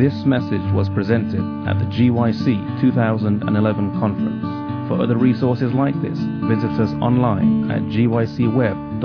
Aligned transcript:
This 0.00 0.24
message 0.24 0.64
was 0.72 0.88
presented 0.88 1.44
at 1.68 1.78
the 1.78 1.84
GYC 1.84 2.80
2011 2.80 4.00
conference. 4.00 4.88
For 4.88 4.98
other 4.98 5.18
resources 5.18 5.74
like 5.74 5.92
this, 6.00 6.18
visit 6.48 6.70
us 6.80 6.88
online 7.02 7.70
at 7.70 7.82
gycweb.org. 7.82 9.02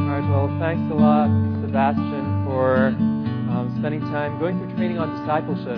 All 0.00 0.08
right, 0.08 0.26
well, 0.30 0.48
thanks 0.58 0.90
a 0.90 0.94
lot, 0.94 1.28
Sebastian, 1.60 2.46
for 2.46 2.86
um, 3.52 3.74
spending 3.78 4.00
time 4.00 4.38
going 4.38 4.58
through 4.58 4.74
training 4.74 4.98
on 4.98 5.20
discipleship. 5.20 5.76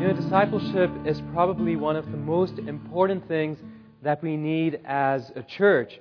You 0.00 0.08
know, 0.08 0.14
discipleship 0.18 0.90
is 1.04 1.20
probably 1.34 1.76
one 1.76 1.96
of 1.96 2.10
the 2.10 2.16
most 2.16 2.60
important 2.60 3.28
things 3.28 3.58
that 4.02 4.22
we 4.22 4.38
need 4.38 4.80
as 4.86 5.32
a 5.36 5.42
church. 5.42 6.00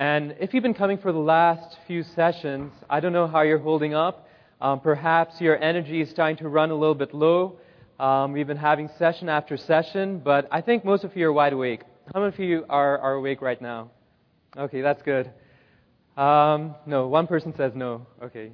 And 0.00 0.34
if 0.40 0.54
you've 0.54 0.62
been 0.62 0.72
coming 0.72 0.96
for 0.96 1.12
the 1.12 1.18
last 1.18 1.76
few 1.86 2.02
sessions, 2.02 2.72
I 2.88 3.00
don't 3.00 3.12
know 3.12 3.26
how 3.26 3.42
you're 3.42 3.58
holding 3.58 3.92
up. 3.92 4.26
Um, 4.58 4.80
perhaps 4.80 5.38
your 5.42 5.62
energy 5.62 6.00
is 6.00 6.08
starting 6.08 6.38
to 6.38 6.48
run 6.48 6.70
a 6.70 6.74
little 6.74 6.94
bit 6.94 7.12
low. 7.12 7.58
Um, 7.98 8.32
we've 8.32 8.46
been 8.46 8.56
having 8.56 8.88
session 8.98 9.28
after 9.28 9.58
session, 9.58 10.20
but 10.24 10.48
I 10.50 10.62
think 10.62 10.86
most 10.86 11.04
of 11.04 11.14
you 11.14 11.28
are 11.28 11.32
wide 11.34 11.52
awake. 11.52 11.82
How 12.14 12.20
many 12.20 12.32
of 12.32 12.40
you 12.40 12.64
are, 12.70 12.98
are 12.98 13.12
awake 13.12 13.42
right 13.42 13.60
now? 13.60 13.90
Okay, 14.56 14.80
that's 14.80 15.02
good. 15.02 15.30
Um, 16.16 16.76
no, 16.86 17.08
one 17.08 17.26
person 17.26 17.52
says 17.54 17.72
no. 17.74 18.06
Okay, 18.22 18.52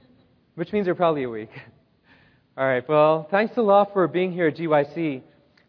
which 0.57 0.73
means 0.73 0.87
you're 0.87 0.97
probably 0.97 1.23
awake. 1.23 1.53
All 2.59 2.67
right, 2.67 2.87
well, 2.89 3.29
thanks 3.31 3.57
a 3.57 3.63
lot 3.63 3.93
for 3.93 4.09
being 4.09 4.33
here 4.33 4.49
at 4.49 4.57
GYC. 4.57 5.23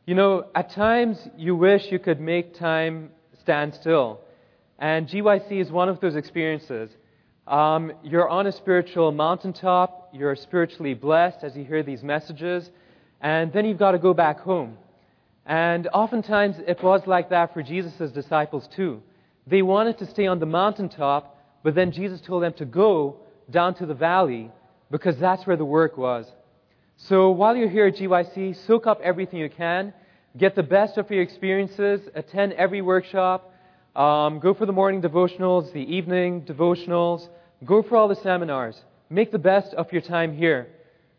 You 0.07 0.15
know, 0.15 0.47
at 0.55 0.71
times 0.71 1.19
you 1.37 1.55
wish 1.55 1.83
you 1.91 1.99
could 1.99 2.19
make 2.19 2.57
time 2.57 3.11
stand 3.43 3.75
still. 3.75 4.21
And 4.79 5.07
GYC 5.07 5.59
is 5.59 5.71
one 5.71 5.89
of 5.89 5.99
those 5.99 6.15
experiences. 6.15 6.91
Um, 7.47 7.93
you're 8.03 8.29
on 8.29 8.45
a 8.47 8.51
spiritual 8.51 9.11
mountaintop, 9.11 10.09
you're 10.13 10.35
spiritually 10.35 10.93
blessed 10.93 11.43
as 11.43 11.55
you 11.55 11.63
hear 11.63 11.81
these 11.81 12.03
messages, 12.03 12.69
and 13.21 13.51
then 13.53 13.65
you've 13.65 13.79
got 13.79 13.91
to 13.91 13.99
go 13.99 14.13
back 14.13 14.39
home. 14.39 14.77
And 15.45 15.87
oftentimes 15.93 16.57
it 16.67 16.83
was 16.83 17.07
like 17.07 17.29
that 17.29 17.53
for 17.53 17.63
Jesus' 17.63 18.11
disciples 18.11 18.67
too. 18.75 19.01
They 19.47 19.61
wanted 19.61 19.97
to 19.99 20.05
stay 20.05 20.27
on 20.27 20.39
the 20.39 20.45
mountaintop, 20.45 21.37
but 21.63 21.73
then 21.73 21.91
Jesus 21.91 22.19
told 22.19 22.43
them 22.43 22.53
to 22.53 22.65
go 22.65 23.17
down 23.49 23.73
to 23.75 23.85
the 23.85 23.93
valley 23.93 24.51
because 24.91 25.17
that's 25.17 25.47
where 25.47 25.55
the 25.55 25.65
work 25.65 25.97
was. 25.97 26.29
So 26.97 27.29
while 27.29 27.55
you're 27.55 27.69
here 27.69 27.87
at 27.87 27.95
GYC, 27.95 28.67
soak 28.67 28.87
up 28.87 28.99
everything 29.01 29.39
you 29.39 29.49
can, 29.49 29.93
get 30.35 30.55
the 30.55 30.63
best 30.63 30.97
of 30.97 31.09
your 31.09 31.21
experiences, 31.21 32.01
attend 32.13 32.53
every 32.53 32.81
workshop, 32.81 33.53
um, 33.97 34.37
go 34.39 34.53
for 34.53 34.67
the 34.67 34.71
morning 34.71 35.01
devotionals, 35.01 35.73
the 35.73 35.81
evening 35.81 36.43
devotionals. 36.43 37.27
Go 37.65 37.81
for 37.81 37.97
all 37.97 38.07
the 38.07 38.15
seminars. 38.15 38.79
Make 39.09 39.31
the 39.31 39.39
best 39.39 39.73
of 39.73 39.91
your 39.91 40.03
time 40.03 40.37
here. 40.37 40.67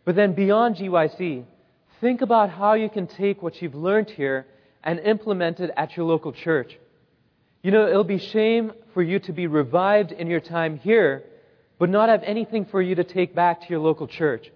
But 0.04 0.14
then 0.14 0.32
beyond 0.32 0.76
GYC, 0.76 1.44
think 2.00 2.20
about 2.22 2.50
how 2.50 2.74
you 2.74 2.88
can 2.88 3.08
take 3.08 3.42
what 3.42 3.60
you've 3.60 3.74
learned 3.74 4.10
here 4.10 4.46
and 4.84 5.00
implement 5.00 5.58
it 5.58 5.72
at 5.76 5.96
your 5.96 6.06
local 6.06 6.32
church. 6.32 6.78
You 7.62 7.72
know, 7.72 7.88
it'll 7.88 8.04
be 8.04 8.18
shame 8.18 8.72
for 8.94 9.02
you 9.02 9.18
to 9.20 9.32
be 9.32 9.48
revived 9.48 10.12
in 10.12 10.28
your 10.28 10.40
time 10.40 10.78
here, 10.78 11.24
but 11.80 11.90
not 11.90 12.08
have 12.08 12.22
anything 12.22 12.64
for 12.64 12.80
you 12.80 12.94
to 12.94 13.04
take 13.04 13.34
back 13.34 13.62
to 13.62 13.66
your 13.70 13.80
local 13.80 14.06
church. 14.06 14.52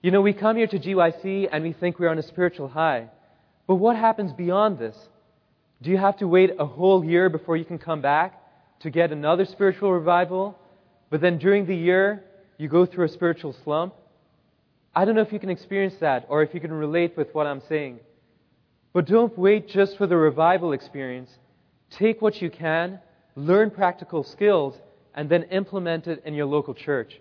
You 0.00 0.10
know, 0.10 0.22
we 0.22 0.32
come 0.32 0.56
here 0.56 0.66
to 0.66 0.78
GYC 0.78 1.50
and 1.52 1.62
we 1.62 1.74
think 1.74 1.98
we're 1.98 2.08
on 2.08 2.18
a 2.18 2.22
spiritual 2.22 2.68
high. 2.68 3.10
But 3.66 3.74
what 3.74 3.96
happens 3.96 4.32
beyond 4.32 4.78
this? 4.78 4.96
Do 5.82 5.90
you 5.90 5.98
have 5.98 6.16
to 6.18 6.28
wait 6.28 6.52
a 6.58 6.64
whole 6.66 7.04
year 7.04 7.28
before 7.28 7.56
you 7.56 7.64
can 7.64 7.78
come 7.78 8.00
back 8.00 8.40
to 8.80 8.90
get 8.90 9.12
another 9.12 9.44
spiritual 9.44 9.92
revival? 9.92 10.58
But 11.10 11.20
then 11.20 11.38
during 11.38 11.66
the 11.66 11.76
year, 11.76 12.24
you 12.58 12.68
go 12.68 12.86
through 12.86 13.06
a 13.06 13.08
spiritual 13.08 13.54
slump? 13.64 13.94
I 14.94 15.04
don't 15.04 15.14
know 15.14 15.22
if 15.22 15.32
you 15.32 15.40
can 15.40 15.50
experience 15.50 15.94
that 16.00 16.26
or 16.28 16.42
if 16.42 16.54
you 16.54 16.60
can 16.60 16.72
relate 16.72 17.16
with 17.16 17.34
what 17.34 17.46
I'm 17.46 17.62
saying. 17.68 18.00
But 18.92 19.06
don't 19.06 19.36
wait 19.36 19.68
just 19.68 19.98
for 19.98 20.06
the 20.06 20.16
revival 20.16 20.72
experience. 20.72 21.30
Take 21.90 22.22
what 22.22 22.40
you 22.40 22.48
can, 22.48 23.00
learn 23.34 23.70
practical 23.70 24.22
skills, 24.22 24.76
and 25.14 25.28
then 25.28 25.44
implement 25.44 26.06
it 26.06 26.22
in 26.24 26.34
your 26.34 26.46
local 26.46 26.74
church. 26.74 27.20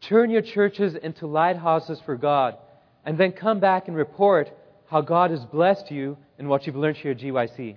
Turn 0.00 0.30
your 0.30 0.42
churches 0.42 0.94
into 0.94 1.26
lighthouses 1.26 2.00
for 2.04 2.16
God, 2.16 2.56
and 3.04 3.16
then 3.16 3.32
come 3.32 3.60
back 3.60 3.88
and 3.88 3.96
report 3.96 4.50
how 4.88 5.00
God 5.00 5.30
has 5.30 5.44
blessed 5.44 5.90
you 5.90 6.16
and 6.38 6.48
what 6.48 6.66
you've 6.66 6.76
learned 6.76 6.96
here 6.96 7.12
at 7.12 7.18
GYC. 7.18 7.76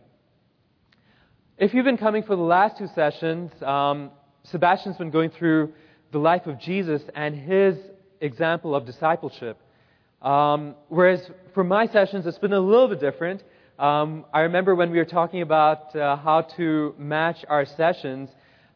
If 1.58 1.74
you've 1.74 1.86
been 1.86 1.98
coming 1.98 2.24
for 2.24 2.36
the 2.36 2.42
last 2.42 2.78
two 2.78 2.88
sessions, 2.96 3.52
um, 3.62 4.12
Sebastian's 4.44 4.98
been 4.98 5.12
going 5.12 5.32
through 5.32 5.74
the 6.12 6.20
life 6.20 6.48
of 6.48 6.60
Jesus 6.60 7.02
and 7.16 7.36
his 7.36 7.76
example 8.22 8.76
of 8.76 8.86
discipleship. 8.86 9.58
Um, 10.22 10.76
whereas 10.88 11.30
for 11.54 11.64
my 11.64 11.88
sessions, 11.88 12.26
it's 12.26 12.38
been 12.38 12.54
a 12.54 12.60
little 12.60 12.88
bit 12.88 13.00
different. 13.00 13.44
Um, 13.78 14.26
I 14.34 14.42
remember 14.42 14.76
when 14.76 14.92
we 14.92 14.98
were 14.98 15.06
talking 15.06 15.42
about 15.42 15.96
uh, 15.96 16.18
how 16.18 16.42
to 16.58 16.94
match 16.98 17.46
our 17.48 17.66
sessions, 17.66 18.30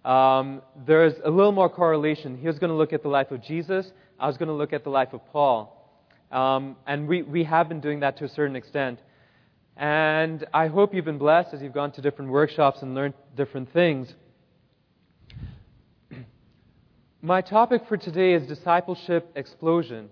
um, 0.06 0.62
there's 0.86 1.14
a 1.24 1.30
little 1.30 1.52
more 1.52 1.70
correlation. 1.70 2.38
He 2.38 2.48
was 2.48 2.60
going 2.60 2.70
to 2.70 2.76
look 2.76 2.94
at 2.94 3.04
the 3.04 3.10
life 3.10 3.32
of 3.32 3.42
Jesus. 3.42 3.92
I 4.20 4.28
was 4.28 4.38
going 4.38 4.48
to 4.48 4.54
look 4.54 4.74
at 4.74 4.84
the 4.84 4.90
life 4.90 5.14
of 5.14 5.26
Paul. 5.32 5.83
Um, 6.34 6.76
and 6.88 7.08
we, 7.08 7.22
we 7.22 7.44
have 7.44 7.70
been 7.70 7.80
doing 7.80 8.00
that 8.00 8.18
to 8.18 8.26
a 8.26 8.30
certain 8.30 8.56
extent. 8.56 9.00
And 9.78 10.46
I 10.52 10.68
hope 10.68 10.94
you've 10.94 11.06
been 11.06 11.20
blessed 11.20 11.54
as 11.54 11.62
you've 11.62 11.74
gone 11.74 11.92
to 11.94 12.02
different 12.02 12.32
workshops 12.32 12.82
and 12.82 12.96
learned 12.96 13.14
different 13.38 13.72
things. 13.72 14.12
My 17.22 17.42
topic 17.42 17.84
for 17.88 17.98
today 17.98 18.34
is 18.34 18.48
discipleship 18.48 19.32
explosion. 19.36 20.10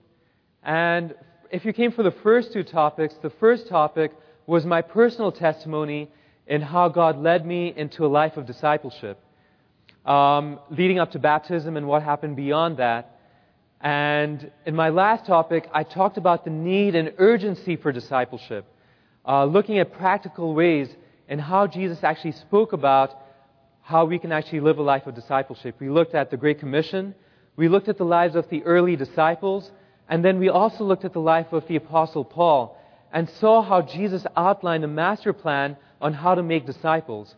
And 0.62 1.16
if 1.50 1.66
you 1.66 1.74
came 1.74 1.92
for 1.92 2.04
the 2.04 2.14
first 2.24 2.54
two 2.54 2.64
topics, 2.64 3.16
the 3.24 3.32
first 3.32 3.68
topic 3.68 4.12
was 4.46 4.64
my 4.64 4.82
personal 4.82 5.32
testimony 5.32 6.10
in 6.46 6.62
how 6.62 6.88
God 6.88 7.18
led 7.18 7.46
me 7.46 7.74
into 7.76 8.06
a 8.06 8.08
life 8.08 8.38
of 8.38 8.46
discipleship, 8.46 9.20
um, 10.06 10.60
leading 10.70 11.00
up 11.00 11.12
to 11.12 11.20
baptism 11.20 11.78
and 11.78 11.88
what 11.88 12.04
happened 12.04 12.36
beyond 12.36 12.78
that. 12.78 13.20
And 13.82 14.52
in 14.66 14.76
my 14.76 14.90
last 14.90 15.26
topic, 15.26 15.68
I 15.74 15.84
talked 15.84 16.18
about 16.18 16.46
the 16.46 16.52
need 16.52 16.96
and 16.96 17.14
urgency 17.18 17.76
for 17.76 17.92
discipleship 17.92 18.66
uh, 19.26 19.46
looking 19.46 19.80
at 19.80 19.94
practical 19.94 20.54
ways 20.54 20.90
and 21.28 21.40
how 21.40 21.68
Jesus 21.68 22.04
actually 22.04 22.34
spoke 22.34 22.74
about 22.74 23.12
how 23.82 24.06
we 24.06 24.20
can 24.20 24.32
actually 24.32 24.60
live 24.60 24.78
a 24.78 24.82
life 24.82 25.08
of 25.08 25.16
discipleship. 25.16 25.76
We 25.80 25.90
looked 25.90 26.16
at 26.16 26.32
the 26.32 26.38
Great 26.38 26.60
Commission, 26.60 27.16
we 27.56 27.68
looked 27.68 27.90
at 27.90 27.98
the 27.98 28.06
lives 28.06 28.36
of 28.36 28.50
the 28.50 28.64
early 28.64 28.96
disciples, 28.96 29.72
and 30.10 30.24
then 30.24 30.40
we 30.40 30.50
also 30.50 30.84
looked 30.84 31.06
at 31.06 31.14
the 31.14 31.20
life 31.20 31.52
of 31.52 31.68
the 31.68 31.76
Apostle 31.76 32.24
Paul 32.24 32.78
and 33.14 33.30
saw 33.30 33.62
how 33.62 33.82
Jesus 33.82 34.26
outlined 34.36 34.84
a 34.84 34.88
master 34.88 35.34
plan 35.34 35.78
on 36.00 36.14
how 36.14 36.36
to 36.36 36.44
make 36.44 36.66
disciples. 36.66 37.36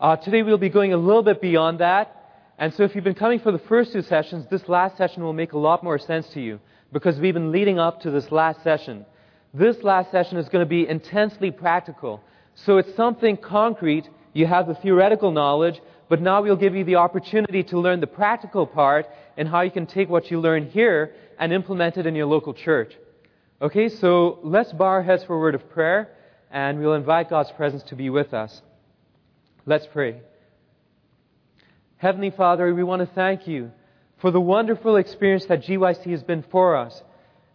Uh, 0.00 0.16
today 0.16 0.42
we'll 0.42 0.58
be 0.58 0.68
going 0.68 0.92
a 0.92 0.96
little 0.96 1.22
bit 1.22 1.40
beyond 1.40 1.80
that. 1.80 2.23
And 2.58 2.72
so 2.72 2.84
if 2.84 2.94
you've 2.94 3.04
been 3.04 3.14
coming 3.14 3.40
for 3.40 3.52
the 3.52 3.58
first 3.58 3.92
two 3.92 4.02
sessions, 4.02 4.46
this 4.50 4.68
last 4.68 4.96
session 4.96 5.22
will 5.22 5.32
make 5.32 5.52
a 5.52 5.58
lot 5.58 5.82
more 5.82 5.98
sense 5.98 6.28
to 6.30 6.40
you 6.40 6.60
because 6.92 7.18
we've 7.18 7.34
been 7.34 7.50
leading 7.50 7.78
up 7.78 8.00
to 8.02 8.10
this 8.10 8.30
last 8.30 8.62
session. 8.62 9.04
This 9.52 9.82
last 9.82 10.10
session 10.10 10.38
is 10.38 10.48
going 10.48 10.64
to 10.64 10.68
be 10.68 10.88
intensely 10.88 11.50
practical. 11.50 12.22
So 12.54 12.78
it's 12.78 12.94
something 12.94 13.36
concrete. 13.36 14.08
You 14.32 14.46
have 14.46 14.68
the 14.68 14.74
theoretical 14.74 15.32
knowledge, 15.32 15.80
but 16.08 16.20
now 16.20 16.42
we'll 16.42 16.56
give 16.56 16.74
you 16.74 16.84
the 16.84 16.96
opportunity 16.96 17.62
to 17.64 17.78
learn 17.80 18.00
the 18.00 18.06
practical 18.06 18.66
part 18.66 19.06
and 19.36 19.48
how 19.48 19.62
you 19.62 19.70
can 19.70 19.86
take 19.86 20.08
what 20.08 20.30
you 20.30 20.40
learn 20.40 20.70
here 20.70 21.12
and 21.38 21.52
implement 21.52 21.96
it 21.96 22.06
in 22.06 22.14
your 22.14 22.26
local 22.26 22.54
church. 22.54 22.94
Okay, 23.60 23.88
so 23.88 24.38
let's 24.42 24.72
bow 24.72 24.84
our 24.86 25.02
heads 25.02 25.24
for 25.24 25.36
a 25.36 25.38
word 25.38 25.54
of 25.54 25.68
prayer, 25.70 26.10
and 26.50 26.78
we'll 26.78 26.94
invite 26.94 27.30
God's 27.30 27.50
presence 27.52 27.82
to 27.84 27.96
be 27.96 28.10
with 28.10 28.34
us. 28.34 28.62
Let's 29.66 29.86
pray. 29.86 30.20
Heavenly 32.04 32.32
Father, 32.32 32.74
we 32.74 32.84
want 32.84 33.00
to 33.00 33.14
thank 33.14 33.46
you 33.46 33.70
for 34.18 34.30
the 34.30 34.38
wonderful 34.38 34.96
experience 34.96 35.46
that 35.46 35.62
GYC 35.62 36.10
has 36.10 36.22
been 36.22 36.44
for 36.50 36.76
us 36.76 37.02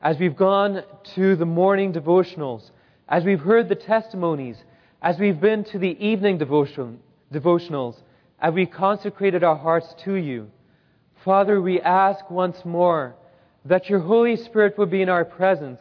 as 0.01 0.17
we've 0.17 0.35
gone 0.35 0.81
to 1.13 1.35
the 1.35 1.45
morning 1.45 1.93
devotionals, 1.93 2.71
as 3.07 3.23
we've 3.23 3.41
heard 3.41 3.69
the 3.69 3.75
testimonies, 3.75 4.57
as 5.03 5.19
we've 5.19 5.39
been 5.39 5.63
to 5.65 5.77
the 5.77 5.95
evening 6.03 6.39
devotion, 6.39 6.97
devotionals, 7.31 8.01
as 8.41 8.51
we 8.55 8.65
consecrated 8.65 9.43
our 9.43 9.55
hearts 9.55 9.93
to 10.03 10.15
you. 10.15 10.49
Father, 11.23 11.61
we 11.61 11.79
ask 11.79 12.27
once 12.31 12.65
more 12.65 13.13
that 13.65 13.87
your 13.87 13.99
Holy 13.99 14.35
Spirit 14.35 14.79
would 14.79 14.89
be 14.89 15.03
in 15.03 15.09
our 15.09 15.25
presence, 15.25 15.79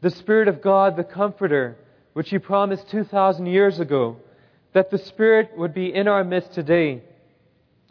the 0.00 0.10
Spirit 0.10 0.46
of 0.46 0.62
God, 0.62 0.96
the 0.96 1.02
Comforter, 1.02 1.76
which 2.12 2.30
you 2.30 2.38
promised 2.38 2.88
2,000 2.88 3.46
years 3.46 3.80
ago, 3.80 4.16
that 4.74 4.92
the 4.92 4.98
Spirit 4.98 5.50
would 5.56 5.74
be 5.74 5.92
in 5.92 6.06
our 6.06 6.22
midst 6.22 6.52
today, 6.52 7.02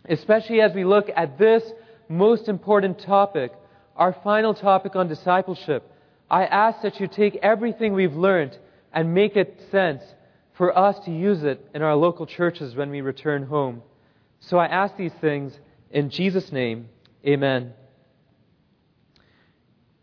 especially 0.09 0.61
as 0.61 0.73
we 0.73 0.83
look 0.83 1.09
at 1.15 1.37
this 1.37 1.63
most 2.09 2.47
important 2.47 2.99
topic 2.99 3.51
our 3.95 4.13
final 4.23 4.53
topic 4.53 4.95
on 4.95 5.07
discipleship, 5.07 5.89
I 6.29 6.45
ask 6.45 6.81
that 6.81 6.99
you 6.99 7.07
take 7.07 7.37
everything 7.37 7.93
we've 7.93 8.15
learned 8.15 8.57
and 8.93 9.13
make 9.13 9.35
it 9.35 9.61
sense 9.71 10.03
for 10.57 10.77
us 10.77 10.97
to 11.05 11.11
use 11.11 11.43
it 11.43 11.65
in 11.73 11.81
our 11.81 11.95
local 11.95 12.25
churches 12.25 12.75
when 12.75 12.89
we 12.89 13.01
return 13.01 13.43
home. 13.43 13.81
So 14.39 14.57
I 14.57 14.67
ask 14.67 14.95
these 14.97 15.13
things 15.21 15.57
In 15.91 16.09
Jesus' 16.09 16.51
name, 16.51 16.89
amen. 17.25 17.73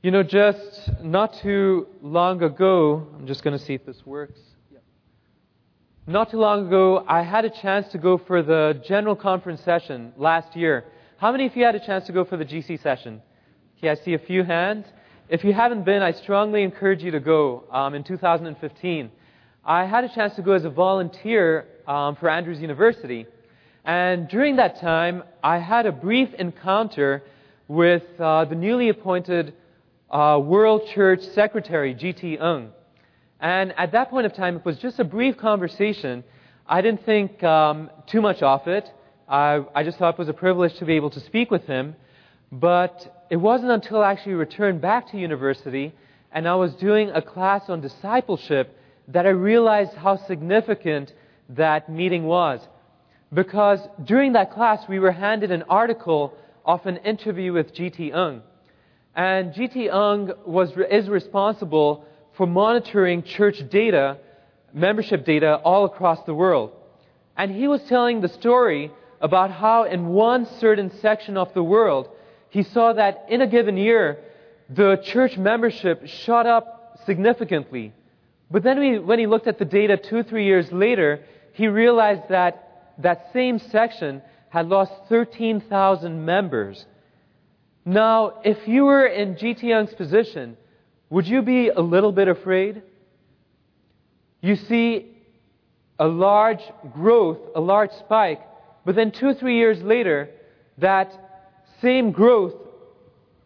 You 0.02 0.10
know, 0.10 0.22
just 0.22 0.90
not 1.02 1.34
too 1.34 1.87
long 2.00 2.43
ago, 2.43 3.06
I'm 3.14 3.26
just 3.26 3.44
going 3.44 3.58
to 3.58 3.64
see 3.64 3.75
if 3.75 3.84
this 3.84 4.05
works. 4.06 4.40
Not 6.06 6.32
too 6.32 6.38
long 6.38 6.66
ago, 6.66 7.04
I 7.06 7.22
had 7.22 7.44
a 7.44 7.50
chance 7.50 7.87
to 7.93 7.99
go 7.99 8.19
for 8.19 8.43
the 8.43 8.82
general 8.84 9.14
conference 9.14 9.60
session 9.60 10.12
last 10.16 10.56
year. 10.56 10.84
How 11.19 11.31
many 11.31 11.46
of 11.46 11.54
you 11.54 11.64
had 11.64 11.76
a 11.76 11.87
chance 11.87 12.06
to 12.06 12.12
go 12.12 12.25
for 12.25 12.37
the 12.37 12.44
GC 12.44 12.82
session? 12.82 13.22
Okay, 13.78 13.88
I 13.88 13.94
see 13.94 14.14
a 14.14 14.19
few 14.19 14.43
hands. 14.43 14.84
If 15.28 15.44
you 15.44 15.52
haven't 15.52 15.84
been, 15.84 16.02
I 16.02 16.10
strongly 16.10 16.64
encourage 16.64 17.04
you 17.04 17.12
to 17.12 17.20
go 17.20 17.62
um, 17.70 17.94
in 17.94 18.02
2015. 18.02 19.12
I 19.64 19.84
had 19.84 20.02
a 20.02 20.08
chance 20.12 20.34
to 20.34 20.43
go 20.43 20.54
as 20.54 20.64
a 20.64 20.70
volunteer 20.70 21.69
um, 21.87 22.16
for 22.16 22.28
Andrews 22.28 22.60
University. 22.60 23.26
And 23.84 24.26
during 24.26 24.56
that 24.56 24.81
time, 24.81 25.22
I 25.40 25.58
had 25.58 25.87
a 25.87 25.93
brief 25.93 26.34
encounter 26.34 27.22
with 27.69 28.02
uh, 28.19 28.46
the 28.46 28.56
newly 28.56 28.88
appointed 28.88 29.55
uh, 30.10 30.40
World 30.43 30.82
Church 30.96 31.22
Secretary, 31.32 31.94
G.T. 31.94 32.38
Ng. 32.40 32.72
And 33.42 33.74
at 33.76 33.90
that 33.90 34.08
point 34.08 34.24
of 34.24 34.34
time, 34.34 34.56
it 34.56 34.64
was 34.64 34.78
just 34.78 35.00
a 35.00 35.04
brief 35.04 35.36
conversation. 35.36 36.22
I 36.64 36.80
didn't 36.80 37.04
think 37.04 37.42
um, 37.42 37.90
too 38.06 38.20
much 38.20 38.40
of 38.40 38.68
it. 38.68 38.88
I, 39.28 39.64
I 39.74 39.82
just 39.82 39.98
thought 39.98 40.14
it 40.14 40.18
was 40.18 40.28
a 40.28 40.32
privilege 40.32 40.74
to 40.78 40.84
be 40.84 40.94
able 40.94 41.10
to 41.10 41.20
speak 41.20 41.50
with 41.50 41.64
him. 41.64 41.96
But 42.52 43.26
it 43.30 43.36
wasn't 43.36 43.72
until 43.72 44.00
I 44.00 44.12
actually 44.12 44.34
returned 44.34 44.80
back 44.80 45.10
to 45.10 45.18
university 45.18 45.92
and 46.30 46.46
I 46.46 46.54
was 46.54 46.72
doing 46.74 47.10
a 47.10 47.20
class 47.20 47.68
on 47.68 47.80
discipleship 47.80 48.78
that 49.08 49.26
I 49.26 49.30
realized 49.30 49.94
how 49.94 50.24
significant 50.26 51.12
that 51.48 51.90
meeting 51.90 52.24
was. 52.24 52.60
Because 53.34 53.80
during 54.04 54.34
that 54.34 54.52
class, 54.52 54.84
we 54.88 55.00
were 55.00 55.10
handed 55.10 55.50
an 55.50 55.64
article 55.68 56.34
of 56.64 56.86
an 56.86 56.98
interview 56.98 57.52
with 57.52 57.74
G.T. 57.74 58.12
Ng. 58.12 58.42
And 59.16 59.52
G.T. 59.52 59.88
Ng 59.88 60.32
was, 60.46 60.72
is 60.90 61.08
responsible 61.08 62.06
for 62.37 62.46
monitoring 62.46 63.23
church 63.23 63.62
data, 63.70 64.19
membership 64.73 65.25
data, 65.25 65.56
all 65.56 65.84
across 65.84 66.23
the 66.25 66.34
world. 66.34 66.73
And 67.37 67.50
he 67.50 67.69
was 67.69 67.82
telling 67.84 68.20
the 68.20 68.29
story 68.29 68.90
about 69.20 69.50
how 69.50 69.84
in 69.84 70.08
one 70.08 70.46
certain 70.58 70.90
section 71.00 71.37
of 71.37 71.52
the 71.55 71.62
world, 71.62 72.08
he 72.50 72.62
saw 72.62 72.93
that 72.93 73.26
in 73.29 73.40
a 73.40 73.46
given 73.46 73.76
year, 73.76 74.19
the 74.69 74.96
church 75.05 75.37
membership 75.37 76.06
shot 76.06 76.46
up 76.46 76.99
significantly. 77.06 77.93
But 78.50 78.62
then 78.62 79.06
when 79.06 79.19
he 79.19 79.26
looked 79.26 79.46
at 79.46 79.58
the 79.58 79.64
data 79.64 79.96
two, 79.96 80.23
three 80.23 80.44
years 80.44 80.70
later, 80.73 81.20
he 81.55 81.69
realized 81.69 82.29
that 82.29 82.94
that 82.99 83.31
same 83.32 83.58
section 83.58 84.23
had 84.50 84.69
lost 84.69 84.93
13,000 85.08 86.25
members. 86.25 86.84
Now, 87.84 88.40
if 88.44 88.69
you 88.69 88.84
were 88.84 89.06
in 89.06 89.37
G.T. 89.38 89.73
Ng's 89.73 89.94
position, 89.94 90.56
would 91.12 91.28
you 91.28 91.42
be 91.42 91.68
a 91.68 91.80
little 91.82 92.10
bit 92.10 92.26
afraid? 92.26 92.80
You 94.40 94.56
see 94.56 95.14
a 95.98 96.08
large 96.08 96.62
growth, 96.94 97.36
a 97.54 97.60
large 97.60 97.90
spike, 97.98 98.40
but 98.86 98.94
then 98.94 99.10
two 99.10 99.34
three 99.34 99.58
years 99.58 99.82
later, 99.82 100.30
that 100.78 101.12
same 101.82 102.12
growth 102.12 102.54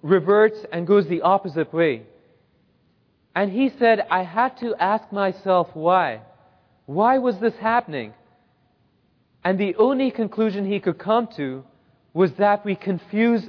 reverts 0.00 0.58
and 0.70 0.86
goes 0.86 1.08
the 1.08 1.22
opposite 1.22 1.74
way. 1.74 2.04
And 3.34 3.50
he 3.50 3.72
said, 3.80 4.06
I 4.12 4.22
had 4.22 4.56
to 4.58 4.76
ask 4.76 5.10
myself 5.10 5.66
why. 5.74 6.20
Why 6.86 7.18
was 7.18 7.36
this 7.40 7.56
happening? 7.56 8.14
And 9.42 9.58
the 9.58 9.74
only 9.74 10.12
conclusion 10.12 10.70
he 10.70 10.78
could 10.78 10.98
come 10.98 11.26
to 11.36 11.64
was 12.14 12.30
that 12.34 12.64
we 12.64 12.76
confuse 12.76 13.42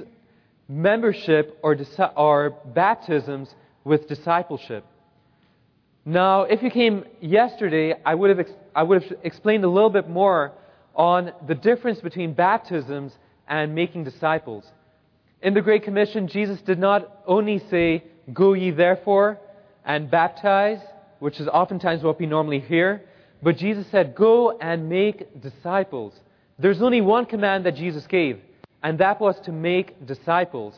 membership 0.66 1.56
or, 1.62 1.76
or 2.16 2.50
baptisms 2.66 3.54
with 3.88 4.06
discipleship. 4.06 4.84
Now, 6.04 6.42
if 6.42 6.62
you 6.62 6.70
came 6.70 7.04
yesterday, 7.20 7.94
I 8.04 8.14
would, 8.14 8.30
have 8.30 8.40
ex- 8.40 8.52
I 8.74 8.82
would 8.82 9.02
have 9.02 9.18
explained 9.24 9.64
a 9.64 9.68
little 9.68 9.90
bit 9.90 10.08
more 10.08 10.52
on 10.94 11.32
the 11.46 11.54
difference 11.54 12.00
between 12.00 12.34
baptisms 12.34 13.12
and 13.48 13.74
making 13.74 14.04
disciples. 14.04 14.64
In 15.42 15.54
the 15.54 15.62
Great 15.62 15.84
Commission, 15.84 16.28
Jesus 16.28 16.60
did 16.60 16.78
not 16.78 17.22
only 17.26 17.58
say, 17.70 18.04
Go 18.32 18.52
ye 18.52 18.70
therefore 18.70 19.38
and 19.84 20.10
baptize, 20.10 20.80
which 21.18 21.40
is 21.40 21.48
oftentimes 21.48 22.02
what 22.02 22.20
we 22.20 22.26
normally 22.26 22.60
hear, 22.60 23.02
but 23.42 23.56
Jesus 23.56 23.86
said, 23.90 24.14
Go 24.14 24.58
and 24.58 24.88
make 24.88 25.40
disciples. 25.40 26.12
There's 26.58 26.82
only 26.82 27.00
one 27.00 27.24
command 27.24 27.64
that 27.66 27.76
Jesus 27.76 28.06
gave, 28.06 28.40
and 28.82 28.98
that 28.98 29.20
was 29.20 29.38
to 29.44 29.52
make 29.52 30.06
disciples. 30.06 30.74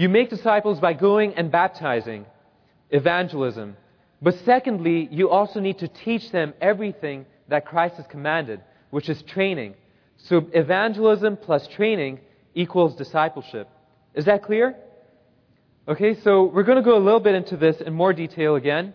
You 0.00 0.08
make 0.08 0.30
disciples 0.30 0.80
by 0.80 0.94
going 0.94 1.34
and 1.34 1.52
baptizing, 1.52 2.24
evangelism. 2.88 3.76
But 4.22 4.34
secondly, 4.46 5.06
you 5.10 5.28
also 5.28 5.60
need 5.60 5.80
to 5.80 5.88
teach 5.88 6.32
them 6.32 6.54
everything 6.58 7.26
that 7.48 7.66
Christ 7.66 7.96
has 7.96 8.06
commanded, 8.06 8.62
which 8.88 9.10
is 9.10 9.22
training. 9.24 9.74
So 10.16 10.48
evangelism 10.54 11.36
plus 11.36 11.68
training 11.68 12.20
equals 12.54 12.96
discipleship. 12.96 13.68
Is 14.14 14.24
that 14.24 14.42
clear? 14.42 14.74
Okay, 15.86 16.18
so 16.22 16.44
we're 16.44 16.62
going 16.62 16.78
to 16.78 16.82
go 16.82 16.96
a 16.96 17.04
little 17.04 17.20
bit 17.20 17.34
into 17.34 17.58
this 17.58 17.82
in 17.82 17.92
more 17.92 18.14
detail 18.14 18.54
again. 18.56 18.94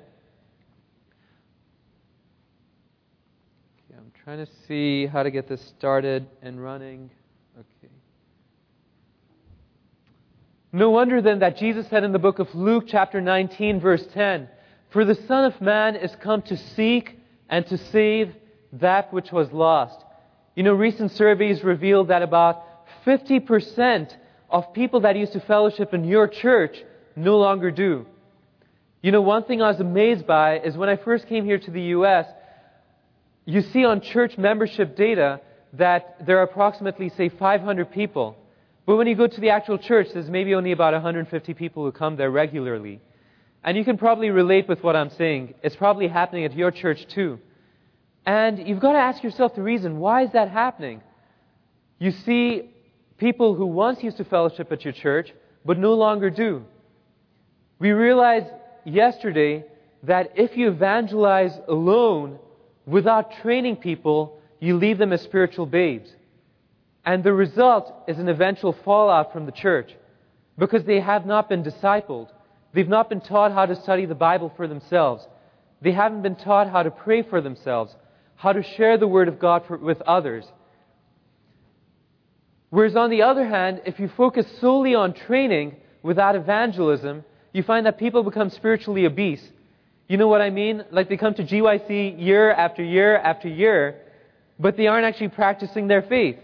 Okay, 3.92 4.00
I'm 4.00 4.12
trying 4.24 4.44
to 4.44 4.51
see 4.68 5.06
how 5.06 5.22
to 5.22 5.30
get 5.30 5.48
this 5.48 5.62
started 5.78 6.25
and 6.42 6.60
running. 6.60 7.12
Okay. 7.56 7.94
No 10.75 10.89
wonder 10.89 11.22
then 11.22 11.39
that 11.39 11.56
Jesus 11.56 11.88
said 11.88 12.04
in 12.04 12.12
the 12.12 12.19
book 12.19 12.39
of 12.39 12.54
Luke, 12.54 12.83
chapter 12.86 13.22
19, 13.22 13.80
verse 13.80 14.06
10, 14.13 14.50
For 14.89 15.06
the 15.06 15.16
Son 15.16 15.45
of 15.45 15.62
Man 15.62 15.95
is 15.95 16.13
come 16.18 16.42
to 16.42 16.57
seek 16.57 17.18
and 17.50 17.66
to 17.68 17.77
save 17.77 18.36
that 18.74 19.13
which 19.13 19.31
was 19.31 19.50
lost. 19.54 20.04
You 20.54 20.63
know, 20.63 20.74
recent 20.74 21.12
surveys 21.12 21.63
revealed 21.63 22.10
that 22.10 22.24
about 22.24 22.62
50% 23.06 24.13
of 24.50 24.74
people 24.74 25.00
that 25.00 25.16
used 25.16 25.31
to 25.31 25.39
fellowship 25.39 25.94
in 25.94 26.04
your 26.04 26.27
church 26.27 26.83
no 27.16 27.38
longer 27.38 27.72
do. 27.72 28.06
You 29.01 29.13
know, 29.13 29.22
one 29.22 29.45
thing 29.45 29.62
I 29.62 29.69
was 29.69 29.80
amazed 29.80 30.27
by 30.27 30.60
is 30.60 30.75
when 30.75 30.89
I 30.89 30.98
first 30.98 31.30
came 31.30 31.45
here 31.45 31.57
to 31.57 31.72
the 31.72 31.83
U.S., 31.83 32.27
you 33.45 33.62
see 33.62 33.86
on 33.86 34.01
church 34.01 34.38
membership 34.38 34.98
data 34.98 35.39
that 35.72 36.25
there 36.25 36.39
are 36.39 36.44
approximately, 36.44 37.08
say, 37.15 37.29
500 37.29 37.91
people. 37.91 38.36
But 38.86 38.98
when 38.98 39.08
you 39.08 39.15
go 39.15 39.27
to 39.27 39.42
the 39.42 39.50
actual 39.50 39.77
church, 39.77 40.08
there's 40.13 40.30
maybe 40.30 40.54
only 40.54 40.72
about 40.72 40.94
150 40.94 41.54
people 41.56 41.84
who 41.84 41.92
come 41.92 42.18
there 42.18 42.30
regularly. 42.30 43.01
And 43.63 43.75
you 43.75 43.84
can 43.84 43.98
probably 43.98 44.30
relate 44.30 44.68
with 44.68 44.84
what 44.84 44.96
I'm 44.96 45.10
saying. 45.10 45.56
It's 45.63 45.75
probably 45.75 46.08
happening 46.08 46.46
at 46.46 46.56
your 46.56 46.70
church 46.70 47.08
too. 47.08 47.39
And 48.25 48.68
you've 48.68 48.80
got 48.80 48.94
to 48.94 49.00
ask 49.00 49.24
yourself 49.24 49.56
the 49.56 49.63
reason. 49.63 49.98
Why 49.98 50.24
is 50.24 50.32
that 50.34 50.50
happening? 50.50 51.01
You 51.98 52.12
see 52.12 52.70
people 53.18 53.56
who 53.56 53.65
once 53.65 54.04
used 54.04 54.18
to 54.18 54.25
fellowship 54.25 54.72
at 54.72 54.84
your 54.84 54.94
church, 54.94 55.34
but 55.63 55.80
no 55.80 55.94
longer 55.94 56.30
do. 56.30 56.63
We 57.80 57.92
realized 57.92 58.48
yesterday 58.84 59.65
that 60.04 60.34
if 60.36 60.56
you 60.56 60.70
evangelize 60.70 61.58
alone 61.68 62.39
without 62.86 63.32
training 63.42 63.77
people, 63.77 64.39
you 64.60 64.77
leave 64.77 65.00
them 65.00 65.12
as 65.12 65.22
spiritual 65.22 65.65
babes. 65.65 66.10
And 67.05 67.24
the 67.24 67.33
result 67.33 67.93
is 68.07 68.17
an 68.17 68.29
eventual 68.29 68.75
fallout 68.83 69.31
from 69.31 69.45
the 69.45 69.51
church 69.51 69.95
because 70.57 70.83
they 70.85 71.00
have 71.00 71.25
not 71.25 71.50
been 71.50 71.63
discipled. 71.63 72.29
They've 72.74 72.88
not 72.88 73.09
been 73.09 73.21
taught 73.21 73.51
how 73.51 73.65
to 73.65 73.75
study 73.75 74.05
the 74.05 74.15
Bible 74.15 74.51
for 74.57 74.67
themselves. 74.67 75.25
They 75.81 75.91
haven't 75.91 76.24
been 76.24 76.35
taught 76.35 76.69
how 76.69 76.83
to 76.83 76.91
pray 76.91 77.21
for 77.21 77.41
themselves, 77.41 77.95
how 78.35 78.53
to 78.53 78.63
share 78.63 78.97
the 78.97 79.07
Word 79.07 79.27
of 79.27 79.39
God 79.39 79.63
for, 79.67 79.77
with 79.77 80.01
others. 80.01 80.45
Whereas 82.71 82.95
on 82.95 83.12
the 83.12 83.21
other 83.21 83.45
hand, 83.45 83.81
if 83.85 84.00
you 84.00 84.09
focus 84.17 84.45
solely 84.59 84.95
on 84.95 85.13
training 85.13 85.75
without 86.01 86.35
evangelism, 86.35 87.24
you 87.53 87.62
find 87.63 87.85
that 87.85 88.00
people 88.00 88.24
become 88.24 88.50
spiritually 88.50 89.05
obese. 89.05 89.47
You 90.07 90.17
know 90.17 90.27
what 90.27 90.41
I 90.41 90.50
mean? 90.50 90.83
Like 90.91 91.07
they 91.07 91.17
come 91.17 91.35
to 91.35 91.43
GYC 91.43 92.19
year 92.19 92.51
after 92.51 92.83
year 92.83 93.15
after 93.17 93.47
year, 93.47 94.01
but 94.59 94.75
they 94.75 94.88
aren't 94.88 95.05
actually 95.05 95.29
practicing 95.29 95.88
their 95.88 96.01
faith. 96.01 96.38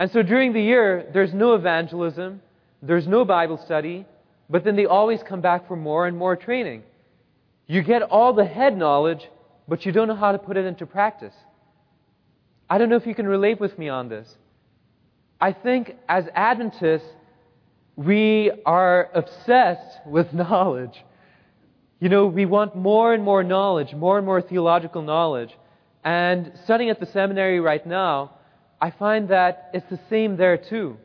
And 0.00 0.10
so 0.10 0.22
during 0.22 0.54
the 0.54 0.62
year, 0.62 1.10
there's 1.12 1.34
no 1.34 1.52
evangelism, 1.52 2.40
there's 2.80 3.06
no 3.06 3.26
Bible 3.26 3.58
study, 3.58 4.06
but 4.48 4.64
then 4.64 4.74
they 4.74 4.86
always 4.86 5.22
come 5.22 5.42
back 5.42 5.68
for 5.68 5.76
more 5.76 6.06
and 6.06 6.16
more 6.16 6.36
training. 6.36 6.84
You 7.66 7.82
get 7.82 8.00
all 8.00 8.32
the 8.32 8.46
head 8.46 8.78
knowledge, 8.78 9.28
but 9.68 9.84
you 9.84 9.92
don't 9.92 10.08
know 10.08 10.16
how 10.16 10.32
to 10.32 10.38
put 10.38 10.56
it 10.56 10.64
into 10.64 10.86
practice. 10.86 11.34
I 12.70 12.78
don't 12.78 12.88
know 12.88 12.96
if 12.96 13.06
you 13.06 13.14
can 13.14 13.28
relate 13.28 13.60
with 13.60 13.78
me 13.78 13.90
on 13.90 14.08
this. 14.08 14.34
I 15.38 15.52
think 15.52 15.94
as 16.08 16.24
Adventists, 16.34 17.06
we 17.94 18.52
are 18.64 19.10
obsessed 19.12 19.98
with 20.06 20.32
knowledge. 20.32 21.04
You 22.00 22.08
know, 22.08 22.26
we 22.26 22.46
want 22.46 22.74
more 22.74 23.12
and 23.12 23.22
more 23.22 23.44
knowledge, 23.44 23.92
more 23.92 24.16
and 24.16 24.24
more 24.24 24.40
theological 24.40 25.02
knowledge. 25.02 25.54
And 26.02 26.52
studying 26.64 26.88
at 26.88 27.00
the 27.00 27.06
seminary 27.06 27.60
right 27.60 27.86
now, 27.86 28.30
I 28.80 28.90
find 28.90 29.28
that 29.28 29.70
it's 29.74 29.88
the 29.90 30.00
same 30.08 30.36
there 30.36 30.56
too. 30.56 30.96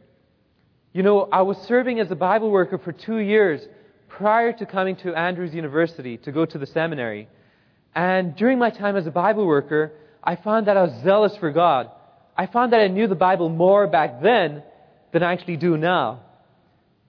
You 0.93 1.03
know, 1.03 1.27
I 1.31 1.41
was 1.41 1.57
serving 1.67 1.99
as 1.99 2.09
a 2.09 2.15
Bible 2.15 2.49
worker 2.49 2.77
for 2.77 2.93
two 2.93 3.17
years 3.17 3.61
prior 4.07 4.53
to 4.53 4.65
coming 4.65 4.95
to 4.97 5.13
Andrews 5.13 5.53
University 5.53 6.17
to 6.19 6.31
go 6.31 6.45
to 6.45 6.57
the 6.57 6.65
seminary. 6.67 7.27
And 7.93 8.35
during 8.35 8.59
my 8.59 8.69
time 8.69 8.95
as 8.95 9.07
a 9.07 9.11
Bible 9.11 9.45
worker, 9.45 9.91
I 10.23 10.37
found 10.37 10.67
that 10.67 10.77
I 10.77 10.83
was 10.83 10.93
zealous 11.03 11.35
for 11.37 11.51
God. 11.51 11.91
I 12.37 12.45
found 12.45 12.71
that 12.71 12.79
I 12.79 12.87
knew 12.87 13.07
the 13.07 13.15
Bible 13.15 13.49
more 13.49 13.87
back 13.87 14.21
then 14.21 14.63
than 15.11 15.21
I 15.21 15.33
actually 15.33 15.57
do 15.57 15.75
now. 15.75 16.21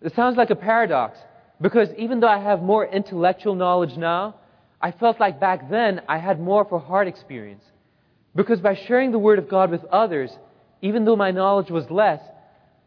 It 0.00 0.14
sounds 0.14 0.36
like 0.36 0.50
a 0.50 0.56
paradox 0.56 1.18
because 1.60 1.88
even 1.96 2.20
though 2.20 2.28
I 2.28 2.38
have 2.38 2.60
more 2.62 2.84
intellectual 2.84 3.54
knowledge 3.54 3.96
now, 3.96 4.34
I 4.80 4.90
felt 4.90 5.20
like 5.20 5.40
back 5.40 5.70
then 5.70 6.02
I 6.08 6.18
had 6.18 6.40
more 6.40 6.62
of 6.62 6.72
a 6.72 6.78
heart 6.78 7.08
experience. 7.08 7.64
Because 8.34 8.60
by 8.60 8.74
sharing 8.74 9.12
the 9.12 9.18
Word 9.18 9.38
of 9.38 9.48
God 9.48 9.70
with 9.70 9.84
others, 9.86 10.30
even 10.82 11.04
though 11.04 11.16
my 11.16 11.30
knowledge 11.30 11.70
was 11.70 11.90
less, 11.90 12.20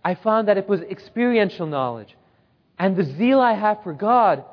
I 0.03 0.15
found 0.15 0.48
that 0.48 0.58
it 0.58 0.69
was 0.69 0.81
experiential 0.81 1.67
knowledge. 1.67 2.15
And 2.77 2.96
the 2.96 3.03
zeal 3.03 3.39
I 3.39 3.53
have 3.53 3.84
for 3.84 3.93
God 3.93 4.43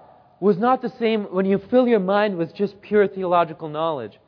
was 0.40 0.58
not 0.58 0.82
the 0.82 0.92
same 0.98 1.24
when 1.24 1.46
you 1.46 1.58
fill 1.70 1.86
your 1.86 2.00
mind 2.00 2.36
with 2.36 2.54
just 2.54 2.80
pure 2.82 3.06
theological 3.06 3.68
knowledge. 3.68 4.18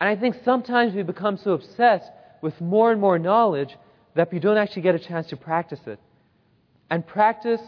And 0.00 0.08
I 0.08 0.16
think 0.16 0.36
sometimes 0.44 0.94
we 0.94 1.02
become 1.02 1.36
so 1.36 1.52
obsessed 1.52 2.10
with 2.42 2.60
more 2.60 2.92
and 2.92 3.00
more 3.00 3.18
knowledge 3.18 3.76
that 4.14 4.32
we 4.32 4.38
don't 4.38 4.56
actually 4.56 4.82
get 4.82 4.94
a 4.94 4.98
chance 4.98 5.26
to 5.28 5.36
practice 5.36 5.80
it. 5.86 6.00
And 6.90 7.06
practice 7.06 7.60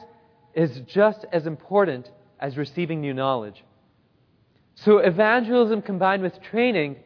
is 0.55 0.81
just 0.87 1.25
as 1.33 1.47
important 1.47 2.11
as 2.41 2.57
receiving 2.57 3.01
new 3.01 3.15
knowledge. 3.15 3.63
So 4.75 4.99
evangelism 4.99 5.83
combined 5.83 6.23
with 6.23 6.41
training 6.43 6.97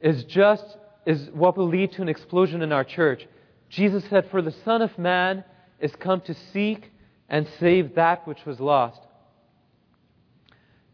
is 0.00 0.24
just 0.24 0.64
is 1.08 1.30
what 1.32 1.56
will 1.56 1.68
lead 1.68 1.90
to 1.90 2.02
an 2.02 2.08
explosion 2.10 2.60
in 2.60 2.70
our 2.70 2.84
church. 2.84 3.26
Jesus 3.70 4.04
said, 4.10 4.28
For 4.30 4.42
the 4.42 4.54
Son 4.62 4.82
of 4.82 4.96
Man 4.98 5.42
is 5.80 5.96
come 5.96 6.20
to 6.20 6.34
seek 6.52 6.92
and 7.30 7.48
save 7.58 7.94
that 7.94 8.28
which 8.28 8.44
was 8.44 8.60
lost. 8.60 9.00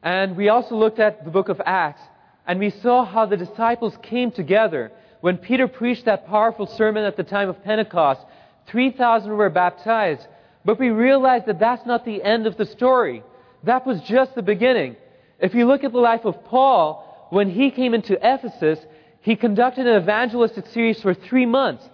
And 0.05 0.37
we 0.37 0.51
also 0.51 0.77
looked 0.77 1.01
at 1.01 1.25
the 1.25 1.33
book 1.33 1.49
of 1.49 1.61
Acts, 1.67 2.01
and 2.47 2.61
we 2.61 2.71
saw 2.71 3.05
how 3.05 3.27
the 3.27 3.37
disciples 3.37 3.99
came 4.05 4.31
together. 4.31 4.93
When 5.21 5.37
Peter 5.37 5.67
preached 5.67 6.05
that 6.05 6.29
powerful 6.29 6.69
sermon 6.69 7.03
at 7.03 7.17
the 7.17 7.25
time 7.25 7.49
of 7.49 7.65
Pentecost, 7.65 8.21
3,000 8.69 9.37
were 9.37 9.51
baptized. 9.51 10.29
But 10.65 10.79
we 10.79 10.91
realized 10.91 11.47
that 11.47 11.59
that's 11.59 11.87
not 11.87 12.05
the 12.05 12.23
end 12.23 12.47
of 12.47 12.57
the 12.57 12.67
story. 12.67 13.25
That 13.65 13.85
was 13.85 14.01
just 14.03 14.37
the 14.37 14.43
beginning. 14.43 14.95
If 15.41 15.55
you 15.55 15.67
look 15.67 15.83
at 15.83 15.91
the 15.91 15.99
life 15.99 16.25
of 16.25 16.45
Paul, 16.45 17.29
when 17.31 17.51
he 17.51 17.73
came 17.73 17.95
into 17.95 18.17
Ephesus, 18.23 18.79
he 19.25 19.37
conducted 19.37 19.87
an 19.87 20.03
evangelistic 20.03 20.67
series 20.67 21.01
for 21.01 21.15
three 21.15 21.47
months. 21.47 21.89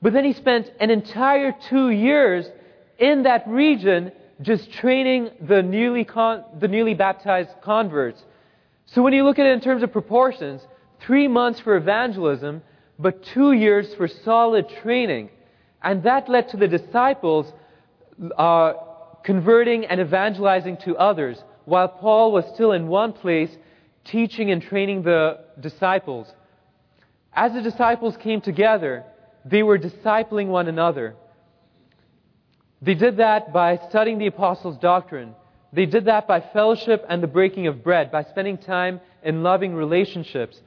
But 0.00 0.14
then 0.14 0.24
he 0.24 0.32
spent 0.32 0.72
an 0.80 0.90
entire 0.90 1.54
two 1.68 1.90
years 1.90 2.48
in 2.98 3.24
that 3.24 3.46
region 3.46 4.12
just 4.40 4.72
training 4.72 5.28
the 5.46 5.62
newly, 5.62 6.06
con- 6.06 6.42
the 6.58 6.68
newly 6.68 6.94
baptized 6.94 7.50
converts. 7.60 8.24
So 8.86 9.02
when 9.02 9.12
you 9.12 9.24
look 9.24 9.38
at 9.38 9.44
it 9.44 9.52
in 9.52 9.60
terms 9.60 9.82
of 9.82 9.92
proportions, 9.92 10.62
three 11.00 11.28
months 11.28 11.60
for 11.60 11.76
evangelism, 11.76 12.62
but 12.98 13.22
two 13.24 13.52
years 13.52 13.94
for 13.96 14.08
solid 14.08 14.66
training. 14.82 15.28
And 15.82 16.02
that 16.04 16.30
led 16.30 16.48
to 16.48 16.56
the 16.56 16.66
disciples 16.66 17.52
uh, 18.38 18.72
converting 19.22 19.84
and 19.84 20.00
evangelizing 20.00 20.78
to 20.78 20.96
others, 20.96 21.44
while 21.66 21.88
Paul 21.88 22.32
was 22.32 22.46
still 22.54 22.72
in 22.72 22.88
one 22.88 23.12
place 23.12 23.54
teaching 24.04 24.50
and 24.50 24.62
training 24.62 25.02
the 25.02 25.40
disciples. 25.60 26.32
As 27.32 27.52
the 27.52 27.62
disciples 27.62 28.16
came 28.16 28.40
together, 28.40 29.04
they 29.44 29.62
were 29.62 29.78
discipling 29.78 30.48
one 30.48 30.68
another. 30.68 31.14
They 32.82 32.94
did 32.94 33.18
that 33.18 33.52
by 33.52 33.78
studying 33.88 34.18
the 34.18 34.26
apostles' 34.26 34.78
doctrine. 34.78 35.34
They 35.72 35.86
did 35.86 36.06
that 36.06 36.26
by 36.26 36.40
fellowship 36.40 37.04
and 37.08 37.22
the 37.22 37.28
breaking 37.28 37.66
of 37.66 37.84
bread, 37.84 38.10
by 38.10 38.24
spending 38.24 38.58
time 38.58 39.00
in 39.22 39.42
loving 39.42 39.74
relationships. 39.74 40.60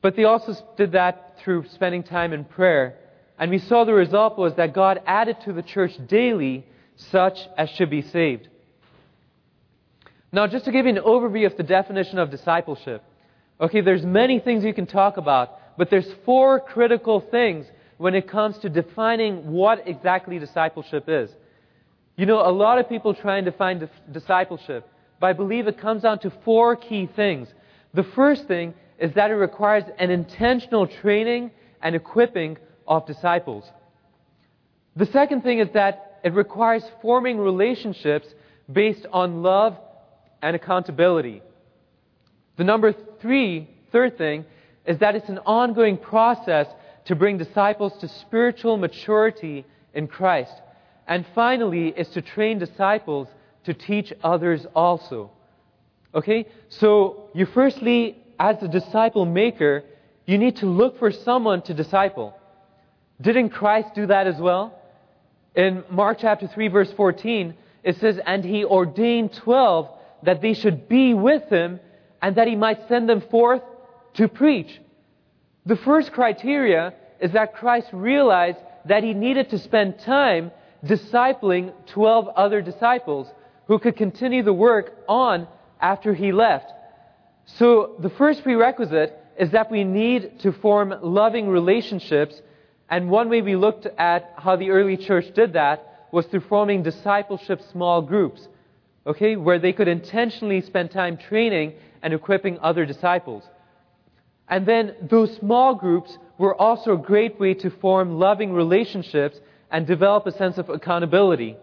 But 0.00 0.16
they 0.16 0.24
also 0.24 0.54
did 0.76 0.92
that 0.92 1.38
through 1.38 1.66
spending 1.68 2.02
time 2.02 2.32
in 2.32 2.44
prayer. 2.44 2.96
And 3.38 3.50
we 3.50 3.58
saw 3.58 3.84
the 3.84 3.92
result 3.92 4.38
was 4.38 4.54
that 4.54 4.72
God 4.72 5.02
added 5.06 5.36
to 5.44 5.52
the 5.52 5.62
church 5.62 5.92
daily 6.06 6.66
such 6.96 7.38
as 7.56 7.68
should 7.70 7.90
be 7.90 8.02
saved. 8.02 8.48
Now, 10.32 10.46
just 10.46 10.64
to 10.66 10.72
give 10.72 10.86
you 10.86 10.96
an 10.96 11.02
overview 11.02 11.46
of 11.46 11.56
the 11.56 11.62
definition 11.62 12.18
of 12.18 12.30
discipleship. 12.30 13.02
Okay, 13.60 13.80
there's 13.80 14.04
many 14.04 14.38
things 14.38 14.64
you 14.64 14.72
can 14.72 14.86
talk 14.86 15.16
about, 15.16 15.58
but 15.80 15.88
there's 15.88 16.12
four 16.26 16.60
critical 16.60 17.22
things 17.22 17.64
when 17.96 18.14
it 18.14 18.28
comes 18.28 18.58
to 18.58 18.68
defining 18.68 19.50
what 19.50 19.88
exactly 19.88 20.38
discipleship 20.38 21.04
is. 21.08 21.30
You 22.16 22.26
know, 22.26 22.46
a 22.46 22.52
lot 22.52 22.78
of 22.78 22.86
people 22.86 23.14
try 23.14 23.38
and 23.38 23.46
define 23.46 23.88
discipleship, 24.12 24.86
but 25.18 25.28
I 25.28 25.32
believe 25.32 25.68
it 25.68 25.78
comes 25.78 26.02
down 26.02 26.18
to 26.18 26.30
four 26.44 26.76
key 26.76 27.08
things. 27.16 27.48
The 27.94 28.02
first 28.02 28.46
thing 28.46 28.74
is 28.98 29.14
that 29.14 29.30
it 29.30 29.36
requires 29.36 29.84
an 29.98 30.10
intentional 30.10 30.86
training 30.86 31.50
and 31.80 31.96
equipping 31.96 32.58
of 32.86 33.06
disciples. 33.06 33.64
The 34.96 35.06
second 35.06 35.40
thing 35.44 35.60
is 35.60 35.68
that 35.72 36.20
it 36.22 36.34
requires 36.34 36.84
forming 37.00 37.38
relationships 37.38 38.26
based 38.70 39.06
on 39.14 39.42
love 39.42 39.78
and 40.42 40.54
accountability. 40.54 41.40
The 42.58 42.64
number 42.64 42.94
three, 43.22 43.70
third 43.92 44.18
thing, 44.18 44.44
is 44.90 44.98
that 44.98 45.14
it's 45.14 45.28
an 45.28 45.38
ongoing 45.46 45.96
process 45.96 46.66
to 47.04 47.14
bring 47.14 47.38
disciples 47.38 47.92
to 48.00 48.08
spiritual 48.08 48.76
maturity 48.76 49.64
in 49.94 50.08
Christ. 50.08 50.52
And 51.06 51.24
finally, 51.32 51.90
is 51.90 52.08
to 52.08 52.20
train 52.20 52.58
disciples 52.58 53.28
to 53.66 53.72
teach 53.72 54.12
others 54.24 54.66
also. 54.74 55.30
Okay? 56.12 56.44
So, 56.70 57.30
you 57.34 57.46
firstly, 57.46 58.16
as 58.36 58.60
a 58.62 58.66
disciple 58.66 59.24
maker, 59.24 59.84
you 60.26 60.38
need 60.38 60.56
to 60.56 60.66
look 60.66 60.98
for 60.98 61.12
someone 61.12 61.62
to 61.62 61.72
disciple. 61.72 62.36
Didn't 63.20 63.50
Christ 63.50 63.94
do 63.94 64.06
that 64.06 64.26
as 64.26 64.40
well? 64.40 64.76
In 65.54 65.84
Mark 65.88 66.18
chapter 66.20 66.48
3, 66.48 66.66
verse 66.66 66.92
14, 66.96 67.54
it 67.84 67.96
says, 67.98 68.18
And 68.26 68.44
he 68.44 68.64
ordained 68.64 69.34
twelve 69.34 69.88
that 70.24 70.42
they 70.42 70.54
should 70.54 70.88
be 70.88 71.14
with 71.14 71.48
him 71.48 71.78
and 72.20 72.34
that 72.34 72.48
he 72.48 72.56
might 72.56 72.88
send 72.88 73.08
them 73.08 73.20
forth 73.20 73.62
to 74.14 74.28
preach. 74.28 74.80
The 75.66 75.76
first 75.76 76.12
criteria 76.12 76.94
is 77.20 77.32
that 77.32 77.54
Christ 77.54 77.88
realized 77.92 78.58
that 78.86 79.04
he 79.04 79.14
needed 79.14 79.50
to 79.50 79.58
spend 79.58 79.98
time 80.00 80.50
discipling 80.84 81.72
12 81.86 82.28
other 82.28 82.62
disciples 82.62 83.28
who 83.66 83.78
could 83.78 83.96
continue 83.96 84.42
the 84.42 84.52
work 84.52 84.94
on 85.08 85.46
after 85.80 86.14
he 86.14 86.32
left. 86.32 86.72
So 87.44 87.96
the 87.98 88.10
first 88.10 88.42
prerequisite 88.42 89.16
is 89.38 89.50
that 89.52 89.70
we 89.70 89.84
need 89.84 90.40
to 90.40 90.52
form 90.52 90.94
loving 91.02 91.48
relationships. 91.48 92.40
And 92.88 93.10
one 93.10 93.28
way 93.28 93.42
we 93.42 93.56
looked 93.56 93.86
at 93.98 94.34
how 94.36 94.56
the 94.56 94.70
early 94.70 94.96
church 94.96 95.32
did 95.34 95.52
that 95.54 96.08
was 96.12 96.26
through 96.26 96.40
forming 96.40 96.82
discipleship 96.82 97.60
small 97.70 98.02
groups, 98.02 98.48
okay, 99.06 99.36
where 99.36 99.58
they 99.58 99.72
could 99.72 99.88
intentionally 99.88 100.60
spend 100.60 100.90
time 100.90 101.16
training 101.16 101.74
and 102.02 102.12
equipping 102.12 102.58
other 102.60 102.84
disciples. 102.84 103.44
And 104.50 104.66
then 104.66 104.94
those 105.00 105.34
small 105.36 105.76
groups 105.76 106.18
were 106.36 106.60
also 106.60 106.94
a 106.94 106.98
great 106.98 107.38
way 107.38 107.54
to 107.54 107.70
form 107.70 108.18
loving 108.18 108.52
relationships 108.52 109.40
and 109.70 109.86
develop 109.86 110.26
a 110.26 110.32
sense 110.32 110.58
of 110.58 110.68
accountability. 110.68 111.56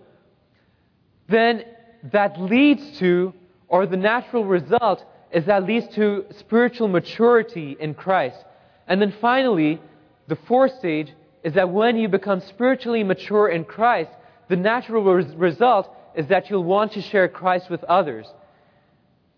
Then 1.27 1.65
that 2.11 2.39
leads 2.39 2.97
to, 2.99 3.33
or 3.67 3.85
the 3.85 3.97
natural 3.97 4.45
result 4.45 5.03
is 5.31 5.45
that 5.45 5.65
leads 5.65 5.93
to 5.95 6.25
spiritual 6.37 6.87
maturity 6.87 7.75
in 7.77 7.93
Christ. 7.93 8.37
And 8.87 9.01
then 9.01 9.13
finally, 9.19 9.81
the 10.27 10.37
fourth 10.47 10.77
stage 10.79 11.11
is 11.43 11.53
that 11.53 11.69
when 11.69 11.97
you 11.97 12.07
become 12.07 12.39
spiritually 12.39 13.03
mature 13.03 13.49
in 13.49 13.65
Christ, 13.65 14.11
the 14.47 14.55
natural 14.55 15.03
res- 15.03 15.35
result 15.35 15.93
is 16.15 16.27
that 16.27 16.49
you'll 16.49 16.63
want 16.63 16.93
to 16.93 17.01
share 17.01 17.27
Christ 17.27 17.69
with 17.69 17.83
others. 17.83 18.25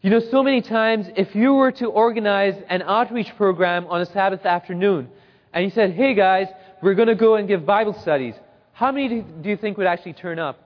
You 0.01 0.09
know, 0.11 0.21
so 0.21 0.41
many 0.41 0.61
times, 0.61 1.07
if 1.17 1.35
you 1.35 1.53
were 1.55 1.73
to 1.73 1.87
organize 1.87 2.55
an 2.69 2.81
outreach 2.83 3.35
program 3.35 3.85
on 3.87 3.99
a 3.99 4.05
Sabbath 4.05 4.45
afternoon, 4.45 5.09
and 5.51 5.65
you 5.65 5.71
said, 5.71 5.91
hey 5.91 6.13
guys, 6.13 6.47
we're 6.81 6.93
going 6.93 7.09
to 7.09 7.15
go 7.15 7.35
and 7.35 7.49
give 7.49 7.65
Bible 7.65 7.93
studies, 7.93 8.33
how 8.71 8.93
many 8.93 9.21
do 9.21 9.49
you 9.49 9.57
think 9.57 9.77
would 9.77 9.87
actually 9.87 10.13
turn 10.13 10.39
up? 10.39 10.57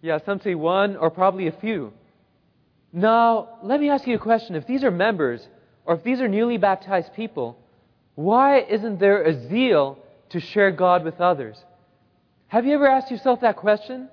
Yeah, 0.00 0.18
some 0.24 0.40
say 0.40 0.54
one 0.54 0.96
or 0.96 1.10
probably 1.10 1.48
a 1.48 1.52
few. 1.52 1.92
Now, 2.94 3.58
let 3.62 3.78
me 3.78 3.90
ask 3.90 4.06
you 4.06 4.14
a 4.14 4.18
question. 4.18 4.54
If 4.54 4.66
these 4.66 4.82
are 4.82 4.90
members, 4.90 5.46
or 5.84 5.96
if 5.96 6.02
these 6.02 6.20
are 6.22 6.28
newly 6.28 6.56
baptized 6.56 7.12
people, 7.12 7.58
why 8.14 8.60
isn't 8.60 8.98
there 9.00 9.22
a 9.22 9.48
zeal 9.48 9.98
to 10.30 10.40
share 10.40 10.70
God 10.70 11.04
with 11.04 11.20
others? 11.20 11.62
Have 12.46 12.64
you 12.64 12.72
ever 12.72 12.86
asked 12.86 13.10
yourself 13.10 13.42
that 13.42 13.56
question? 13.56 14.08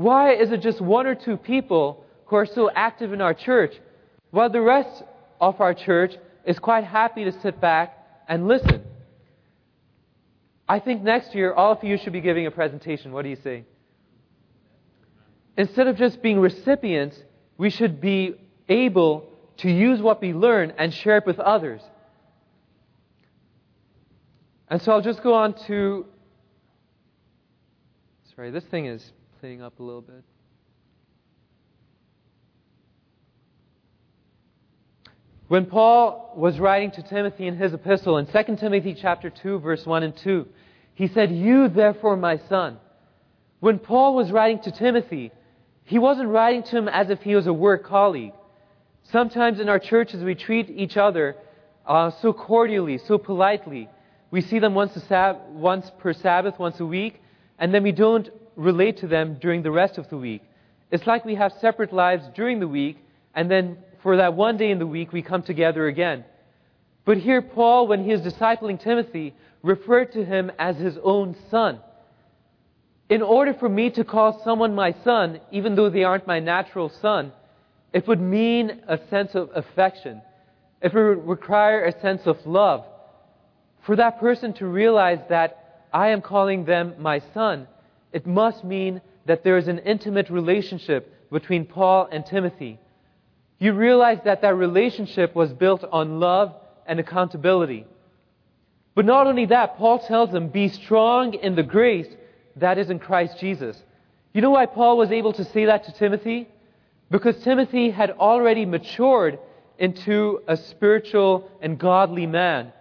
Why 0.00 0.32
is 0.32 0.50
it 0.50 0.62
just 0.62 0.80
one 0.80 1.06
or 1.06 1.14
two 1.14 1.36
people 1.36 2.06
who 2.24 2.36
are 2.36 2.46
so 2.46 2.70
active 2.74 3.12
in 3.12 3.20
our 3.20 3.34
church, 3.34 3.74
while 4.30 4.48
the 4.48 4.62
rest 4.62 5.02
of 5.42 5.60
our 5.60 5.74
church 5.74 6.14
is 6.46 6.58
quite 6.58 6.84
happy 6.84 7.24
to 7.24 7.32
sit 7.42 7.60
back 7.60 7.98
and 8.26 8.48
listen? 8.48 8.82
I 10.66 10.80
think 10.80 11.02
next 11.02 11.34
year 11.34 11.52
all 11.52 11.72
of 11.72 11.84
you 11.84 11.98
should 11.98 12.14
be 12.14 12.22
giving 12.22 12.46
a 12.46 12.50
presentation. 12.50 13.12
What 13.12 13.24
do 13.24 13.28
you 13.28 13.36
say? 13.44 13.66
Instead 15.58 15.86
of 15.86 15.98
just 15.98 16.22
being 16.22 16.40
recipients, 16.40 17.18
we 17.58 17.68
should 17.68 18.00
be 18.00 18.36
able 18.70 19.28
to 19.58 19.70
use 19.70 20.00
what 20.00 20.22
we 20.22 20.32
learn 20.32 20.72
and 20.78 20.94
share 20.94 21.18
it 21.18 21.26
with 21.26 21.38
others. 21.38 21.82
And 24.68 24.80
so 24.80 24.92
I'll 24.92 25.02
just 25.02 25.22
go 25.22 25.34
on 25.34 25.52
to. 25.66 26.06
Sorry, 28.34 28.50
this 28.50 28.64
thing 28.64 28.86
is 28.86 29.04
playing 29.40 29.62
up 29.62 29.80
a 29.80 29.82
little 29.82 30.02
bit. 30.02 30.22
When 35.48 35.64
Paul 35.64 36.34
was 36.36 36.60
writing 36.60 36.90
to 36.92 37.02
Timothy 37.02 37.46
in 37.46 37.56
his 37.56 37.72
epistle 37.72 38.18
in 38.18 38.26
2 38.26 38.56
Timothy 38.56 38.94
chapter 38.94 39.30
2 39.30 39.60
verse 39.60 39.86
1 39.86 40.02
and 40.02 40.14
2, 40.14 40.46
he 40.92 41.08
said, 41.08 41.32
"You 41.32 41.68
therefore, 41.68 42.18
my 42.18 42.36
son." 42.36 42.78
When 43.60 43.78
Paul 43.78 44.14
was 44.14 44.30
writing 44.30 44.58
to 44.60 44.70
Timothy, 44.70 45.32
he 45.84 45.98
wasn't 45.98 46.28
writing 46.28 46.62
to 46.64 46.76
him 46.76 46.88
as 46.88 47.08
if 47.08 47.22
he 47.22 47.34
was 47.34 47.46
a 47.46 47.52
work 47.52 47.84
colleague. 47.84 48.34
Sometimes 49.04 49.58
in 49.58 49.70
our 49.70 49.78
churches 49.78 50.22
we 50.22 50.34
treat 50.34 50.68
each 50.68 50.98
other 50.98 51.34
uh, 51.86 52.10
so 52.20 52.34
cordially, 52.34 52.98
so 52.98 53.16
politely. 53.16 53.88
We 54.30 54.42
see 54.42 54.58
them 54.58 54.74
once, 54.74 54.92
sab- 55.04 55.48
once 55.48 55.90
per 55.98 56.12
Sabbath, 56.12 56.58
once 56.58 56.78
a 56.78 56.86
week, 56.86 57.22
and 57.58 57.72
then 57.72 57.82
we 57.82 57.92
don't 57.92 58.28
relate 58.60 58.98
to 58.98 59.06
them 59.06 59.38
during 59.40 59.62
the 59.62 59.70
rest 59.70 59.96
of 59.98 60.08
the 60.10 60.16
week. 60.16 60.42
It's 60.90 61.06
like 61.06 61.24
we 61.24 61.34
have 61.36 61.52
separate 61.60 61.92
lives 61.92 62.24
during 62.34 62.60
the 62.60 62.68
week, 62.68 62.98
and 63.34 63.50
then 63.50 63.78
for 64.02 64.18
that 64.18 64.34
one 64.34 64.56
day 64.56 64.70
in 64.70 64.78
the 64.78 64.86
week 64.86 65.12
we 65.12 65.22
come 65.22 65.42
together 65.42 65.86
again. 65.86 66.24
But 67.04 67.16
here, 67.16 67.40
Paul, 67.40 67.86
when 67.86 68.04
he 68.04 68.12
is 68.12 68.20
discipling 68.20 68.78
Timothy, 68.78 69.34
referred 69.62 70.12
to 70.12 70.24
him 70.24 70.52
as 70.58 70.76
his 70.76 70.98
own 71.02 71.36
son. 71.50 71.80
In 73.08 73.22
order 73.22 73.54
for 73.54 73.68
me 73.68 73.90
to 73.90 74.04
call 74.04 74.42
someone 74.44 74.74
my 74.74 74.94
son, 75.04 75.40
even 75.50 75.74
though 75.74 75.90
they 75.90 76.04
aren't 76.04 76.26
my 76.26 76.38
natural 76.38 76.90
son, 77.00 77.32
it 77.92 78.06
would 78.06 78.20
mean 78.20 78.82
a 78.86 78.98
sense 79.08 79.34
of 79.34 79.50
affection. 79.54 80.22
It 80.82 80.94
would 80.94 81.26
require 81.26 81.84
a 81.84 82.00
sense 82.00 82.22
of 82.26 82.36
love. 82.46 82.84
For 83.86 83.96
that 83.96 84.20
person 84.20 84.52
to 84.54 84.66
realize 84.66 85.18
that 85.28 85.86
I 85.92 86.08
am 86.08 86.20
calling 86.20 86.64
them 86.64 86.94
my 86.98 87.20
son, 87.34 87.66
it 88.12 88.26
must 88.26 88.64
mean 88.64 89.00
that 89.26 89.44
there 89.44 89.58
is 89.58 89.68
an 89.68 89.78
intimate 89.78 90.30
relationship 90.30 91.30
between 91.30 91.64
Paul 91.64 92.08
and 92.10 92.24
Timothy. 92.26 92.78
You 93.58 93.72
realize 93.74 94.18
that 94.24 94.42
that 94.42 94.56
relationship 94.56 95.34
was 95.34 95.52
built 95.52 95.84
on 95.92 96.18
love 96.18 96.54
and 96.86 96.98
accountability. 96.98 97.86
But 98.94 99.04
not 99.04 99.26
only 99.26 99.46
that, 99.46 99.76
Paul 99.76 100.00
tells 100.00 100.30
them, 100.32 100.48
be 100.48 100.68
strong 100.68 101.34
in 101.34 101.54
the 101.54 101.62
grace 101.62 102.08
that 102.56 102.78
is 102.78 102.90
in 102.90 102.98
Christ 102.98 103.38
Jesus. 103.38 103.80
You 104.32 104.40
know 104.40 104.50
why 104.50 104.66
Paul 104.66 104.96
was 104.96 105.12
able 105.12 105.32
to 105.34 105.44
say 105.44 105.66
that 105.66 105.84
to 105.84 105.92
Timothy? 105.92 106.48
Because 107.10 107.36
Timothy 107.42 107.90
had 107.90 108.10
already 108.10 108.64
matured 108.66 109.38
into 109.78 110.42
a 110.46 110.56
spiritual 110.56 111.50
and 111.60 111.78
godly 111.78 112.26
man. 112.26 112.72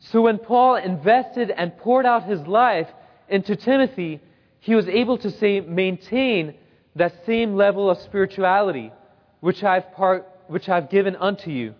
So 0.00 0.22
when 0.22 0.38
Paul 0.38 0.76
invested 0.76 1.50
and 1.50 1.76
poured 1.76 2.06
out 2.06 2.24
his 2.24 2.40
life 2.46 2.88
into 3.28 3.56
Timothy, 3.56 4.20
he 4.60 4.74
was 4.74 4.88
able 4.88 5.18
to 5.18 5.30
say, 5.30 5.60
maintain 5.60 6.54
that 6.96 7.24
same 7.26 7.54
level 7.54 7.90
of 7.90 7.98
spirituality 7.98 8.92
which 9.40 9.62
I've, 9.62 9.92
part, 9.92 10.26
which 10.48 10.68
I've 10.68 10.90
given 10.90 11.16
unto 11.16 11.50
you. 11.50 11.74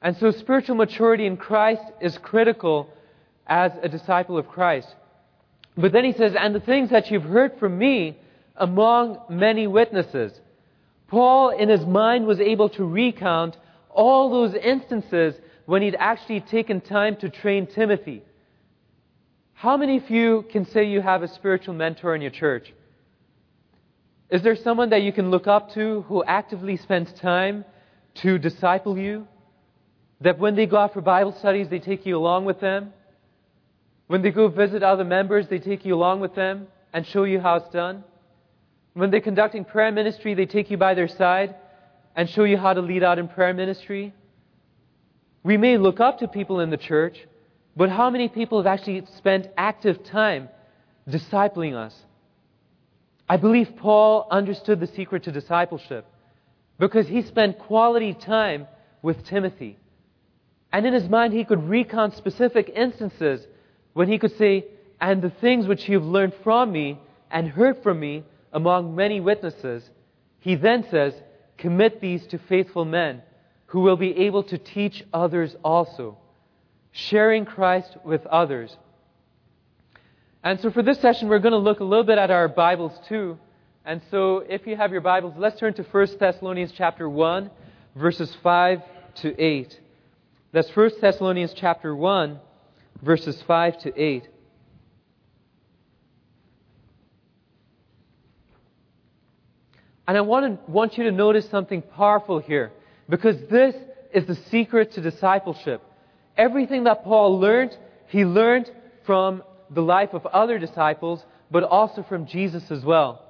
And 0.00 0.16
so 0.16 0.30
spiritual 0.30 0.76
maturity 0.76 1.26
in 1.26 1.36
Christ 1.36 1.82
is 2.00 2.16
critical 2.18 2.88
as 3.46 3.72
a 3.82 3.88
disciple 3.88 4.38
of 4.38 4.48
Christ. 4.48 4.94
But 5.76 5.92
then 5.92 6.04
he 6.04 6.12
says, 6.12 6.34
and 6.38 6.54
the 6.54 6.60
things 6.60 6.90
that 6.90 7.10
you've 7.10 7.24
heard 7.24 7.58
from 7.58 7.78
me 7.78 8.16
among 8.56 9.18
many 9.28 9.66
witnesses. 9.66 10.32
Paul, 11.08 11.50
in 11.50 11.68
his 11.68 11.84
mind, 11.86 12.26
was 12.26 12.40
able 12.40 12.68
to 12.70 12.84
recount 12.84 13.56
all 13.90 14.30
those 14.30 14.54
instances 14.54 15.34
when 15.66 15.82
he'd 15.82 15.96
actually 15.98 16.40
taken 16.40 16.80
time 16.80 17.16
to 17.16 17.28
train 17.28 17.66
Timothy. 17.66 18.22
How 19.58 19.76
many 19.76 19.96
of 19.96 20.08
you 20.08 20.44
can 20.52 20.66
say 20.66 20.84
you 20.84 21.00
have 21.00 21.24
a 21.24 21.26
spiritual 21.26 21.74
mentor 21.74 22.14
in 22.14 22.20
your 22.22 22.30
church? 22.30 22.72
Is 24.30 24.40
there 24.42 24.54
someone 24.54 24.90
that 24.90 25.02
you 25.02 25.12
can 25.12 25.32
look 25.32 25.48
up 25.48 25.72
to 25.74 26.02
who 26.02 26.22
actively 26.22 26.76
spends 26.76 27.12
time 27.14 27.64
to 28.22 28.38
disciple 28.38 28.96
you? 28.96 29.26
That 30.20 30.38
when 30.38 30.54
they 30.54 30.66
go 30.66 30.76
out 30.76 30.92
for 30.92 31.00
Bible 31.00 31.32
studies, 31.32 31.68
they 31.68 31.80
take 31.80 32.06
you 32.06 32.16
along 32.16 32.44
with 32.44 32.60
them? 32.60 32.92
When 34.06 34.22
they 34.22 34.30
go 34.30 34.46
visit 34.46 34.84
other 34.84 35.04
members, 35.04 35.48
they 35.48 35.58
take 35.58 35.84
you 35.84 35.96
along 35.96 36.20
with 36.20 36.36
them 36.36 36.68
and 36.92 37.04
show 37.04 37.24
you 37.24 37.40
how 37.40 37.56
it's 37.56 37.70
done? 37.70 38.04
When 38.94 39.10
they're 39.10 39.20
conducting 39.20 39.64
prayer 39.64 39.90
ministry, 39.90 40.34
they 40.34 40.46
take 40.46 40.70
you 40.70 40.76
by 40.76 40.94
their 40.94 41.08
side 41.08 41.56
and 42.14 42.30
show 42.30 42.44
you 42.44 42.58
how 42.58 42.74
to 42.74 42.80
lead 42.80 43.02
out 43.02 43.18
in 43.18 43.26
prayer 43.26 43.54
ministry? 43.54 44.14
We 45.42 45.56
may 45.56 45.78
look 45.78 45.98
up 45.98 46.20
to 46.20 46.28
people 46.28 46.60
in 46.60 46.70
the 46.70 46.76
church, 46.76 47.26
but 47.78 47.90
how 47.90 48.10
many 48.10 48.28
people 48.28 48.58
have 48.58 48.66
actually 48.66 49.04
spent 49.16 49.46
active 49.56 50.02
time 50.02 50.48
discipling 51.08 51.74
us? 51.76 51.94
I 53.28 53.36
believe 53.36 53.76
Paul 53.76 54.26
understood 54.32 54.80
the 54.80 54.88
secret 54.88 55.22
to 55.22 55.32
discipleship 55.32 56.04
because 56.80 57.06
he 57.06 57.22
spent 57.22 57.60
quality 57.60 58.14
time 58.14 58.66
with 59.00 59.24
Timothy. 59.24 59.78
And 60.72 60.86
in 60.86 60.92
his 60.92 61.08
mind, 61.08 61.32
he 61.32 61.44
could 61.44 61.68
recount 61.68 62.16
specific 62.16 62.68
instances 62.74 63.46
when 63.92 64.08
he 64.08 64.18
could 64.18 64.36
say, 64.36 64.64
And 65.00 65.22
the 65.22 65.30
things 65.30 65.68
which 65.68 65.88
you've 65.88 66.02
learned 66.02 66.34
from 66.42 66.72
me 66.72 66.98
and 67.30 67.48
heard 67.48 67.80
from 67.84 68.00
me 68.00 68.24
among 68.52 68.96
many 68.96 69.20
witnesses, 69.20 69.88
he 70.40 70.56
then 70.56 70.84
says, 70.90 71.14
Commit 71.58 72.00
these 72.00 72.26
to 72.26 72.38
faithful 72.38 72.84
men 72.84 73.22
who 73.66 73.82
will 73.82 73.96
be 73.96 74.18
able 74.26 74.42
to 74.42 74.58
teach 74.58 75.04
others 75.12 75.54
also, 75.62 76.18
sharing 76.92 77.44
Christ 77.44 77.96
with 78.04 78.26
others. 78.26 78.76
And 80.42 80.60
so 80.60 80.70
for 80.70 80.82
this 80.82 81.00
session, 81.00 81.28
we're 81.28 81.40
going 81.40 81.52
to 81.52 81.58
look 81.58 81.80
a 81.80 81.84
little 81.84 82.04
bit 82.04 82.18
at 82.18 82.30
our 82.30 82.48
Bibles 82.48 82.92
too. 83.08 83.38
And 83.84 84.00
so 84.10 84.38
if 84.38 84.66
you 84.66 84.76
have 84.76 84.92
your 84.92 85.00
Bibles, 85.00 85.34
let's 85.36 85.58
turn 85.58 85.74
to 85.74 85.82
1 85.82 86.06
Thessalonians 86.18 86.72
chapter 86.76 87.08
1, 87.08 87.50
verses 87.96 88.36
5 88.42 88.82
to 89.16 89.40
8. 89.40 89.80
That's 90.52 90.74
1 90.74 90.90
Thessalonians 91.00 91.52
chapter 91.54 91.94
1, 91.94 92.38
verses 93.02 93.42
5 93.46 93.78
to 93.78 94.00
8. 94.00 94.28
And 100.06 100.16
I 100.16 100.22
want, 100.22 100.66
to, 100.66 100.70
want 100.70 100.96
you 100.96 101.04
to 101.04 101.12
notice 101.12 101.48
something 101.50 101.82
powerful 101.82 102.38
here, 102.38 102.72
because 103.08 103.36
this 103.50 103.74
is 104.14 104.24
the 104.26 104.36
secret 104.50 104.92
to 104.92 105.02
discipleship. 105.02 105.82
Everything 106.38 106.84
that 106.84 107.02
Paul 107.04 107.40
learned, 107.40 107.76
he 108.06 108.24
learned 108.24 108.70
from 109.04 109.42
the 109.70 109.82
life 109.82 110.14
of 110.14 110.24
other 110.26 110.58
disciples, 110.58 111.24
but 111.50 111.64
also 111.64 112.04
from 112.04 112.26
Jesus 112.26 112.70
as 112.70 112.84
well. 112.84 113.24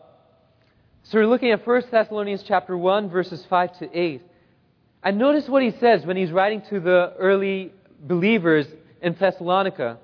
So 1.05 1.19
we're 1.19 1.27
looking 1.27 1.51
at 1.51 1.67
1 1.67 1.83
Thessalonians 1.91 2.45
chapter 2.47 2.77
1, 2.77 3.09
verses 3.09 3.45
5 3.49 3.79
to 3.79 3.99
8. 3.99 4.23
And 5.03 5.17
notice 5.17 5.49
what 5.49 5.63
he 5.63 5.71
says 5.71 6.05
when 6.05 6.19
he's 6.19 6.31
writing 6.31 6.61
to 6.69 6.81
the 6.81 7.15
early 7.19 7.73
believers 7.99 8.67
in 9.01 9.15
Thessalonica. 9.15 9.99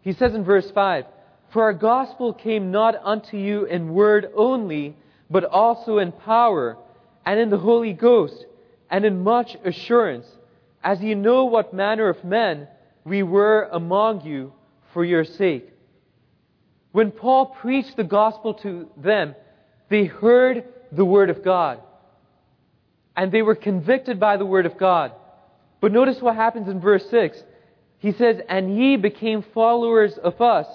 He 0.00 0.12
says 0.12 0.34
in 0.34 0.42
verse 0.42 0.68
5, 0.72 1.04
For 1.52 1.62
our 1.62 1.72
gospel 1.72 2.32
came 2.32 2.72
not 2.72 2.96
unto 3.04 3.36
you 3.36 3.66
in 3.66 3.94
word 3.94 4.30
only, 4.34 4.96
but 5.30 5.44
also 5.44 5.98
in 5.98 6.10
power, 6.10 6.76
and 7.24 7.38
in 7.38 7.50
the 7.50 7.58
Holy 7.58 7.92
Ghost, 7.92 8.46
and 8.90 9.04
in 9.04 9.22
much 9.22 9.56
assurance, 9.64 10.26
as 10.82 11.00
ye 11.00 11.14
know 11.14 11.44
what 11.44 11.74
manner 11.74 12.08
of 12.08 12.24
men 12.24 12.68
we 13.04 13.22
were 13.22 13.68
among 13.72 14.24
you 14.24 14.52
for 14.92 15.04
your 15.04 15.24
sake. 15.24 15.68
When 16.92 17.10
Paul 17.10 17.46
preached 17.46 17.96
the 17.96 18.04
gospel 18.04 18.54
to 18.54 18.88
them, 18.96 19.34
they 19.88 20.04
heard 20.04 20.64
the 20.92 21.04
word 21.04 21.30
of 21.30 21.44
God. 21.44 21.80
And 23.16 23.32
they 23.32 23.42
were 23.42 23.54
convicted 23.54 24.20
by 24.20 24.36
the 24.36 24.46
word 24.46 24.66
of 24.66 24.78
God. 24.78 25.12
But 25.80 25.92
notice 25.92 26.20
what 26.20 26.36
happens 26.36 26.68
in 26.68 26.80
verse 26.80 27.08
6. 27.10 27.42
He 27.98 28.12
says, 28.12 28.40
And 28.48 28.76
ye 28.76 28.96
became 28.96 29.44
followers 29.54 30.16
of 30.18 30.40
us 30.40 30.66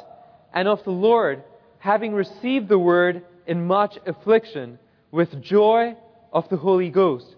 and 0.54 0.68
of 0.68 0.84
the 0.84 0.92
Lord, 0.92 1.44
having 1.80 2.14
received 2.14 2.68
the 2.68 2.80
word 2.80 3.24
in 3.48 3.66
much 3.66 3.98
affliction, 4.06 4.80
with 5.12 5.42
joy 5.42 5.96
of 6.32 6.50
the 6.50 6.58
Holy 6.58 6.90
Ghost. 6.90 7.36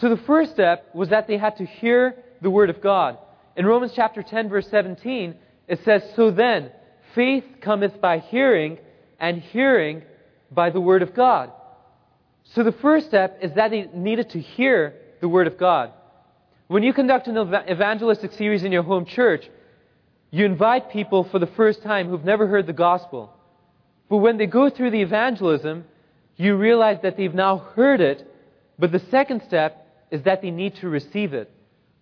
So 0.00 0.08
the 0.08 0.16
first 0.16 0.52
step 0.52 0.90
was 0.94 1.10
that 1.10 1.26
they 1.26 1.38
had 1.38 1.56
to 1.56 1.64
hear 1.64 2.16
the 2.42 2.50
word 2.50 2.70
of 2.70 2.80
God. 2.80 3.18
In 3.56 3.66
Romans 3.66 3.92
chapter 3.94 4.22
10, 4.22 4.48
verse 4.48 4.68
17, 4.68 5.34
it 5.68 5.84
says, 5.84 6.02
So 6.16 6.30
then, 6.30 6.70
faith 7.14 7.44
cometh 7.60 8.00
by 8.00 8.18
hearing, 8.18 8.78
and 9.20 9.40
hearing 9.40 10.02
by 10.50 10.70
the 10.70 10.80
Word 10.80 11.02
of 11.02 11.14
God. 11.14 11.52
So 12.54 12.62
the 12.62 12.72
first 12.72 13.06
step 13.06 13.38
is 13.40 13.52
that 13.54 13.70
they 13.70 13.88
needed 13.94 14.30
to 14.30 14.40
hear 14.40 14.94
the 15.20 15.28
Word 15.28 15.46
of 15.46 15.56
God. 15.56 15.92
When 16.66 16.82
you 16.82 16.92
conduct 16.92 17.28
an 17.28 17.36
evangelistic 17.70 18.32
series 18.32 18.64
in 18.64 18.72
your 18.72 18.82
home 18.82 19.04
church, 19.06 19.48
You 20.34 20.44
invite 20.46 20.90
people 20.90 21.22
for 21.22 21.38
the 21.38 21.46
first 21.46 21.84
time 21.84 22.08
who've 22.08 22.24
never 22.24 22.48
heard 22.48 22.66
the 22.66 22.72
gospel. 22.72 23.32
But 24.08 24.16
when 24.16 24.36
they 24.36 24.46
go 24.46 24.68
through 24.68 24.90
the 24.90 25.00
evangelism, 25.00 25.84
you 26.36 26.56
realize 26.56 26.98
that 27.02 27.16
they've 27.16 27.32
now 27.32 27.58
heard 27.58 28.00
it, 28.00 28.28
but 28.76 28.90
the 28.90 28.98
second 29.12 29.44
step 29.46 29.83
is 30.14 30.22
that 30.22 30.42
they 30.42 30.52
need 30.52 30.76
to 30.76 30.88
receive 30.88 31.34
it. 31.34 31.50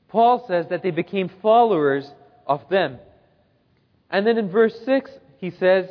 Paul 0.08 0.44
says 0.46 0.66
that 0.68 0.82
they 0.82 0.90
became 0.90 1.30
followers 1.40 2.06
of 2.46 2.60
them. 2.68 2.98
And 4.10 4.26
then 4.26 4.36
in 4.36 4.50
verse 4.50 4.78
6, 4.84 5.10
he 5.38 5.48
says, 5.48 5.86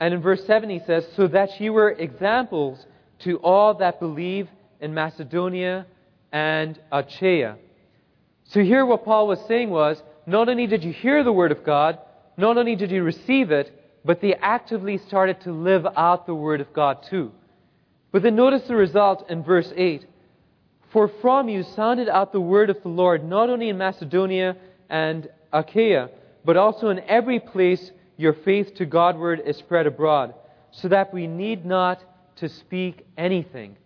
and 0.00 0.14
in 0.14 0.22
verse 0.22 0.42
7, 0.46 0.70
he 0.70 0.80
says, 0.86 1.06
So 1.14 1.28
that 1.28 1.60
ye 1.60 1.68
were 1.68 1.90
examples 1.90 2.86
to 3.24 3.36
all 3.40 3.74
that 3.74 4.00
believe 4.00 4.48
in 4.80 4.94
Macedonia 4.94 5.84
and 6.32 6.80
Achaia. 6.90 7.58
So 8.44 8.60
here 8.60 8.86
what 8.86 9.04
Paul 9.04 9.28
was 9.28 9.40
saying 9.46 9.68
was, 9.68 10.02
not 10.26 10.48
only 10.48 10.66
did 10.66 10.84
you 10.84 10.92
hear 10.94 11.22
the 11.22 11.32
Word 11.32 11.52
of 11.52 11.64
God, 11.64 11.98
not 12.38 12.56
only 12.56 12.76
did 12.76 12.90
you 12.90 13.02
receive 13.02 13.50
it, 13.50 13.70
but 14.06 14.22
they 14.22 14.32
actively 14.36 14.96
started 14.96 15.42
to 15.42 15.52
live 15.52 15.86
out 15.98 16.24
the 16.24 16.34
Word 16.34 16.62
of 16.62 16.72
God 16.72 17.04
too. 17.10 17.30
But 18.10 18.22
then 18.22 18.36
notice 18.36 18.62
the 18.66 18.74
result 18.74 19.28
in 19.28 19.42
verse 19.42 19.70
8. 19.76 20.06
For 20.92 21.08
from 21.22 21.48
you 21.48 21.62
sounded 21.62 22.08
out 22.08 22.32
the 22.32 22.40
word 22.40 22.68
of 22.68 22.82
the 22.82 22.88
Lord, 22.88 23.24
not 23.24 23.48
only 23.48 23.70
in 23.70 23.78
Macedonia 23.78 24.56
and 24.90 25.26
Achaia, 25.50 26.10
but 26.44 26.58
also 26.58 26.90
in 26.90 27.00
every 27.00 27.40
place 27.40 27.90
your 28.18 28.34
faith 28.34 28.74
to 28.74 28.84
Godward 28.84 29.40
is 29.44 29.56
spread 29.56 29.86
abroad, 29.86 30.34
so 30.70 30.88
that 30.88 31.14
we 31.14 31.26
need 31.26 31.64
not 31.64 32.04
to 32.36 32.48
speak 32.48 33.06
anything. 33.16 33.76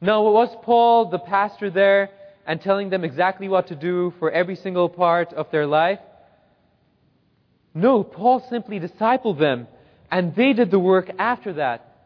Now, 0.00 0.22
was 0.22 0.54
Paul 0.62 1.10
the 1.10 1.18
pastor 1.18 1.70
there 1.70 2.10
and 2.44 2.60
telling 2.60 2.90
them 2.90 3.04
exactly 3.04 3.48
what 3.48 3.68
to 3.68 3.76
do 3.76 4.12
for 4.18 4.30
every 4.30 4.56
single 4.56 4.88
part 4.88 5.32
of 5.32 5.50
their 5.52 5.66
life? 5.66 6.00
No, 7.72 8.02
Paul 8.02 8.44
simply 8.50 8.80
discipled 8.80 9.38
them, 9.38 9.68
and 10.10 10.34
they 10.34 10.54
did 10.54 10.72
the 10.72 10.78
work 10.78 11.10
after 11.18 11.52
that. 11.54 11.98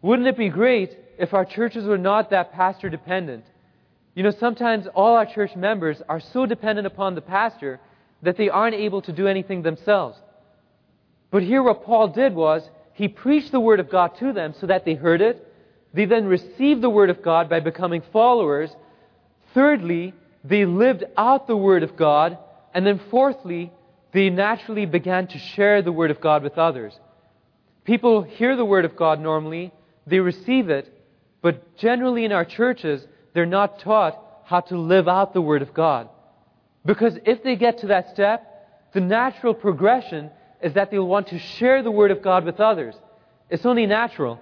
Wouldn't 0.00 0.26
it 0.26 0.36
be 0.36 0.48
great 0.48 0.98
if 1.16 1.32
our 1.32 1.44
churches 1.44 1.84
were 1.84 1.98
not 1.98 2.30
that 2.30 2.52
pastor 2.52 2.88
dependent? 2.88 3.44
You 4.14 4.22
know, 4.22 4.30
sometimes 4.30 4.86
all 4.94 5.16
our 5.16 5.26
church 5.26 5.56
members 5.56 6.02
are 6.08 6.20
so 6.20 6.44
dependent 6.46 6.86
upon 6.86 7.14
the 7.14 7.22
pastor 7.22 7.80
that 8.22 8.36
they 8.36 8.48
aren't 8.48 8.74
able 8.74 9.02
to 9.02 9.12
do 9.12 9.26
anything 9.26 9.62
themselves. 9.62 10.18
But 11.30 11.42
here 11.42 11.62
what 11.62 11.84
Paul 11.84 12.08
did 12.08 12.34
was, 12.34 12.68
he 12.92 13.08
preached 13.08 13.52
the 13.52 13.60
Word 13.60 13.80
of 13.80 13.90
God 13.90 14.16
to 14.18 14.32
them 14.32 14.54
so 14.60 14.66
that 14.66 14.84
they 14.84 14.94
heard 14.94 15.22
it. 15.22 15.48
They 15.94 16.04
then 16.04 16.26
received 16.26 16.82
the 16.82 16.90
Word 16.90 17.08
of 17.10 17.22
God 17.22 17.48
by 17.48 17.60
becoming 17.60 18.02
followers. 18.12 18.70
Thirdly, 19.54 20.12
they 20.44 20.66
lived 20.66 21.04
out 21.16 21.46
the 21.46 21.56
Word 21.56 21.82
of 21.82 21.96
God. 21.96 22.38
And 22.74 22.86
then 22.86 23.00
fourthly, 23.10 23.72
they 24.12 24.28
naturally 24.28 24.84
began 24.84 25.26
to 25.28 25.38
share 25.38 25.80
the 25.80 25.92
Word 25.92 26.10
of 26.10 26.20
God 26.20 26.42
with 26.42 26.58
others. 26.58 26.98
People 27.84 28.22
hear 28.22 28.56
the 28.56 28.64
Word 28.64 28.84
of 28.84 28.94
God 28.94 29.20
normally, 29.20 29.72
they 30.06 30.20
receive 30.20 30.68
it, 30.68 30.92
but 31.40 31.76
generally 31.76 32.24
in 32.24 32.32
our 32.32 32.44
churches, 32.44 33.06
they're 33.34 33.46
not 33.46 33.80
taught 33.80 34.18
how 34.44 34.60
to 34.60 34.78
live 34.78 35.08
out 35.08 35.32
the 35.32 35.40
Word 35.40 35.62
of 35.62 35.72
God. 35.72 36.08
Because 36.84 37.18
if 37.24 37.42
they 37.42 37.56
get 37.56 37.78
to 37.78 37.88
that 37.88 38.10
step, 38.10 38.46
the 38.92 39.00
natural 39.00 39.54
progression 39.54 40.30
is 40.62 40.74
that 40.74 40.90
they'll 40.90 41.06
want 41.06 41.28
to 41.28 41.38
share 41.38 41.82
the 41.82 41.90
Word 41.90 42.10
of 42.10 42.22
God 42.22 42.44
with 42.44 42.60
others. 42.60 42.94
It's 43.48 43.66
only 43.66 43.86
natural. 43.86 44.40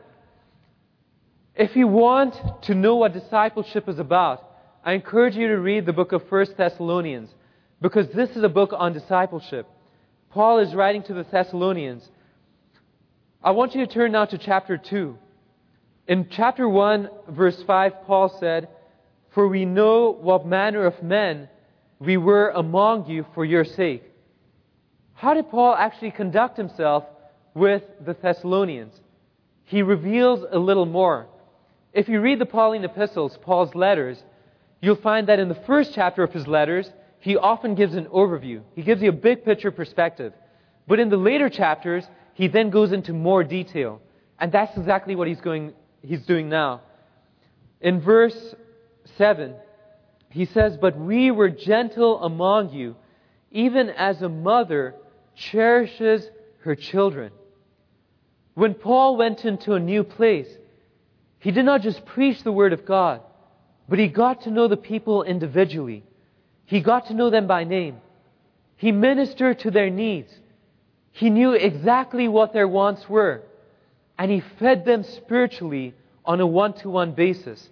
If 1.55 1.76
you 1.76 1.87
want 1.87 2.35
to 2.62 2.74
know 2.74 2.96
what 2.96 3.12
discipleship 3.12 3.88
is 3.88 3.98
about, 3.98 4.46
I 4.85 4.92
encourage 4.92 5.37
you 5.37 5.48
to 5.48 5.59
read 5.59 5.85
the 5.85 5.92
book 5.92 6.12
of 6.12 6.22
1 6.31 6.46
Thessalonians, 6.57 7.31
because 7.81 8.09
this 8.09 8.31
is 8.31 8.42
a 8.42 8.48
book 8.48 8.72
on 8.72 8.92
discipleship. 8.92 9.66
Paul 10.31 10.61
is 10.61 10.74
writing 10.74 11.03
to 11.05 11.14
the 11.14 11.24
Thessalonians. 11.24 12.09
I 13.42 13.50
want 13.50 13.74
you 13.74 13.85
to 13.85 13.92
turn 13.92 14.12
now 14.12 14.24
to 14.26 14.38
chapter 14.38 14.79
2. 14.79 15.18
In 16.07 16.29
chapter 16.31 16.68
1, 16.68 17.11
verse 17.29 17.62
5, 17.66 17.92
Paul 18.07 18.37
said, 18.40 18.68
For 19.30 19.46
we 19.46 19.64
know 19.64 20.10
what 20.10 20.46
manner 20.46 20.86
of 20.86 21.02
men 21.02 21.48
we 21.98 22.16
were 22.16 22.50
among 22.50 23.08
you 23.08 23.26
for 23.34 23.44
your 23.44 23.64
sake. 23.64 24.02
How 25.14 25.34
did 25.34 25.50
Paul 25.50 25.74
actually 25.74 26.10
conduct 26.12 26.56
himself 26.56 27.04
with 27.54 27.82
the 28.04 28.14
Thessalonians? 28.14 28.94
He 29.64 29.82
reveals 29.82 30.44
a 30.50 30.58
little 30.58 30.86
more. 30.86 31.28
If 31.92 32.08
you 32.08 32.20
read 32.20 32.38
the 32.38 32.46
Pauline 32.46 32.84
epistles, 32.84 33.38
Paul's 33.42 33.74
letters, 33.74 34.22
you'll 34.80 34.96
find 34.96 35.28
that 35.28 35.38
in 35.38 35.48
the 35.48 35.62
first 35.66 35.92
chapter 35.94 36.22
of 36.22 36.32
his 36.32 36.46
letters, 36.46 36.90
he 37.20 37.36
often 37.36 37.74
gives 37.74 37.94
an 37.94 38.06
overview. 38.06 38.62
He 38.74 38.82
gives 38.82 39.02
you 39.02 39.10
a 39.10 39.12
big 39.12 39.44
picture 39.44 39.70
perspective. 39.70 40.32
But 40.88 40.98
in 40.98 41.10
the 41.10 41.16
later 41.16 41.48
chapters, 41.50 42.04
he 42.34 42.48
then 42.48 42.70
goes 42.70 42.92
into 42.92 43.12
more 43.12 43.44
detail. 43.44 44.00
And 44.38 44.50
that's 44.50 44.76
exactly 44.76 45.14
what 45.14 45.28
he's 45.28 45.40
going 45.40 45.74
he's 46.02 46.22
doing 46.22 46.48
now. 46.48 46.80
In 47.80 48.00
verse 48.00 48.54
7, 49.20 49.54
he 50.30 50.46
says, 50.46 50.78
But 50.78 50.98
we 50.98 51.30
were 51.30 51.50
gentle 51.50 52.22
among 52.22 52.72
you, 52.72 52.96
even 53.52 53.90
as 53.90 54.22
a 54.22 54.30
mother 54.30 54.94
cherishes 55.35 56.26
her 56.61 56.74
children. 56.74 57.30
When 58.54 58.72
Paul 58.72 59.18
went 59.18 59.44
into 59.44 59.74
a 59.74 59.78
new 59.78 60.04
place, 60.04 60.48
he 61.38 61.50
did 61.50 61.66
not 61.66 61.83
just 61.83 62.06
preach 62.06 62.42
the 62.42 62.50
Word 62.50 62.72
of 62.72 62.87
God, 62.87 63.20
but 63.90 63.98
he 63.98 64.09
got 64.09 64.40
to 64.44 64.50
know 64.50 64.68
the 64.68 64.78
people 64.78 65.22
individually. 65.22 66.02
He 66.64 66.80
got 66.80 67.09
to 67.09 67.14
know 67.14 67.28
them 67.28 67.46
by 67.46 67.64
name. 67.64 67.98
He 68.78 68.90
ministered 68.90 69.59
to 69.59 69.70
their 69.70 69.90
needs. 69.90 70.33
He 71.12 71.28
knew 71.28 71.52
exactly 71.52 72.26
what 72.26 72.54
their 72.54 72.68
wants 72.68 73.06
were 73.06 73.42
and 74.18 74.30
he 74.30 74.42
fed 74.59 74.87
them 74.87 75.02
spiritually 75.02 75.94
on 76.24 76.40
a 76.40 76.46
one 76.46 76.72
to 76.74 76.88
one 76.88 77.12
basis. 77.12 77.68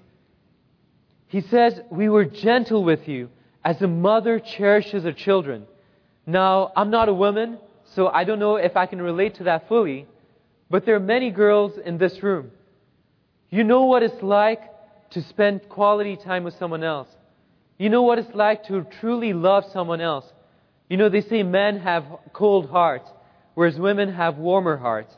He 1.29 1.43
says, 1.43 1.81
We 1.91 2.09
were 2.09 2.25
gentle 2.25 2.83
with 2.83 3.07
you 3.07 3.31
as 3.65 3.81
a 3.83 3.87
mother 3.87 4.41
cherishes 4.41 5.05
her 5.05 5.13
children. 5.13 5.67
Now, 6.27 6.73
I'm 6.77 6.91
not 6.91 7.09
a 7.09 7.15
woman, 7.15 7.59
so 7.95 8.09
I 8.09 8.25
don't 8.25 8.39
know 8.39 8.57
if 8.57 8.77
I 8.77 8.87
can 8.87 9.01
relate 9.01 9.37
to 9.37 9.45
that 9.45 9.69
fully, 9.69 10.07
but 10.71 10.85
there 10.85 10.95
are 10.95 11.01
many 11.01 11.31
girls 11.31 11.73
in 11.85 11.99
this 11.99 12.23
room. 12.23 12.51
You 13.51 13.65
know 13.65 13.85
what 13.85 14.03
it's 14.03 14.23
like 14.23 14.61
to 15.11 15.23
spend 15.23 15.69
quality 15.69 16.17
time 16.17 16.45
with 16.45 16.55
someone 16.59 16.85
else. 16.85 17.09
You 17.79 17.89
know 17.89 18.03
what 18.03 18.19
it's 18.19 18.35
like 18.35 18.65
to 18.65 18.87
truly 19.01 19.33
love 19.33 19.65
someone 19.73 20.01
else. 20.01 20.27
You 20.89 20.97
know, 20.97 21.09
they 21.09 21.21
say 21.21 21.43
men 21.43 21.79
have 21.81 22.05
cold 22.33 22.69
hearts, 22.69 23.09
whereas 23.55 23.79
women 23.79 24.13
have 24.13 24.37
warmer 24.37 24.77
hearts. 24.77 25.15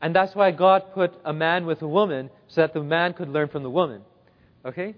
And 0.00 0.14
that's 0.14 0.34
why 0.34 0.50
God 0.50 0.92
put 0.92 1.14
a 1.24 1.32
man 1.32 1.66
with 1.66 1.82
a 1.82 1.88
woman 1.88 2.30
so 2.48 2.60
that 2.60 2.74
the 2.74 2.82
man 2.82 3.14
could 3.14 3.28
learn 3.28 3.48
from 3.48 3.62
the 3.62 3.70
woman. 3.70 4.02
Okay? 4.64 4.94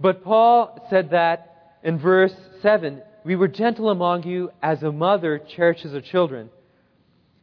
But 0.00 0.24
Paul 0.24 0.86
said 0.90 1.10
that 1.10 1.78
in 1.82 1.98
verse 1.98 2.34
7 2.62 3.02
we 3.24 3.36
were 3.36 3.48
gentle 3.48 3.90
among 3.90 4.24
you 4.24 4.50
as 4.62 4.82
a 4.82 4.92
mother 4.92 5.38
cherishes 5.38 5.92
her 5.92 6.00
children. 6.00 6.50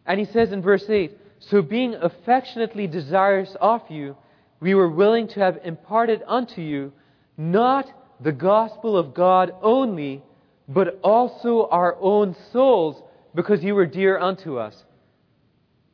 And 0.05 0.19
he 0.19 0.25
says 0.25 0.51
in 0.51 0.61
verse 0.61 0.87
8 0.87 1.17
So 1.39 1.61
being 1.61 1.95
affectionately 1.95 2.87
desirous 2.87 3.55
of 3.59 3.81
you, 3.89 4.15
we 4.59 4.75
were 4.75 4.89
willing 4.89 5.27
to 5.29 5.39
have 5.39 5.59
imparted 5.63 6.21
unto 6.27 6.61
you 6.61 6.91
not 7.37 7.91
the 8.19 8.31
gospel 8.31 8.95
of 8.95 9.13
God 9.13 9.53
only, 9.61 10.21
but 10.67 10.99
also 11.03 11.67
our 11.69 11.97
own 11.99 12.35
souls, 12.51 13.01
because 13.33 13.63
you 13.63 13.73
were 13.73 13.87
dear 13.87 14.19
unto 14.19 14.57
us. 14.57 14.83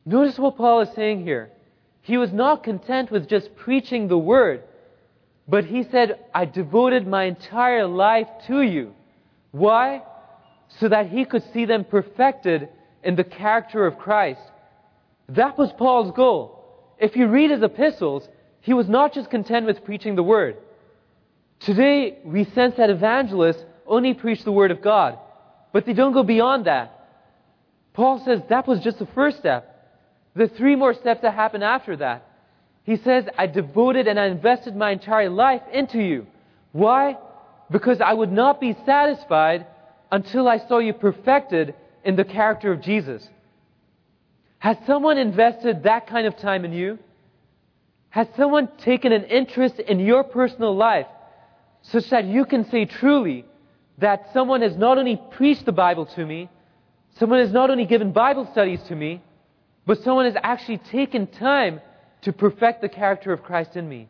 Notice 0.06 0.38
what 0.38 0.58
Paul 0.58 0.82
is 0.82 0.90
saying 0.96 1.24
here. 1.24 1.52
He 2.02 2.18
was 2.18 2.34
not 2.34 2.64
content 2.64 3.12
with 3.12 3.30
just 3.30 3.56
preaching 3.56 4.08
the 4.08 4.18
word, 4.18 4.64
but 5.48 5.66
he 5.66 5.84
said, 5.92 6.20
I 6.34 6.46
devoted 6.46 7.08
my 7.08 7.24
entire 7.24 7.88
life 7.88 8.28
to 8.48 8.62
you. 8.62 8.94
Why? 9.52 10.04
So 10.80 10.90
that 10.90 11.10
he 11.10 11.26
could 11.26 11.44
see 11.54 11.66
them 11.66 11.86
perfected 11.86 12.70
in 13.04 13.16
the 13.16 13.24
character 13.24 13.86
of 13.86 13.98
Christ. 13.98 14.42
That 15.30 15.58
was 15.58 15.72
Paul's 15.78 16.12
goal. 16.16 16.94
If 17.00 17.16
you 17.16 17.28
read 17.28 17.52
his 17.52 17.62
epistles, 17.62 18.28
he 18.62 18.74
was 18.74 18.90
not 18.90 19.14
just 19.14 19.30
content 19.30 19.66
with 19.66 19.86
preaching 19.86 20.16
the 20.16 20.24
word. 20.24 20.58
Today, 21.60 22.20
we 22.26 22.44
sense 22.44 22.76
that 22.78 22.90
evangelists 22.90 23.64
only 23.86 24.14
preach 24.14 24.44
the 24.44 24.52
word 24.52 24.72
of 24.72 24.82
God, 24.82 25.18
but 25.72 25.86
they 25.86 25.94
don't 25.94 26.14
go 26.14 26.24
beyond 26.24 26.66
that. 26.66 26.94
Paul 27.94 28.22
says 28.24 28.42
that 28.50 28.68
was 28.68 28.82
just 28.82 29.00
the 29.00 29.08
first 29.08 29.38
step 29.38 29.74
the 30.38 30.48
three 30.48 30.76
more 30.76 30.94
steps 30.94 31.22
that 31.24 31.34
happen 31.34 31.64
after 31.64 31.98
that. 31.98 32.27
He 32.88 32.96
says, 32.96 33.26
I 33.38 33.46
devoted 33.46 34.08
and 34.08 34.20
I 34.20 34.26
invested 34.26 34.76
my 34.76 34.90
entire 34.90 35.30
life 35.30 35.62
into 35.72 36.00
you. 36.02 36.26
Why? 36.72 37.18
Because 37.70 38.02
I 38.02 38.14
would 38.14 38.32
not 38.32 38.60
be 38.60 38.76
satisfied 38.86 39.68
until 40.12 40.48
I 40.48 40.58
saw 40.68 40.80
you 40.80 40.94
perfected 40.94 41.76
in 42.04 42.16
the 42.16 42.24
character 42.24 42.72
of 42.72 42.82
Jesus. 42.82 43.30
Has 44.58 44.78
someone 44.88 45.20
invested 45.20 45.84
that 45.84 46.08
kind 46.08 46.26
of 46.26 46.36
time 46.38 46.66
in 46.66 46.74
you? 46.74 46.98
Has 48.10 48.28
someone 48.36 48.68
taken 48.80 49.12
an 49.12 49.26
interest 49.26 49.78
in 49.78 50.00
your 50.00 50.24
personal 50.24 50.76
life 50.76 51.06
such 51.84 52.10
that 52.10 52.26
you 52.26 52.46
can 52.46 52.68
say 52.72 52.86
truly 52.86 53.46
that 54.00 54.30
someone 54.34 54.64
has 54.64 54.76
not 54.76 54.98
only 54.98 55.22
preached 55.32 55.66
the 55.66 55.72
Bible 55.72 56.08
to 56.16 56.26
me, 56.26 56.50
Someone 57.20 57.40
has 57.40 57.52
not 57.52 57.70
only 57.70 57.86
given 57.86 58.12
Bible 58.12 58.48
studies 58.52 58.82
to 58.88 58.96
me, 58.96 59.22
but 59.86 60.04
someone 60.04 60.26
has 60.26 60.36
actually 60.44 60.78
taken 60.78 61.26
time 61.26 61.82
to 62.22 62.34
perfect 62.34 62.82
the 62.82 62.90
character 62.90 63.32
of 63.32 63.44
Christ 63.44 63.76
in 63.76 63.88
me. 63.88 64.10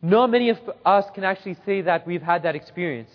Not 0.00 0.30
many 0.30 0.50
of 0.50 0.58
us 0.84 1.06
can 1.14 1.24
actually 1.24 1.56
say 1.66 1.82
that 1.82 2.06
we've 2.06 2.22
had 2.22 2.44
that 2.44 2.54
experience. 2.54 3.10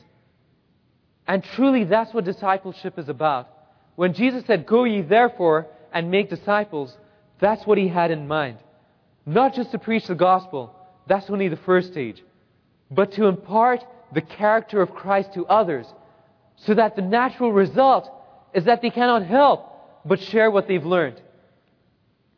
And 1.27 1.43
truly, 1.43 1.85
that's 1.85 2.13
what 2.13 2.25
discipleship 2.25 2.99
is 2.99 3.07
about. 3.07 3.47
When 3.95 4.13
Jesus 4.13 4.43
said, 4.45 4.65
Go 4.65 4.83
ye 4.83 5.01
therefore 5.01 5.67
and 5.93 6.11
make 6.11 6.29
disciples, 6.29 6.97
that's 7.39 7.65
what 7.65 7.77
he 7.77 7.87
had 7.87 8.11
in 8.11 8.27
mind. 8.27 8.57
Not 9.25 9.53
just 9.53 9.71
to 9.71 9.79
preach 9.79 10.07
the 10.07 10.15
gospel, 10.15 10.75
that's 11.07 11.29
only 11.29 11.47
the 11.47 11.57
first 11.57 11.91
stage, 11.91 12.21
but 12.91 13.13
to 13.13 13.25
impart 13.25 13.83
the 14.13 14.21
character 14.21 14.81
of 14.81 14.93
Christ 14.93 15.33
to 15.35 15.45
others, 15.45 15.85
so 16.57 16.73
that 16.73 16.95
the 16.95 17.01
natural 17.01 17.51
result 17.51 18.11
is 18.53 18.65
that 18.65 18.81
they 18.81 18.89
cannot 18.89 19.25
help 19.25 19.69
but 20.05 20.19
share 20.19 20.51
what 20.51 20.67
they've 20.67 20.85
learned. 20.85 21.21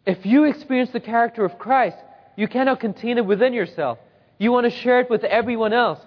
If 0.06 0.26
you 0.26 0.44
experience 0.44 0.92
the 0.92 1.00
character 1.00 1.46
of 1.46 1.58
Christ, 1.58 1.98
you 2.36 2.48
cannot 2.48 2.80
contain 2.80 3.18
it 3.18 3.26
within 3.26 3.54
yourself. 3.54 3.98
You 4.38 4.52
want 4.52 4.66
to 4.66 4.70
share 4.70 5.00
it 5.00 5.10
with 5.10 5.24
everyone 5.24 5.74
else 5.74 6.00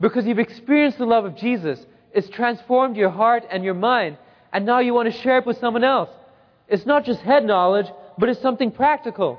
because 0.00 0.26
you've 0.26 0.38
experienced 0.38 0.98
the 0.98 1.06
love 1.06 1.24
of 1.24 1.36
Jesus. 1.36 1.84
It's 2.12 2.28
transformed 2.28 2.96
your 2.96 3.10
heart 3.10 3.44
and 3.50 3.64
your 3.64 3.74
mind, 3.74 4.18
and 4.52 4.66
now 4.66 4.80
you 4.80 4.92
want 4.92 5.12
to 5.12 5.18
share 5.20 5.38
it 5.38 5.46
with 5.46 5.58
someone 5.58 5.84
else. 5.84 6.10
It's 6.68 6.84
not 6.84 7.04
just 7.04 7.20
head 7.20 7.44
knowledge, 7.44 7.86
but 8.18 8.28
it's 8.28 8.42
something 8.42 8.70
practical. 8.70 9.38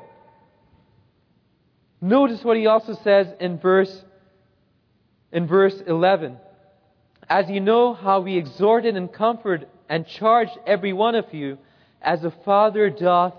Notice 2.02 2.44
what 2.44 2.58
he 2.58 2.68
also 2.68 2.98
says 3.04 3.28
in 3.40 3.60
verse 3.60 4.04
in 5.32 5.48
verse 5.48 5.82
11. 5.86 6.38
As 7.28 7.50
you 7.50 7.60
know 7.60 7.94
how 7.94 8.22
we 8.22 8.38
exhorted 8.38 8.96
and 8.96 9.12
comforted 9.12 9.68
and 9.90 10.06
charged 10.06 10.58
every 10.66 10.94
one 10.94 11.16
of 11.16 11.34
you 11.34 11.58
as 12.02 12.24
a 12.24 12.32
father 12.46 12.90
doth 12.90 13.34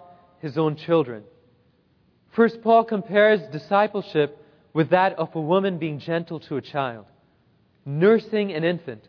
his 0.44 0.58
own 0.58 0.76
children. 0.76 1.24
First 2.36 2.60
Paul 2.62 2.84
compares 2.84 3.40
discipleship 3.50 4.38
with 4.74 4.90
that 4.90 5.14
of 5.14 5.34
a 5.34 5.40
woman 5.40 5.78
being 5.78 5.98
gentle 5.98 6.38
to 6.40 6.58
a 6.58 6.60
child, 6.60 7.06
nursing 7.86 8.52
an 8.52 8.62
infant. 8.62 9.08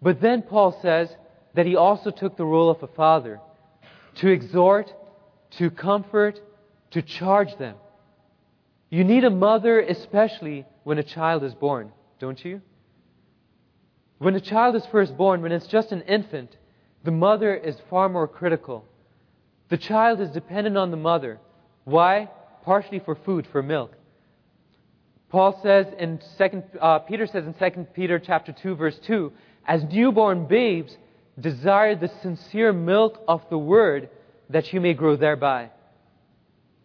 But 0.00 0.20
then 0.20 0.42
Paul 0.42 0.78
says 0.80 1.08
that 1.54 1.66
he 1.66 1.74
also 1.74 2.12
took 2.12 2.36
the 2.36 2.44
role 2.44 2.70
of 2.70 2.84
a 2.84 2.86
father 2.86 3.40
to 4.20 4.28
exhort, 4.28 4.94
to 5.58 5.70
comfort, 5.70 6.38
to 6.92 7.02
charge 7.02 7.56
them. 7.58 7.74
You 8.90 9.02
need 9.02 9.24
a 9.24 9.30
mother, 9.30 9.80
especially 9.80 10.66
when 10.84 10.98
a 10.98 11.02
child 11.02 11.42
is 11.42 11.54
born, 11.54 11.90
don't 12.20 12.42
you? 12.44 12.62
When 14.18 14.36
a 14.36 14.40
child 14.40 14.76
is 14.76 14.86
first 14.86 15.16
born, 15.16 15.42
when 15.42 15.50
it's 15.50 15.66
just 15.66 15.90
an 15.90 16.02
infant, 16.02 16.56
the 17.02 17.10
mother 17.10 17.56
is 17.56 17.76
far 17.90 18.08
more 18.08 18.28
critical. 18.28 18.84
The 19.72 19.78
child 19.78 20.20
is 20.20 20.28
dependent 20.28 20.76
on 20.76 20.90
the 20.90 20.98
mother. 20.98 21.40
Why? 21.84 22.28
Partially 22.62 22.98
for 22.98 23.14
food, 23.14 23.46
for 23.50 23.62
milk. 23.62 23.96
Paul 25.30 25.58
says 25.62 25.86
in 25.98 26.20
second, 26.36 26.64
uh, 26.78 26.98
Peter 26.98 27.26
says 27.26 27.46
in 27.46 27.54
2 27.54 27.84
Peter 27.94 28.18
chapter 28.18 28.52
2 28.52 28.74
verse 28.74 28.98
2, 29.06 29.32
as 29.66 29.82
newborn 29.84 30.44
babes 30.46 30.94
desire 31.40 31.96
the 31.96 32.10
sincere 32.20 32.74
milk 32.74 33.22
of 33.26 33.40
the 33.48 33.56
word 33.56 34.10
that 34.50 34.74
you 34.74 34.80
may 34.82 34.92
grow 34.92 35.16
thereby. 35.16 35.70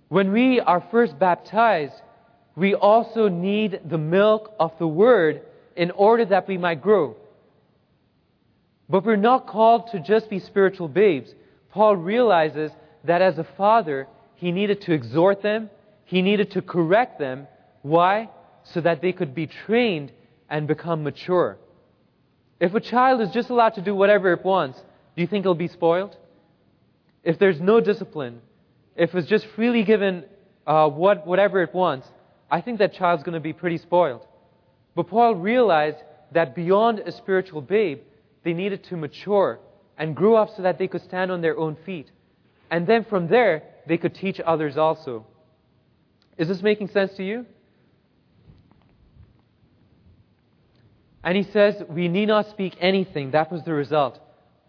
When 0.07 0.31
we 0.31 0.61
are 0.61 0.81
first 0.89 1.19
baptized, 1.19 2.01
we 2.55 2.73
also 2.73 3.27
need 3.27 3.81
the 3.83 3.97
milk 3.97 4.53
of 4.61 4.71
the 4.79 4.87
word 4.87 5.41
in 5.75 5.91
order 5.91 6.23
that 6.23 6.47
we 6.47 6.57
might 6.57 6.81
grow. 6.81 7.17
But 8.87 9.03
we're 9.03 9.17
not 9.17 9.45
called 9.45 9.89
to 9.91 9.99
just 9.99 10.29
be 10.29 10.39
spiritual 10.39 10.87
babes. 10.87 11.33
Paul 11.77 11.95
realizes 11.95 12.71
that 13.03 13.21
as 13.21 13.37
a 13.37 13.47
father, 13.55 14.07
he 14.35 14.51
needed 14.51 14.81
to 14.81 14.93
exhort 14.93 15.43
them, 15.43 15.69
he 16.05 16.23
needed 16.23 16.51
to 16.51 16.61
correct 16.61 17.19
them. 17.19 17.47
Why? 17.83 18.29
so 18.73 18.81
that 18.81 19.01
they 19.01 19.13
could 19.13 19.33
be 19.33 19.47
trained 19.47 20.11
and 20.49 20.67
become 20.67 21.03
mature. 21.03 21.57
If 22.59 22.73
a 22.73 22.79
child 22.79 23.21
is 23.21 23.29
just 23.29 23.49
allowed 23.49 23.75
to 23.75 23.81
do 23.81 23.93
whatever 23.95 24.33
it 24.33 24.43
wants, 24.43 24.77
do 25.15 25.21
you 25.21 25.27
think 25.27 25.43
it'll 25.43 25.55
be 25.55 25.67
spoiled? 25.67 26.17
If 27.23 27.39
there's 27.39 27.61
no 27.61 27.79
discipline, 27.79 28.41
if 28.95 29.13
it's 29.15 29.27
just 29.27 29.45
freely 29.55 29.83
given 29.83 30.25
uh, 30.65 30.89
what, 30.89 31.25
whatever 31.25 31.61
it 31.61 31.73
wants, 31.73 32.07
I 32.49 32.61
think 32.61 32.79
that 32.79 32.93
child's 32.93 33.23
going 33.23 33.35
to 33.35 33.39
be 33.39 33.53
pretty 33.53 33.77
spoiled. 33.77 34.25
But 34.95 35.07
Paul 35.07 35.35
realized 35.35 35.97
that 36.31 36.55
beyond 36.55 36.99
a 36.99 37.11
spiritual 37.11 37.61
babe, 37.61 37.99
they 38.43 38.53
needed 38.53 38.83
to 38.85 38.97
mature 38.97 39.59
and 39.97 40.15
grew 40.15 40.35
up 40.35 40.49
so 40.55 40.61
that 40.61 40.77
they 40.77 40.87
could 40.87 41.01
stand 41.03 41.31
on 41.31 41.41
their 41.41 41.57
own 41.57 41.75
feet. 41.85 42.11
And 42.69 42.85
then 42.85 43.05
from 43.05 43.27
there, 43.27 43.63
they 43.87 43.97
could 43.97 44.13
teach 44.13 44.39
others 44.39 44.77
also. 44.77 45.25
Is 46.37 46.47
this 46.47 46.61
making 46.61 46.89
sense 46.89 47.13
to 47.15 47.23
you? 47.23 47.45
And 51.23 51.35
he 51.35 51.43
says, 51.51 51.75
We 51.89 52.07
need 52.07 52.27
not 52.27 52.49
speak 52.49 52.75
anything. 52.79 53.31
That 53.31 53.51
was 53.51 53.63
the 53.63 53.73
result. 53.73 54.19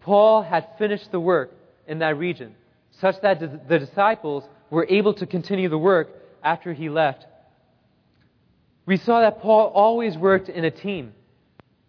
Paul 0.01 0.41
had 0.41 0.67
finished 0.77 1.11
the 1.11 1.19
work 1.19 1.51
in 1.87 1.99
that 1.99 2.17
region, 2.17 2.55
such 2.99 3.15
that 3.21 3.39
the 3.67 3.79
disciples 3.79 4.43
were 4.69 4.85
able 4.89 5.13
to 5.15 5.25
continue 5.25 5.69
the 5.69 5.77
work 5.77 6.09
after 6.43 6.73
he 6.73 6.89
left. 6.89 7.25
We 8.85 8.97
saw 8.97 9.21
that 9.21 9.41
Paul 9.41 9.67
always 9.67 10.17
worked 10.17 10.49
in 10.49 10.65
a 10.65 10.71
team 10.71 11.13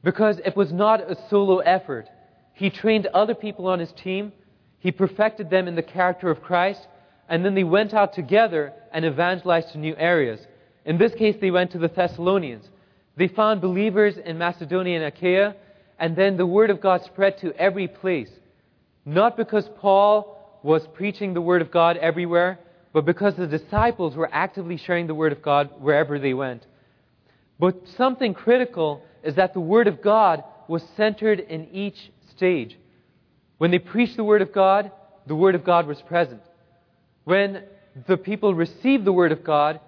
because 0.02 0.38
it 0.44 0.56
was 0.56 0.72
not 0.72 1.00
a 1.00 1.16
solo 1.28 1.58
effort. 1.58 2.08
He 2.60 2.68
trained 2.68 3.06
other 3.06 3.34
people 3.34 3.68
on 3.68 3.78
his 3.78 3.90
team, 3.92 4.34
he 4.80 4.92
perfected 4.92 5.48
them 5.48 5.66
in 5.66 5.76
the 5.76 5.82
character 5.82 6.30
of 6.30 6.42
Christ, 6.42 6.86
and 7.26 7.42
then 7.42 7.54
they 7.54 7.64
went 7.64 7.94
out 7.94 8.12
together 8.12 8.74
and 8.92 9.02
evangelized 9.02 9.72
to 9.72 9.78
new 9.78 9.96
areas. 9.96 10.46
In 10.84 10.98
this 10.98 11.14
case, 11.14 11.36
they 11.40 11.50
went 11.50 11.70
to 11.70 11.78
the 11.78 11.88
Thessalonians. 11.88 12.68
They 13.16 13.28
found 13.28 13.62
believers 13.62 14.18
in 14.18 14.36
Macedonia 14.36 14.96
and 14.98 15.06
Achaia, 15.06 15.56
and 15.98 16.14
then 16.14 16.36
the 16.36 16.44
word 16.44 16.68
of 16.68 16.82
God 16.82 17.02
spread 17.06 17.38
to 17.38 17.54
every 17.54 17.88
place. 17.88 18.30
Not 19.06 19.38
because 19.38 19.66
Paul 19.78 20.60
was 20.62 20.86
preaching 20.88 21.32
the 21.32 21.40
word 21.40 21.62
of 21.62 21.70
God 21.70 21.96
everywhere, 21.96 22.58
but 22.92 23.06
because 23.06 23.36
the 23.36 23.46
disciples 23.46 24.16
were 24.16 24.28
actively 24.30 24.76
sharing 24.76 25.06
the 25.06 25.14
word 25.14 25.32
of 25.32 25.40
God 25.40 25.70
wherever 25.78 26.18
they 26.18 26.34
went. 26.34 26.66
But 27.58 27.88
something 27.96 28.34
critical 28.34 29.02
is 29.24 29.36
that 29.36 29.54
the 29.54 29.60
word 29.60 29.86
of 29.86 30.02
God 30.02 30.44
was 30.68 30.82
centered 30.94 31.40
in 31.40 31.66
each 31.72 32.10
stage. 32.40 32.72
When 33.58 33.70
they 33.70 33.78
preached 33.78 34.16
the 34.16 34.24
word 34.24 34.42
of 34.42 34.52
God, 34.52 34.90
the 35.26 35.36
word 35.36 35.54
of 35.54 35.62
God 35.62 35.86
was 35.86 36.00
present. 36.00 36.42
When 37.24 37.62
the 38.06 38.16
people 38.16 38.54
received 38.54 39.04
the 39.04 39.12
word 39.12 39.32
of 39.32 39.44
God, 39.44 39.80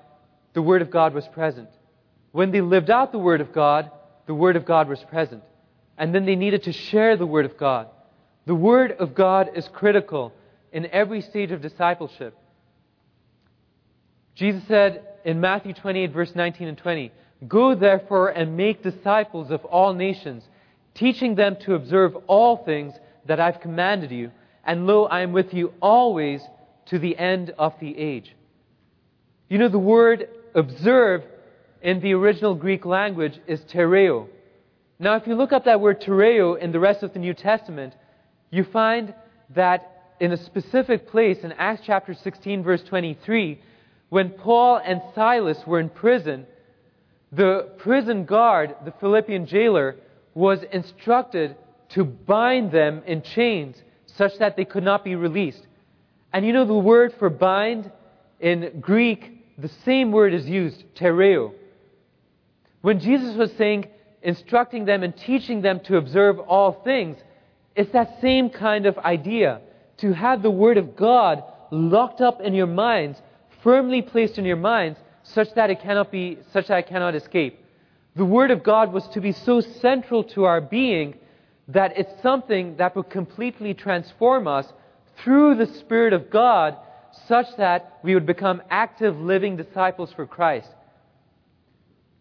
the 0.53 0.63
word 0.63 0.83
of 0.83 0.91
God 0.91 1.15
was 1.15 1.27
present. 1.29 1.71
When 2.33 2.51
they 2.51 2.63
lived 2.63 2.91
out 2.91 3.13
the 3.13 3.19
Word 3.19 3.41
of 3.41 3.53
God, 3.53 3.91
the 4.27 4.35
Word 4.35 4.57
of 4.57 4.65
God 4.65 4.89
was 4.89 5.01
present. 5.05 5.43
And 5.97 6.15
then 6.15 6.25
they 6.25 6.35
needed 6.35 6.65
to 6.65 6.73
share 6.73 7.17
the 7.17 7.27
Word 7.27 7.45
of 7.45 7.57
God. 7.57 7.89
The 8.47 8.55
Word 8.55 8.93
of 8.93 9.15
God 9.15 9.51
is 9.55 9.69
critical 9.69 10.33
in 10.73 10.87
every 10.87 11.21
stage 11.21 11.53
of 11.53 11.61
discipleship. 11.61 12.37
Jesus 14.35 14.63
said 14.67 15.07
in 15.25 15.41
Matthew 15.41 15.75
28, 15.75 16.11
verse 16.11 16.35
19 16.35 16.69
and 16.69 16.79
20, 16.79 17.13
Go 17.47 17.75
therefore 17.75 18.31
and 18.31 18.57
make 18.57 18.83
disciples 18.83 19.51
of 19.51 19.65
all 19.67 19.93
nations, 19.93 20.43
teaching 20.95 21.35
them 21.35 21.57
to 21.65 21.75
observe 21.75 22.17
all 22.27 22.65
things 22.65 22.95
that 23.27 23.41
I've 23.41 23.61
commanded 23.61 24.11
you. 24.11 24.31
And 24.65 24.87
lo, 24.87 25.05
I 25.05 25.23
am 25.23 25.33
with 25.33 25.53
you 25.55 25.73
always 25.81 26.43
to 26.87 26.99
the 26.99 27.17
end 27.17 27.53
of 27.59 27.75
the 27.81 27.97
age. 27.97 28.35
You 29.49 29.59
know, 29.59 29.69
the 29.69 29.79
word 29.79 30.29
observe 30.55 31.23
in 31.83 32.01
the 32.01 32.15
original 32.15 32.55
Greek 32.55 32.85
language 32.85 33.39
is 33.47 33.61
tereo. 33.73 34.29
Now, 34.99 35.17
if 35.17 35.27
you 35.27 35.35
look 35.35 35.53
up 35.53 35.65
that 35.65 35.81
word 35.81 36.01
tereo 36.01 36.59
in 36.59 36.73
the 36.73 36.79
rest 36.79 37.03
of 37.03 37.13
the 37.13 37.19
New 37.19 37.35
Testament, 37.35 37.95
you 38.51 38.65
find 38.65 39.15
that 39.55 40.15
in 40.21 40.33
a 40.33 40.37
specific 40.37 41.09
place 41.09 41.39
in 41.43 41.53
Acts 41.53 41.83
chapter 41.85 42.15
16, 42.15 42.63
verse 42.63 42.83
23, 42.85 43.61
when 44.11 44.31
Paul 44.31 44.81
and 44.85 45.03
Silas 45.15 45.59
were 45.67 45.81
in 45.81 45.89
prison, 45.89 46.47
the 47.33 47.71
prison 47.79 48.25
guard, 48.25 48.77
the 48.85 48.93
Philippian 49.01 49.47
jailer, 49.47 49.97
was 50.35 50.63
instructed 50.73 51.57
to 51.91 52.05
bind 52.05 52.73
them 52.73 53.03
in 53.07 53.23
chains 53.23 53.77
such 54.07 54.39
that 54.39 54.57
they 54.57 54.65
could 54.65 54.85
not 54.85 55.05
be 55.05 55.15
released. 55.15 55.67
And 56.33 56.47
you 56.47 56.53
know 56.53 56.65
the 56.65 56.75
word 56.75 57.15
for 57.19 57.29
bind 57.29 57.91
in 58.41 58.81
Greek, 58.81 59.59
the 59.59 59.71
same 59.85 60.13
word 60.13 60.35
is 60.35 60.49
used, 60.49 60.83
tereo. 60.95 61.53
When 62.81 62.99
Jesus 62.99 63.37
was 63.37 63.53
saying, 63.53 63.87
instructing 64.23 64.85
them 64.85 65.03
and 65.03 65.17
teaching 65.17 65.63
them 65.63 65.81
to 65.81 65.97
observe 65.97 66.39
all 66.39 66.73
things, 66.85 67.19
it's 67.77 67.93
that 67.93 68.21
same 68.21 68.51
kind 68.51 68.87
of 68.87 68.99
idea. 68.99 69.61
To 69.99 70.13
have 70.13 70.43
the 70.43 70.51
Word 70.51 70.79
of 70.79 70.97
God 70.97 71.45
locked 71.71 72.21
up 72.21 72.41
in 72.41 72.55
your 72.55 72.67
minds, 72.67 73.21
firmly 73.63 74.03
placed 74.03 74.39
in 74.39 74.45
your 74.45 74.57
minds, 74.57 74.99
such 75.23 75.55
that 75.55 75.71
it 75.71 75.81
cannot 75.81 76.11
be, 76.11 76.39
such 76.53 76.67
that 76.67 76.79
it 76.79 76.87
cannot 76.89 77.15
escape. 77.15 77.62
The 78.15 78.25
Word 78.25 78.51
of 78.51 78.63
God 78.63 78.93
was 78.93 79.07
to 79.09 79.21
be 79.21 79.33
so 79.33 79.61
central 79.61 80.25
to 80.25 80.45
our 80.45 80.61
being 80.61 81.15
that 81.69 81.97
it's 81.97 82.23
something 82.23 82.77
that 82.77 82.95
would 82.95 83.09
completely 83.09 83.73
transform 83.73 84.47
us 84.47 84.67
through 85.23 85.55
the 85.55 85.67
Spirit 85.67 86.13
of 86.13 86.31
God 86.31 86.77
such 87.27 87.47
that 87.57 87.99
we 88.03 88.15
would 88.15 88.27
become 88.27 88.63
active, 88.71 89.19
living 89.19 89.57
disciples 89.57 90.13
for 90.13 90.27
Christ. 90.27 90.69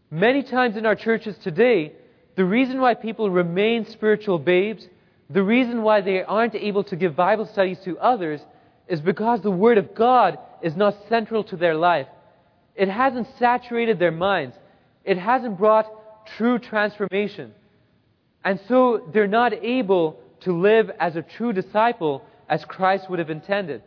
Many 0.10 0.44
times 0.44 0.78
in 0.78 0.86
our 0.86 0.96
churches 0.96 1.38
today, 1.38 1.94
the 2.36 2.46
reason 2.46 2.80
why 2.80 2.94
people 2.94 3.30
remain 3.30 3.86
spiritual 3.86 4.40
babes, 4.40 4.88
the 5.30 5.44
reason 5.44 5.82
why 5.82 6.02
they 6.02 6.24
aren't 6.24 6.56
able 6.56 6.84
to 6.86 6.96
give 6.96 7.16
Bible 7.16 7.46
studies 7.46 7.80
to 7.86 7.98
others, 8.00 8.42
is 8.88 9.02
because 9.02 9.42
the 9.42 9.52
Word 9.52 9.78
of 9.78 9.96
God 9.96 10.38
is 10.62 10.76
not 10.76 10.96
central 11.10 11.44
to 11.46 11.58
their 11.58 11.76
life. 11.76 12.08
It 12.76 12.90
hasn't 12.90 13.28
saturated 13.40 14.00
their 14.00 14.12
minds. 14.12 14.56
It 15.04 15.18
hasn't 15.18 15.58
brought 15.58 15.88
true 16.38 16.60
transformation. 16.60 17.54
And 18.44 18.60
so 18.68 19.10
they're 19.14 19.28
not 19.28 19.54
able 19.54 20.20
to 20.42 20.54
live 20.54 20.92
as 21.00 21.16
a 21.16 21.22
true 21.22 21.54
disciple 21.54 22.24
as 22.50 22.66
Christ 22.66 23.10
would 23.10 23.20
have 23.20 23.30
intended. 23.30 23.84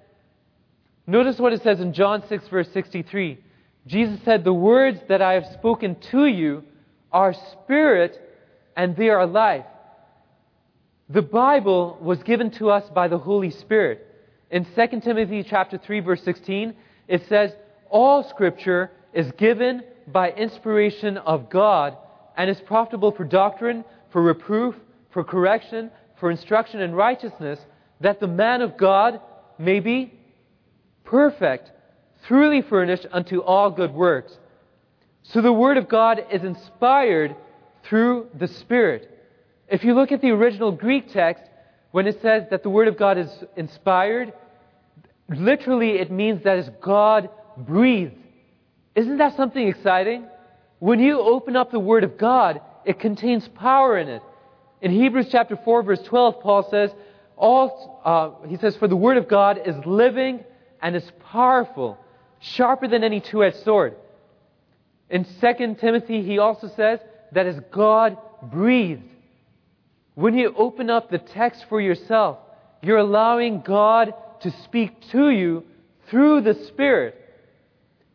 Notice 1.06 1.38
what 1.38 1.52
it 1.52 1.62
says 1.62 1.80
in 1.80 1.92
John 1.92 2.26
6, 2.28 2.48
verse 2.48 2.68
63. 2.72 3.38
Jesus 3.86 4.18
said, 4.24 4.42
The 4.42 4.52
words 4.52 5.00
that 5.08 5.20
I 5.20 5.34
have 5.34 5.46
spoken 5.54 5.96
to 6.12 6.26
you 6.26 6.64
are 7.12 7.34
spirit 7.62 8.18
and 8.76 8.96
they 8.96 9.10
are 9.10 9.26
life. 9.26 9.66
The 11.08 11.22
Bible 11.22 11.98
was 12.00 12.22
given 12.22 12.50
to 12.52 12.70
us 12.70 12.88
by 12.94 13.08
the 13.08 13.18
Holy 13.18 13.50
Spirit. 13.50 14.06
In 14.50 14.64
2 14.64 15.00
Timothy 15.00 15.42
chapter 15.42 15.76
3 15.76 16.00
verse 16.00 16.22
16, 16.22 16.74
it 17.08 17.26
says, 17.28 17.52
All 17.90 18.26
scripture 18.28 18.90
is 19.12 19.30
given 19.32 19.82
by 20.06 20.30
inspiration 20.30 21.16
of 21.18 21.50
God 21.50 21.96
and 22.36 22.50
is 22.50 22.60
profitable 22.60 23.12
for 23.12 23.24
doctrine, 23.24 23.84
for 24.10 24.22
reproof, 24.22 24.74
for 25.10 25.24
correction, 25.24 25.90
for 26.18 26.30
instruction 26.30 26.80
in 26.80 26.94
righteousness, 26.94 27.58
that 28.00 28.20
the 28.20 28.26
man 28.26 28.60
of 28.60 28.76
God 28.76 29.20
may 29.58 29.80
be 29.80 30.12
perfect, 31.04 31.70
truly 32.26 32.62
furnished 32.62 33.06
unto 33.12 33.40
all 33.40 33.70
good 33.70 33.92
works. 33.92 34.36
So 35.22 35.40
the 35.40 35.52
Word 35.52 35.76
of 35.76 35.88
God 35.88 36.24
is 36.30 36.42
inspired 36.42 37.34
through 37.84 38.28
the 38.34 38.48
Spirit. 38.48 39.10
If 39.68 39.84
you 39.84 39.94
look 39.94 40.12
at 40.12 40.20
the 40.20 40.30
original 40.30 40.72
Greek 40.72 41.12
text, 41.12 41.42
when 41.92 42.06
it 42.06 42.20
says 42.20 42.44
that 42.50 42.62
the 42.62 42.70
Word 42.70 42.88
of 42.88 42.98
God 42.98 43.18
is 43.18 43.30
inspired, 43.56 44.32
literally 45.28 45.92
it 45.98 46.10
means 46.10 46.42
that 46.44 46.58
it's 46.58 46.70
God 46.82 47.30
breathed. 47.56 48.16
Isn't 48.94 49.18
that 49.18 49.36
something 49.36 49.66
exciting? 49.66 50.26
When 50.78 51.00
you 51.00 51.20
open 51.20 51.56
up 51.56 51.70
the 51.70 51.80
Word 51.80 52.04
of 52.04 52.16
God, 52.16 52.60
it 52.84 53.00
contains 53.00 53.48
power 53.48 53.98
in 53.98 54.08
it. 54.08 54.22
In 54.82 54.90
Hebrews 54.90 55.28
chapter 55.30 55.56
4, 55.56 55.82
verse 55.82 56.02
12, 56.02 56.40
Paul 56.40 56.68
says, 56.70 56.90
all, 57.36 58.00
uh, 58.04 58.46
he 58.46 58.56
says, 58.56 58.76
For 58.76 58.88
the 58.88 58.96
Word 58.96 59.16
of 59.16 59.28
God 59.28 59.60
is 59.64 59.74
living 59.84 60.44
and 60.80 60.94
is 60.94 61.10
powerful, 61.30 61.98
sharper 62.40 62.86
than 62.86 63.02
any 63.02 63.20
two 63.20 63.42
edged 63.42 63.62
sword. 63.64 63.96
In 65.10 65.24
2 65.24 65.76
Timothy, 65.80 66.22
he 66.22 66.38
also 66.38 66.68
says 66.76 67.00
that 67.32 67.46
is 67.46 67.58
God 67.70 68.16
breathed. 68.42 69.02
When 70.14 70.36
you 70.36 70.54
open 70.56 70.90
up 70.90 71.10
the 71.10 71.18
text 71.18 71.66
for 71.68 71.80
yourself, 71.80 72.38
you're 72.82 72.98
allowing 72.98 73.62
God 73.62 74.14
to 74.40 74.50
speak 74.62 75.08
to 75.10 75.30
you 75.30 75.64
through 76.08 76.42
the 76.42 76.54
Spirit. 76.66 77.20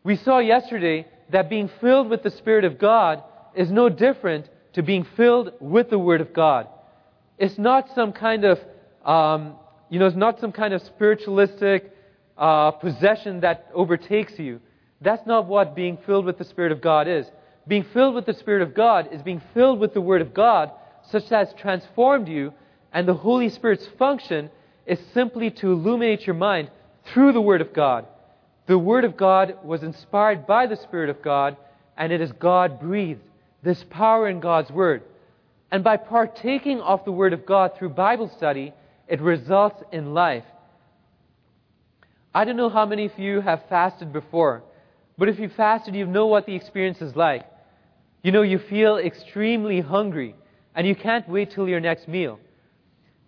We 0.02 0.16
saw 0.16 0.38
yesterday 0.38 1.06
that 1.30 1.50
being 1.50 1.70
filled 1.80 2.08
with 2.08 2.22
the 2.22 2.30
Spirit 2.30 2.64
of 2.64 2.78
God 2.78 3.22
is 3.54 3.70
no 3.70 3.88
different 3.88 4.48
to 4.72 4.82
being 4.82 5.06
filled 5.16 5.52
with 5.60 5.90
the 5.90 5.98
Word 5.98 6.20
of 6.20 6.32
God. 6.32 6.68
It's 7.38 7.58
not 7.58 7.88
some 7.94 8.12
kind 8.12 8.44
of, 8.44 8.58
um, 9.04 9.56
you 9.88 9.98
know, 9.98 10.06
it's 10.06 10.16
not 10.16 10.40
some 10.40 10.52
kind 10.52 10.72
of 10.72 10.82
spiritualistic 10.82 11.92
uh, 12.38 12.70
possession 12.72 13.40
that 13.40 13.70
overtakes 13.74 14.38
you. 14.38 14.60
That's 15.00 15.26
not 15.26 15.46
what 15.46 15.74
being 15.74 15.98
filled 16.06 16.24
with 16.24 16.38
the 16.38 16.44
Spirit 16.44 16.72
of 16.72 16.80
God 16.80 17.08
is. 17.08 17.26
Being 17.66 17.84
filled 17.92 18.14
with 18.14 18.26
the 18.26 18.34
Spirit 18.34 18.62
of 18.62 18.74
God 18.74 19.08
is 19.12 19.22
being 19.22 19.42
filled 19.54 19.80
with 19.80 19.94
the 19.94 20.00
Word 20.00 20.22
of 20.22 20.32
God, 20.32 20.70
such 21.10 21.28
that 21.28 21.48
it's 21.48 21.60
transformed 21.60 22.28
you, 22.28 22.52
and 22.92 23.06
the 23.06 23.14
Holy 23.14 23.48
Spirit's 23.48 23.86
function 23.98 24.50
is 24.86 24.98
simply 25.12 25.50
to 25.50 25.72
illuminate 25.72 26.26
your 26.26 26.34
mind 26.34 26.70
through 27.06 27.32
the 27.32 27.40
Word 27.40 27.60
of 27.60 27.72
God. 27.72 28.06
The 28.70 28.78
Word 28.78 29.04
of 29.04 29.16
God 29.16 29.56
was 29.64 29.82
inspired 29.82 30.46
by 30.46 30.68
the 30.68 30.76
Spirit 30.76 31.10
of 31.10 31.20
God, 31.22 31.56
and 31.96 32.12
it 32.12 32.20
is 32.20 32.30
God 32.30 32.78
breathed. 32.78 33.20
This 33.64 33.84
power 33.90 34.28
in 34.28 34.38
God's 34.38 34.70
Word. 34.70 35.02
And 35.72 35.82
by 35.82 35.96
partaking 35.96 36.80
of 36.80 37.04
the 37.04 37.10
Word 37.10 37.32
of 37.32 37.44
God 37.44 37.72
through 37.76 37.88
Bible 37.88 38.30
study, 38.36 38.72
it 39.08 39.20
results 39.20 39.82
in 39.90 40.14
life. 40.14 40.44
I 42.32 42.44
don't 42.44 42.56
know 42.56 42.68
how 42.68 42.86
many 42.86 43.06
of 43.06 43.18
you 43.18 43.40
have 43.40 43.64
fasted 43.68 44.12
before, 44.12 44.62
but 45.18 45.28
if 45.28 45.40
you 45.40 45.48
fasted, 45.48 45.96
you 45.96 46.06
know 46.06 46.26
what 46.26 46.46
the 46.46 46.54
experience 46.54 47.02
is 47.02 47.16
like. 47.16 47.44
You 48.22 48.30
know, 48.30 48.42
you 48.42 48.60
feel 48.60 48.98
extremely 48.98 49.80
hungry, 49.80 50.36
and 50.76 50.86
you 50.86 50.94
can't 50.94 51.28
wait 51.28 51.50
till 51.50 51.68
your 51.68 51.80
next 51.80 52.06
meal. 52.06 52.38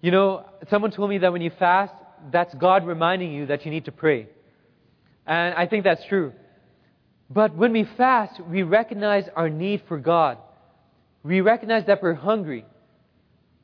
You 0.03 0.13
know, 0.13 0.47
someone 0.71 0.93
told 0.93 1.11
me 1.11 1.19
that 1.19 1.33
when 1.33 1.43
you 1.43 1.51
fast, 1.51 1.95
that's 2.31 2.55
God 2.55 2.87
reminding 2.87 3.33
you 3.33 3.47
that 3.47 3.65
you 3.65 3.73
need 3.73 3.87
to 3.87 3.93
pray. 3.93 4.29
And 5.27 5.55
I 5.55 5.67
think 5.67 5.85
that's 5.85 6.05
true. 6.07 6.33
But 7.31 7.57
when 7.57 7.73
we 7.73 7.85
fast, 7.97 8.41
we 8.41 8.63
recognize 8.63 9.25
our 9.35 9.49
need 9.49 9.83
for 9.89 9.99
God. 9.99 10.39
We 11.23 11.41
recognize 11.41 11.87
that 11.87 12.03
we're 12.03 12.15
hungry. 12.15 12.65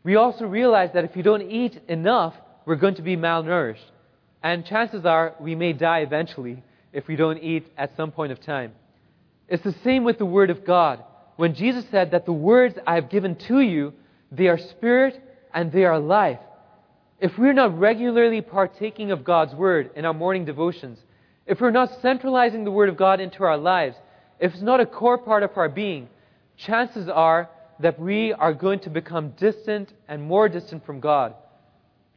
We 0.04 0.16
also 0.16 0.46
realize 0.46 0.90
that 0.94 1.04
if 1.04 1.14
we 1.14 1.22
don't 1.22 1.50
eat 1.50 1.78
enough, 1.88 2.34
we're 2.64 2.76
going 2.76 2.94
to 2.94 3.02
be 3.02 3.16
malnourished. 3.16 3.84
And 4.42 4.64
chances 4.64 5.04
are 5.04 5.34
we 5.40 5.54
may 5.54 5.72
die 5.72 6.00
eventually 6.00 6.62
if 6.92 7.08
we 7.08 7.16
don't 7.16 7.38
eat 7.38 7.66
at 7.76 7.96
some 7.96 8.12
point 8.12 8.32
of 8.32 8.40
time. 8.40 8.72
It's 9.48 9.64
the 9.64 9.74
same 9.84 10.04
with 10.04 10.18
the 10.18 10.26
Word 10.26 10.50
of 10.50 10.64
God. 10.64 11.02
When 11.36 11.54
Jesus 11.54 11.84
said 11.90 12.12
that 12.12 12.26
the 12.26 12.32
words 12.32 12.76
I 12.86 12.94
have 12.94 13.10
given 13.10 13.36
to 13.48 13.60
you, 13.60 13.92
they 14.30 14.48
are 14.48 14.58
spirit 14.58 15.20
and 15.52 15.72
they 15.72 15.84
are 15.84 15.98
life. 15.98 16.40
If 17.20 17.36
we're 17.36 17.52
not 17.52 17.78
regularly 17.78 18.40
partaking 18.40 19.10
of 19.10 19.24
God's 19.24 19.54
Word 19.54 19.90
in 19.96 20.04
our 20.04 20.14
morning 20.14 20.44
devotions, 20.44 20.98
if 21.48 21.60
we're 21.60 21.70
not 21.70 21.90
centralizing 22.00 22.64
the 22.64 22.70
Word 22.70 22.88
of 22.88 22.96
God 22.96 23.20
into 23.20 23.42
our 23.42 23.56
lives, 23.56 23.96
if 24.38 24.52
it's 24.52 24.62
not 24.62 24.80
a 24.80 24.86
core 24.86 25.18
part 25.18 25.42
of 25.42 25.50
our 25.56 25.68
being, 25.68 26.08
chances 26.56 27.08
are 27.08 27.50
that 27.80 27.98
we 27.98 28.32
are 28.32 28.52
going 28.52 28.80
to 28.80 28.90
become 28.90 29.30
distant 29.30 29.92
and 30.08 30.22
more 30.22 30.48
distant 30.48 30.84
from 30.86 31.00
God 31.00 31.34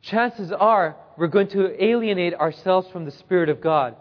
chances 0.01 0.51
are 0.51 0.95
we're 1.17 1.27
going 1.27 1.47
to 1.49 1.83
alienate 1.83 2.33
ourselves 2.33 2.87
from 2.91 3.05
the 3.05 3.11
Spirit 3.11 3.49
of 3.49 3.61
God. 3.61 3.95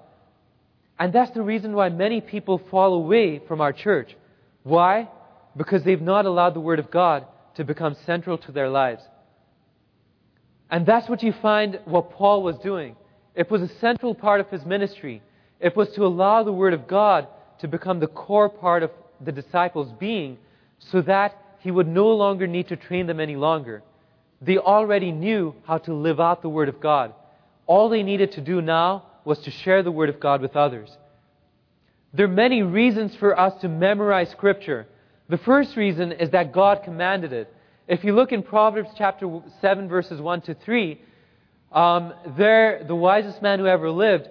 And 0.98 1.12
that's 1.12 1.30
the 1.32 1.42
reason 1.42 1.74
why 1.74 1.88
many 1.88 2.20
people 2.20 2.60
fall 2.70 2.94
away 2.94 3.40
from 3.46 3.60
our 3.60 3.72
church. 3.72 4.16
Why? 4.62 5.08
Because 5.56 5.82
they've 5.84 6.00
not 6.00 6.26
allowed 6.26 6.54
the 6.54 6.60
Word 6.60 6.78
of 6.78 6.90
God 6.90 7.26
to 7.56 7.64
become 7.64 7.96
central 8.06 8.38
to 8.38 8.52
their 8.52 8.68
lives. 8.68 9.02
And 10.70 10.86
that's 10.86 11.08
what 11.08 11.22
you 11.22 11.32
find 11.42 11.80
what 11.84 12.12
Paul 12.12 12.42
was 12.42 12.56
doing. 12.58 12.96
It 13.34 13.50
was 13.50 13.62
a 13.62 13.68
central 13.80 14.14
part 14.14 14.40
of 14.40 14.48
his 14.50 14.64
ministry. 14.64 15.22
It 15.60 15.76
was 15.76 15.90
to 15.90 16.04
allow 16.04 16.42
the 16.42 16.52
Word 16.52 16.74
of 16.74 16.86
God 16.86 17.28
to 17.60 17.68
become 17.68 18.00
the 18.00 18.06
core 18.06 18.48
part 18.48 18.82
of 18.82 18.90
the 19.20 19.32
disciples' 19.32 19.92
being 19.98 20.38
so 20.78 21.02
that 21.02 21.36
he 21.60 21.70
would 21.70 21.86
no 21.86 22.08
longer 22.08 22.46
need 22.46 22.68
to 22.68 22.76
train 22.76 23.06
them 23.06 23.20
any 23.20 23.36
longer. 23.36 23.82
They 24.40 24.56
already 24.56 25.12
knew 25.12 25.54
how 25.66 25.78
to 25.78 25.94
live 25.94 26.18
out 26.18 26.42
the 26.42 26.48
Word 26.48 26.68
of 26.68 26.80
God. 26.80 27.12
All 27.66 27.88
they 27.88 28.02
needed 28.02 28.32
to 28.32 28.40
do 28.40 28.62
now 28.62 29.04
was 29.24 29.38
to 29.40 29.50
share 29.50 29.82
the 29.82 29.92
Word 29.92 30.08
of 30.08 30.18
God 30.18 30.40
with 30.40 30.56
others. 30.56 30.96
There 32.14 32.26
are 32.26 32.28
many 32.28 32.62
reasons 32.62 33.14
for 33.16 33.38
us 33.38 33.60
to 33.60 33.68
memorize 33.68 34.30
Scripture. 34.30 34.86
The 35.28 35.38
first 35.38 35.76
reason 35.76 36.12
is 36.12 36.30
that 36.30 36.52
God 36.52 36.82
commanded 36.82 37.32
it. 37.32 37.54
If 37.86 38.02
you 38.02 38.14
look 38.14 38.32
in 38.32 38.42
Proverbs 38.42 38.90
chapter 38.96 39.40
7, 39.60 39.88
verses 39.88 40.20
1 40.20 40.40
to 40.42 40.54
3, 40.54 41.00
um, 41.72 42.12
there, 42.36 42.84
the 42.86 42.94
wisest 42.94 43.42
man 43.42 43.58
who 43.58 43.66
ever 43.66 43.90
lived 43.90 44.28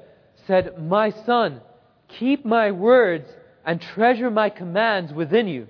said, 0.47 0.81
My 0.81 1.11
son, 1.11 1.61
keep 2.07 2.45
my 2.45 2.71
words 2.71 3.29
and 3.65 3.81
treasure 3.81 4.29
my 4.29 4.49
commands 4.49 5.13
within 5.13 5.47
you. 5.47 5.67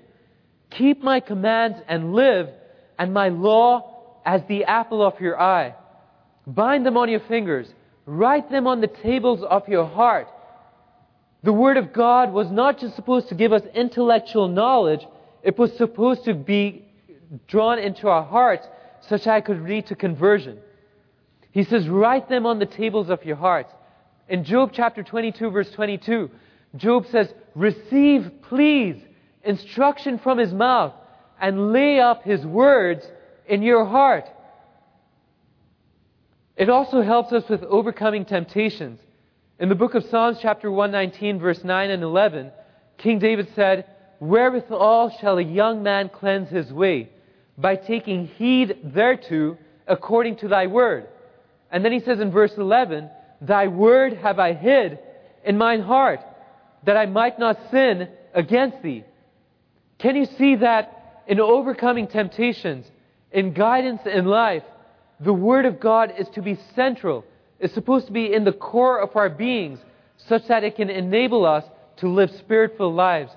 Keep 0.70 1.02
my 1.02 1.20
commands 1.20 1.78
and 1.88 2.12
live, 2.12 2.48
and 2.98 3.12
my 3.12 3.28
law 3.28 4.20
as 4.24 4.42
the 4.48 4.64
apple 4.64 5.02
of 5.02 5.20
your 5.20 5.40
eye. 5.40 5.74
Bind 6.46 6.86
them 6.86 6.96
on 6.96 7.08
your 7.08 7.20
fingers. 7.20 7.72
Write 8.06 8.50
them 8.50 8.66
on 8.66 8.80
the 8.80 8.86
tables 8.86 9.42
of 9.42 9.68
your 9.68 9.86
heart. 9.86 10.28
The 11.42 11.52
Word 11.52 11.76
of 11.76 11.92
God 11.92 12.32
was 12.32 12.50
not 12.50 12.78
just 12.78 12.96
supposed 12.96 13.28
to 13.28 13.34
give 13.34 13.52
us 13.52 13.62
intellectual 13.74 14.48
knowledge, 14.48 15.06
it 15.42 15.58
was 15.58 15.72
supposed 15.76 16.24
to 16.24 16.34
be 16.34 16.84
drawn 17.46 17.78
into 17.78 18.08
our 18.08 18.24
hearts 18.24 18.66
such 19.08 19.24
that 19.24 19.34
I 19.34 19.40
could 19.40 19.62
lead 19.62 19.86
to 19.86 19.94
conversion. 19.94 20.58
He 21.52 21.64
says, 21.64 21.88
Write 21.88 22.28
them 22.28 22.46
on 22.46 22.58
the 22.58 22.66
tables 22.66 23.10
of 23.10 23.24
your 23.24 23.36
hearts. 23.36 23.72
In 24.28 24.44
Job 24.44 24.70
chapter 24.72 25.02
22, 25.02 25.50
verse 25.50 25.70
22, 25.72 26.30
Job 26.76 27.06
says, 27.10 27.32
Receive, 27.54 28.30
please, 28.42 28.96
instruction 29.42 30.18
from 30.18 30.38
his 30.38 30.52
mouth, 30.52 30.92
and 31.40 31.72
lay 31.72 31.98
up 31.98 32.22
his 32.22 32.44
words 32.46 33.04
in 33.46 33.62
your 33.62 33.84
heart. 33.84 34.26
It 36.56 36.68
also 36.68 37.02
helps 37.02 37.32
us 37.32 37.48
with 37.48 37.62
overcoming 37.64 38.24
temptations. 38.24 39.00
In 39.58 39.68
the 39.68 39.74
book 39.74 39.94
of 39.94 40.04
Psalms, 40.04 40.38
chapter 40.40 40.70
119, 40.70 41.38
verse 41.38 41.64
9 41.64 41.90
and 41.90 42.02
11, 42.02 42.52
King 42.98 43.18
David 43.18 43.48
said, 43.56 43.86
Wherewithal 44.20 45.16
shall 45.20 45.38
a 45.38 45.42
young 45.42 45.82
man 45.82 46.10
cleanse 46.10 46.50
his 46.50 46.72
way? 46.72 47.10
By 47.58 47.76
taking 47.76 48.26
heed 48.26 48.78
thereto 48.84 49.56
according 49.86 50.36
to 50.36 50.48
thy 50.48 50.66
word. 50.66 51.08
And 51.70 51.84
then 51.84 51.92
he 51.92 52.00
says 52.00 52.20
in 52.20 52.30
verse 52.30 52.52
11, 52.56 53.10
Thy 53.40 53.68
word 53.68 54.14
have 54.14 54.38
I 54.38 54.52
hid 54.52 54.98
in 55.44 55.56
mine 55.56 55.80
heart, 55.80 56.20
that 56.84 56.96
I 56.96 57.06
might 57.06 57.38
not 57.38 57.58
sin 57.70 58.08
against 58.34 58.82
thee. 58.82 59.04
Can 59.98 60.16
you 60.16 60.26
see 60.38 60.56
that 60.56 61.22
in 61.26 61.40
overcoming 61.40 62.08
temptations, 62.08 62.86
in 63.30 63.52
guidance 63.52 64.00
in 64.04 64.24
life, 64.24 64.64
the 65.20 65.32
Word 65.32 65.66
of 65.66 65.78
God 65.78 66.14
is 66.18 66.28
to 66.30 66.42
be 66.42 66.58
central, 66.74 67.24
is 67.58 67.72
supposed 67.72 68.06
to 68.06 68.12
be 68.12 68.32
in 68.32 68.44
the 68.44 68.52
core 68.52 69.00
of 69.00 69.14
our 69.14 69.28
beings, 69.28 69.78
such 70.16 70.48
that 70.48 70.64
it 70.64 70.76
can 70.76 70.90
enable 70.90 71.44
us 71.44 71.64
to 71.98 72.08
live 72.08 72.30
spirit-filled 72.38 72.94
lives. 72.94 73.30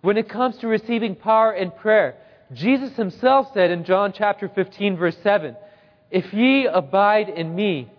When 0.00 0.16
it 0.16 0.28
comes 0.28 0.56
to 0.58 0.68
receiving 0.68 1.16
power 1.16 1.52
in 1.52 1.72
prayer, 1.72 2.16
Jesus 2.52 2.96
himself 2.96 3.48
said 3.52 3.70
in 3.70 3.84
John 3.84 4.12
chapter 4.16 4.48
15 4.48 4.96
verse 4.96 5.16
7, 5.22 5.56
If 6.10 6.32
ye 6.32 6.66
abide 6.66 7.28
in 7.28 7.54
me, 7.54 7.90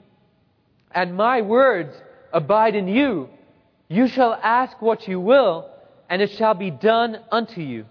and 0.91 1.15
my 1.15 1.41
words 1.41 1.95
abide 2.33 2.75
in 2.75 2.87
you, 2.87 3.29
you 3.87 4.07
shall 4.07 4.33
ask 4.33 4.81
what 4.81 5.07
you 5.07 5.19
will, 5.19 5.69
and 6.09 6.21
it 6.21 6.31
shall 6.31 6.53
be 6.53 6.71
done 6.71 7.19
unto 7.31 7.61
you. 7.61 7.85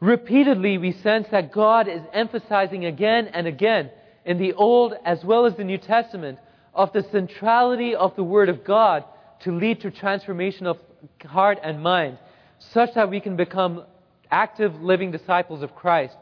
Repeatedly, 0.00 0.78
we 0.78 0.92
sense 0.92 1.26
that 1.32 1.50
God 1.50 1.88
is 1.88 2.02
emphasizing 2.12 2.84
again 2.84 3.28
and 3.28 3.46
again 3.46 3.90
in 4.24 4.38
the 4.38 4.52
Old 4.52 4.94
as 5.04 5.24
well 5.24 5.46
as 5.46 5.56
the 5.56 5.64
New 5.64 5.78
Testament 5.78 6.38
of 6.72 6.92
the 6.92 7.02
centrality 7.10 7.96
of 7.96 8.14
the 8.14 8.22
Word 8.22 8.48
of 8.48 8.62
God 8.62 9.04
to 9.40 9.52
lead 9.52 9.80
to 9.80 9.90
transformation 9.90 10.66
of 10.66 10.78
heart 11.26 11.58
and 11.62 11.82
mind, 11.82 12.18
such 12.58 12.94
that 12.94 13.10
we 13.10 13.20
can 13.20 13.36
become 13.36 13.84
active, 14.30 14.80
living 14.80 15.10
disciples 15.10 15.62
of 15.62 15.74
Christ. 15.74 16.16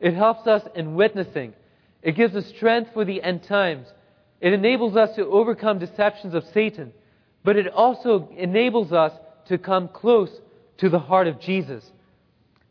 It 0.00 0.14
helps 0.14 0.46
us 0.46 0.62
in 0.74 0.94
witnessing. 0.94 1.54
It 2.02 2.16
gives 2.16 2.34
us 2.34 2.46
strength 2.46 2.90
for 2.92 3.04
the 3.04 3.22
end 3.22 3.44
times. 3.44 3.86
It 4.40 4.52
enables 4.52 4.96
us 4.96 5.14
to 5.16 5.26
overcome 5.26 5.78
deceptions 5.78 6.34
of 6.34 6.44
Satan. 6.52 6.92
But 7.44 7.56
it 7.56 7.68
also 7.68 8.28
enables 8.36 8.92
us 8.92 9.12
to 9.46 9.58
come 9.58 9.88
close 9.88 10.30
to 10.78 10.88
the 10.88 10.98
heart 10.98 11.28
of 11.28 11.40
Jesus. 11.40 11.90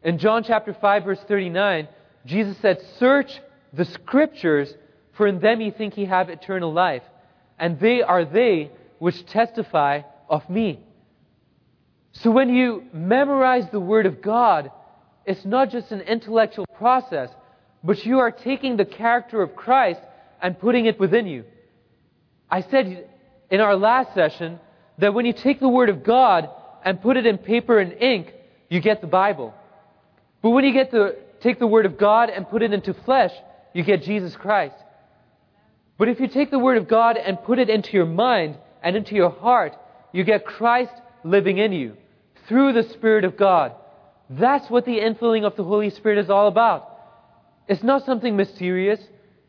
In 0.04 0.18
John 0.18 0.44
chapter 0.44 0.74
5 0.74 1.04
verse 1.04 1.20
39, 1.28 1.88
Jesus 2.26 2.58
said, 2.58 2.82
Search 3.00 3.40
the 3.74 3.86
scriptures, 3.86 4.74
for 5.14 5.28
in 5.28 5.40
them 5.40 5.62
ye 5.62 5.72
think 5.72 5.98
ye 5.98 6.06
have 6.06 6.30
eternal 6.30 6.74
life. 6.74 7.04
And 7.58 7.80
they 7.80 8.02
are 8.02 8.26
they 8.26 8.72
which 9.00 9.26
testify 9.28 10.02
of 10.30 10.50
me. 10.50 10.80
So 12.14 12.32
when 12.32 12.54
you 12.54 12.84
memorize 12.92 13.66
the 13.72 13.80
Word 13.80 14.06
of 14.06 14.22
God, 14.22 14.72
it's 15.26 15.46
not 15.46 15.70
just 15.70 15.92
an 15.92 16.02
intellectual 16.02 16.66
process, 16.78 17.30
but 17.84 18.06
you 18.06 18.20
are 18.20 18.32
taking 18.32 18.78
the 18.78 18.86
character 18.86 19.42
of 19.42 19.56
Christ 19.56 20.02
and 20.42 20.60
putting 20.60 20.86
it 20.86 21.00
within 21.00 21.28
you. 21.28 21.46
I 22.50 22.62
said 22.62 23.10
in 23.50 23.62
our 23.62 23.76
last 23.76 24.14
session 24.14 24.60
that 24.98 25.14
when 25.14 25.26
you 25.26 25.34
take 25.34 25.60
the 25.60 25.70
Word 25.70 25.90
of 25.90 26.04
God 26.04 26.50
and 26.84 27.02
put 27.02 27.18
it 27.18 27.26
in 27.26 27.38
paper 27.38 27.80
and 27.80 27.94
ink, 27.94 28.34
you 28.70 28.80
get 28.82 29.02
the 29.02 29.08
Bible. 29.08 29.54
But 30.42 30.52
when 30.52 30.66
you 30.66 30.74
get 30.74 30.92
to 30.92 31.16
take 31.42 31.60
the 31.60 31.68
Word 31.68 31.86
of 31.86 31.98
God 31.98 32.30
and 32.30 32.48
put 32.48 32.62
it 32.62 32.74
into 32.74 32.94
flesh, 32.94 33.32
you 33.74 33.84
get 33.84 34.04
Jesus 34.04 34.36
Christ. 34.36 34.76
But 35.98 36.10
if 36.10 36.20
you 36.20 36.28
take 36.28 36.52
the 36.52 36.60
Word 36.60 36.78
of 36.78 36.88
God 36.88 37.18
and 37.18 37.42
put 37.44 37.60
it 37.60 37.70
into 37.70 37.92
your 37.94 38.06
mind 38.06 38.58
and 38.84 38.96
into 38.96 39.16
your 39.16 39.30
heart, 39.30 39.76
you 40.12 40.24
get 40.24 40.46
Christ 40.46 40.94
living 41.24 41.58
in 41.58 41.72
you 41.72 41.96
through 42.48 42.74
the 42.74 42.84
Spirit 42.84 43.24
of 43.24 43.38
God. 43.38 43.74
That's 44.30 44.70
what 44.70 44.86
the 44.86 45.00
infilling 45.00 45.46
of 45.46 45.56
the 45.56 45.64
Holy 45.64 45.90
Spirit 45.90 46.18
is 46.18 46.30
all 46.30 46.48
about. 46.48 46.91
It's 47.72 47.84
not 47.84 48.05
something 48.05 48.36
mysterious. 48.36 48.99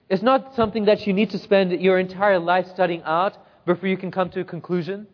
It's 0.09 0.23
not 0.23 0.55
something 0.55 0.85
that 0.85 1.09
you 1.09 1.13
need 1.13 1.31
to 1.31 1.41
spend 1.41 1.73
your 1.73 1.99
entire 1.99 2.39
life 2.39 2.69
studying 2.69 3.03
out 3.03 3.37
before 3.67 3.89
you 3.89 3.97
can 3.97 4.13
come 4.13 4.31
to 4.31 4.41
a 4.43 4.45
conclusion. 4.45 5.09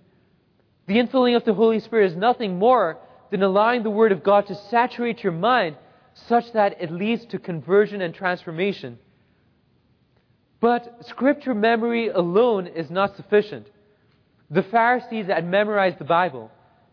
The 0.88 0.98
infilling 0.98 1.34
of 1.34 1.42
the 1.46 1.54
Holy 1.54 1.80
Spirit 1.80 2.10
is 2.10 2.16
nothing 2.18 2.58
more 2.58 2.98
than 3.30 3.42
allowing 3.42 3.82
the 3.82 3.88
Word 3.88 4.12
of 4.12 4.22
God 4.22 4.46
to 4.48 4.54
saturate 4.54 5.22
your 5.22 5.32
mind 5.32 5.76
such 6.12 6.52
that 6.52 6.82
it 6.82 6.90
leads 6.92 7.24
to 7.30 7.38
conversion 7.38 8.02
and 8.02 8.14
transformation. 8.14 8.98
But 10.60 11.06
scripture 11.06 11.54
memory 11.54 12.08
alone 12.08 12.66
is 12.66 12.90
not 12.90 13.16
sufficient. 13.16 13.68
The 14.50 14.64
Pharisees 14.64 15.28
had 15.28 15.48
memorized 15.48 15.98
the 15.98 16.04
Bible. 16.04 16.50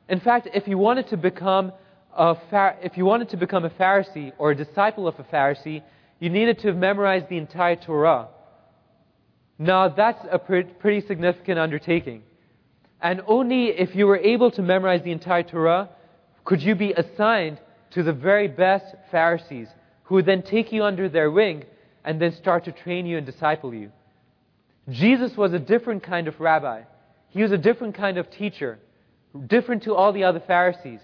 In 0.07 0.21
fact, 0.21 0.47
if 0.53 0.65
you 0.65 0.77
wanted 0.77 1.07
to 1.09 1.17
become 1.17 1.73
a 2.15 2.37
if 2.81 2.95
you 2.95 3.03
wanted 3.03 3.27
to 3.29 3.37
become 3.37 3.65
a 3.65 3.69
Pharisee 3.69 4.31
or 4.37 4.51
a 4.51 4.55
disciple 4.55 5.09
of 5.09 5.19
a 5.19 5.23
Pharisee, 5.25 5.83
you 6.19 6.29
needed 6.29 6.59
to 6.59 6.67
have 6.67 6.77
memorized 6.77 7.29
the 7.29 7.37
entire 7.37 7.75
Torah. 7.75 8.29
Now, 9.57 9.89
that's 9.89 10.23
a 10.29 10.39
pretty 10.39 11.05
significant 11.07 11.59
undertaking. 11.59 12.23
And 13.01 13.21
only 13.27 13.67
if 13.67 13.95
you 13.95 14.07
were 14.07 14.17
able 14.17 14.51
to 14.51 14.61
memorize 14.61 15.03
the 15.03 15.11
entire 15.11 15.43
Torah 15.43 15.89
could 16.43 16.61
you 16.61 16.75
be 16.75 16.93
assigned 16.93 17.59
to 17.91 18.03
the 18.03 18.13
very 18.13 18.47
best 18.47 18.85
Pharisees 19.11 19.67
who 20.03 20.15
would 20.15 20.25
then 20.25 20.43
take 20.43 20.71
you 20.71 20.83
under 20.83 21.09
their 21.09 21.31
wing 21.31 21.63
and 22.03 22.21
then 22.21 22.31
start 22.33 22.65
to 22.65 22.71
train 22.71 23.05
you 23.05 23.17
and 23.17 23.25
disciple 23.25 23.73
you. 23.73 23.91
Jesus 24.89 25.35
was 25.35 25.53
a 25.53 25.59
different 25.59 26.03
kind 26.03 26.27
of 26.27 26.39
rabbi. 26.39 26.83
He 27.29 27.41
was 27.41 27.51
a 27.51 27.57
different 27.57 27.95
kind 27.95 28.17
of 28.17 28.29
teacher, 28.29 28.79
different 29.47 29.83
to 29.83 29.95
all 29.95 30.13
the 30.13 30.23
other 30.23 30.39
Pharisees, 30.39 30.99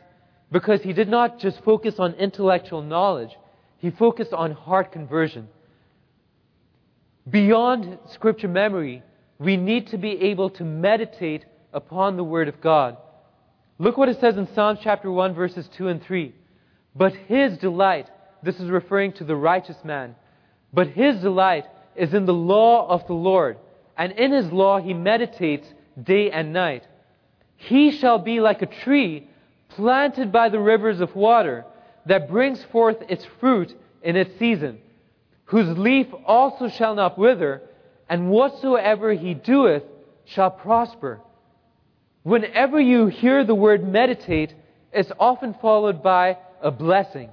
because 0.51 0.82
he 0.84 0.93
did 0.93 1.07
not 1.07 1.39
just 1.39 1.64
focus 1.64 1.95
on 1.97 2.14
intellectual 2.14 2.84
knowledge, 2.84 3.32
he 3.82 3.90
focused 3.90 4.32
on 4.32 4.52
heart 4.52 4.92
conversion. 4.92 5.48
Beyond 7.28 7.98
scripture 8.12 8.48
memory, 8.48 9.02
we 9.40 9.58
need 9.58 9.88
to 9.88 9.98
be 9.98 10.12
able 10.22 10.52
to 10.52 10.64
meditate 10.64 11.46
upon 11.74 12.16
the 12.16 12.24
Word 12.24 12.48
of 12.48 12.62
God. 12.62 12.98
Look 13.80 13.98
what 13.98 14.10
it 14.10 14.20
says 14.20 14.38
in 14.38 14.48
Psalms 14.54 14.80
chapter 14.84 15.12
1, 15.12 15.34
verses 15.34 15.68
2 15.78 15.88
and 15.88 16.04
3. 16.04 16.32
But 16.96 17.14
his 17.28 17.58
delight, 17.58 18.08
this 18.44 18.60
is 18.60 18.70
referring 18.70 19.14
to 19.14 19.24
the 19.24 19.36
righteous 19.36 19.78
man, 19.84 20.16
but 20.72 20.90
his 20.90 21.20
delight 21.20 21.66
is 21.96 22.14
in 22.14 22.28
the 22.28 22.34
law 22.34 22.88
of 22.88 23.08
the 23.08 23.14
Lord, 23.14 23.58
and 23.98 24.12
in 24.12 24.32
his 24.32 24.52
law 24.52 24.80
he 24.80 24.94
meditates 24.94 25.68
day 26.02 26.30
and 26.30 26.54
night. 26.54 26.86
He 27.56 27.90
shall 27.92 28.20
be 28.20 28.42
like 28.42 28.62
a 28.62 28.68
tree 28.68 29.28
planted 29.70 30.32
by 30.32 30.50
the 30.50 30.60
rivers 30.60 31.02
of 31.02 31.16
water 31.16 31.66
that 32.06 32.30
brings 32.30 32.64
forth 32.72 32.97
its 33.10 33.26
fruit 33.39 33.74
in 34.02 34.16
its 34.16 34.38
season, 34.39 34.80
whose 35.45 35.78
leaf 35.78 36.08
also 36.26 36.70
shall 36.70 36.95
not 36.95 37.18
wither, 37.18 37.62
and 38.10 38.30
whatsoever 38.30 39.14
he 39.14 39.34
doeth 39.34 39.84
shall 40.26 40.52
prosper. 40.52 41.22
Whenever 42.24 42.80
you 42.80 43.08
hear 43.08 43.43
the 43.43 43.56
word 43.56 43.88
meditate, 43.88 44.54
it's 44.91 45.12
often 45.20 45.56
followed 45.62 46.04
by 46.04 46.38
a 46.62 46.72
blessing. 46.72 47.30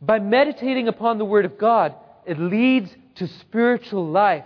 By 0.00 0.18
meditating 0.18 0.88
upon 0.88 1.18
the 1.18 1.24
Word 1.24 1.44
of 1.44 1.58
God, 1.58 1.94
it 2.26 2.38
leads 2.38 2.94
to 3.16 3.26
spiritual 3.26 4.06
life. 4.06 4.44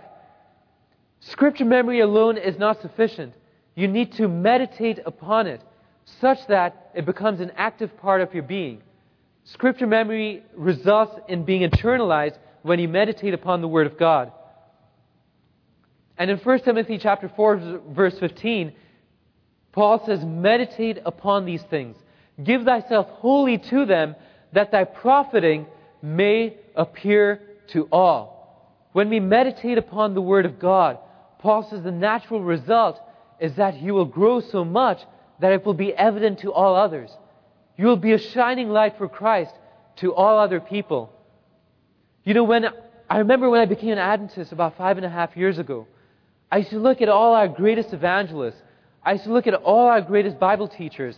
Scripture 1.21 1.65
memory 1.65 1.99
alone 1.99 2.37
is 2.37 2.57
not 2.57 2.81
sufficient. 2.81 3.33
You 3.75 3.87
need 3.87 4.13
to 4.13 4.27
meditate 4.27 4.99
upon 5.05 5.47
it 5.47 5.61
such 6.21 6.39
that 6.47 6.91
it 6.95 7.05
becomes 7.05 7.39
an 7.39 7.51
active 7.57 7.97
part 7.97 8.21
of 8.21 8.33
your 8.33 8.43
being. 8.43 8.81
Scripture 9.53 9.87
memory 9.87 10.43
results 10.55 11.19
in 11.27 11.43
being 11.43 11.67
internalized 11.67 12.37
when 12.61 12.79
you 12.79 12.87
meditate 12.87 13.33
upon 13.33 13.61
the 13.61 13.67
Word 13.67 13.87
of 13.87 13.97
God. 13.97 14.31
And 16.17 16.29
in 16.29 16.37
1 16.37 16.59
Timothy 16.61 16.99
chapter 16.99 17.31
4 17.35 17.81
verse 17.89 18.17
15, 18.19 18.73
Paul 19.71 20.03
says, 20.05 20.23
meditate 20.23 20.99
upon 21.05 21.45
these 21.45 21.63
things. 21.63 21.95
Give 22.43 22.63
thyself 22.63 23.07
wholly 23.09 23.57
to 23.69 23.85
them, 23.85 24.15
that 24.53 24.71
thy 24.71 24.83
profiting 24.83 25.65
may 26.01 26.57
appear 26.75 27.41
to 27.69 27.87
all. 27.91 28.85
When 28.91 29.09
we 29.09 29.19
meditate 29.19 29.77
upon 29.77 30.13
the 30.13 30.21
Word 30.21 30.45
of 30.45 30.59
God, 30.59 30.99
Paul 31.39 31.67
says 31.69 31.83
the 31.83 31.91
natural 31.91 32.41
result 32.41 32.99
is 33.39 33.55
that 33.55 33.81
you 33.81 33.93
will 33.93 34.05
grow 34.05 34.41
so 34.41 34.63
much 34.65 34.99
that 35.39 35.53
it 35.53 35.65
will 35.65 35.73
be 35.73 35.93
evident 35.93 36.39
to 36.39 36.51
all 36.51 36.75
others. 36.75 37.09
You 37.79 37.87
will 37.87 38.01
be 38.09 38.11
a 38.11 38.17
shining 38.17 38.69
light 38.69 38.97
for 38.97 39.07
Christ 39.07 39.53
to 40.01 40.13
all 40.13 40.37
other 40.37 40.59
people. 40.59 41.13
You 42.25 42.33
know, 42.33 42.43
when 42.43 42.65
I 43.09 43.17
remember 43.19 43.49
when 43.49 43.61
I 43.61 43.65
became 43.65 43.93
an 43.93 43.99
Adventist 43.99 44.51
about 44.51 44.77
five 44.77 44.97
and 44.97 45.05
a 45.05 45.09
half 45.09 45.37
years 45.37 45.57
ago, 45.57 45.87
I 46.51 46.57
used 46.57 46.71
to 46.71 46.79
look 46.79 47.01
at 47.01 47.07
all 47.07 47.33
our 47.33 47.47
greatest 47.47 47.93
evangelists 47.93 48.61
I 49.03 49.13
used 49.13 49.23
to 49.25 49.33
look 49.33 49.47
at 49.47 49.53
all 49.53 49.87
our 49.87 50.01
greatest 50.01 50.39
Bible 50.39 50.67
teachers, 50.67 51.17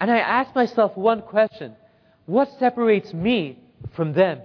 and 0.00 0.10
I 0.10 0.18
asked 0.18 0.54
myself 0.54 0.96
one 0.96 1.22
question 1.22 1.74
What 2.26 2.48
separates 2.58 3.12
me 3.12 3.58
from 3.96 4.12
them? 4.12 4.40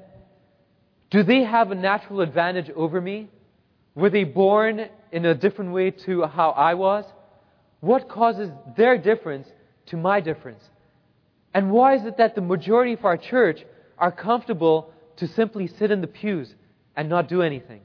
Do 1.09 1.23
they 1.23 1.43
have 1.43 1.71
a 1.71 1.75
natural 1.75 2.21
advantage 2.21 2.69
over 2.71 2.99
me? 2.99 3.29
Were 3.95 4.09
they 4.09 4.23
born 4.23 4.89
in 5.11 5.25
a 5.25 5.35
different 5.35 5.71
way 5.71 5.91
to 5.91 6.23
how 6.23 6.51
I 6.51 6.73
was? 6.75 7.05
What 7.79 8.09
causes 8.09 8.49
their 8.75 8.97
difference 8.97 9.47
to 9.87 9.97
my 9.97 10.19
difference? 10.21 10.63
And 11.53 11.71
why 11.71 11.95
is 11.95 12.05
it 12.05 12.17
that 12.17 12.35
the 12.35 12.41
majority 12.41 12.93
of 12.93 13.05
our 13.05 13.17
church 13.17 13.65
are 13.97 14.11
comfortable 14.11 14.91
to 15.17 15.27
simply 15.27 15.67
sit 15.67 15.91
in 15.91 16.01
the 16.01 16.07
pews 16.07 16.53
and 16.95 17.09
not 17.09 17.27
do 17.27 17.41
anything? 17.41 17.81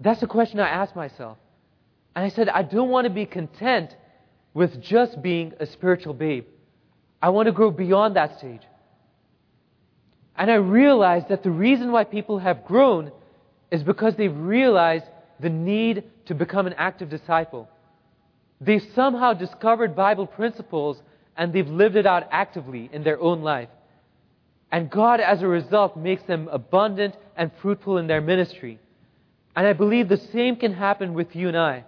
That's 0.00 0.20
the 0.20 0.26
question 0.26 0.60
I 0.60 0.68
asked 0.68 0.96
myself. 0.96 1.38
And 2.14 2.24
I 2.24 2.28
said, 2.28 2.48
I 2.48 2.62
don't 2.62 2.90
want 2.90 3.06
to 3.06 3.10
be 3.10 3.26
content 3.26 3.96
with 4.54 4.80
just 4.82 5.22
being 5.22 5.54
a 5.60 5.66
spiritual 5.66 6.14
babe. 6.14 6.44
I 7.20 7.30
want 7.30 7.46
to 7.46 7.52
grow 7.52 7.70
beyond 7.70 8.16
that 8.16 8.38
stage. 8.38 8.62
And 10.36 10.50
I 10.50 10.54
realized 10.54 11.28
that 11.28 11.42
the 11.42 11.50
reason 11.50 11.92
why 11.92 12.04
people 12.04 12.38
have 12.38 12.64
grown 12.64 13.12
is 13.70 13.82
because 13.82 14.16
they've 14.16 14.36
realized 14.36 15.04
the 15.40 15.50
need 15.50 16.04
to 16.26 16.34
become 16.34 16.66
an 16.66 16.74
active 16.76 17.08
disciple. 17.08 17.68
They've 18.60 18.86
somehow 18.94 19.32
discovered 19.34 19.96
Bible 19.96 20.26
principles 20.26 21.00
and 21.36 21.52
they've 21.52 21.68
lived 21.68 21.96
it 21.96 22.06
out 22.06 22.28
actively 22.30 22.90
in 22.92 23.02
their 23.02 23.20
own 23.20 23.42
life. 23.42 23.68
And 24.70 24.90
God, 24.90 25.20
as 25.20 25.42
a 25.42 25.46
result, 25.46 25.96
makes 25.96 26.22
them 26.24 26.48
abundant 26.48 27.14
and 27.36 27.50
fruitful 27.60 27.98
in 27.98 28.06
their 28.06 28.20
ministry. 28.20 28.78
And 29.54 29.66
I 29.66 29.74
believe 29.74 30.08
the 30.08 30.16
same 30.16 30.56
can 30.56 30.72
happen 30.72 31.12
with 31.12 31.36
you 31.36 31.48
and 31.48 31.58
I. 31.58 31.84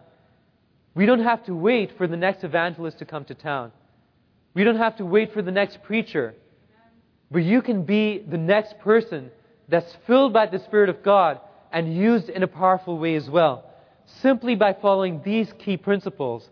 We 0.95 1.07
don't 1.07 1.23
have 1.23 1.45
to 1.47 1.55
wait 1.55 1.97
for 1.97 2.07
the 2.07 2.17
next 2.17 2.45
evangelist 2.45 2.99
to 2.99 3.05
come 3.05 3.25
to 3.25 3.35
town. 3.35 3.73
We 4.53 4.65
don't 4.65 4.77
have 4.77 4.97
to 4.97 5.05
wait 5.05 5.33
for 5.33 5.43
the 5.43 5.51
next 5.51 5.83
preacher. 5.83 6.35
But 7.31 7.43
you 7.43 7.63
can 7.63 7.85
be 7.85 8.19
the 8.19 8.39
next 8.39 8.79
person 8.79 9.31
that's 9.69 9.97
filled 10.07 10.33
by 10.33 10.47
the 10.47 10.59
Spirit 10.61 10.89
of 10.89 11.03
God 11.03 11.41
and 11.73 11.97
used 11.97 12.29
in 12.29 12.43
a 12.43 12.47
powerful 12.47 12.99
way 12.99 13.17
as 13.17 13.29
well, 13.29 13.65
simply 14.23 14.55
by 14.55 14.75
following 14.75 15.23
these 15.25 15.53
key 15.59 15.77
principles. 15.77 16.49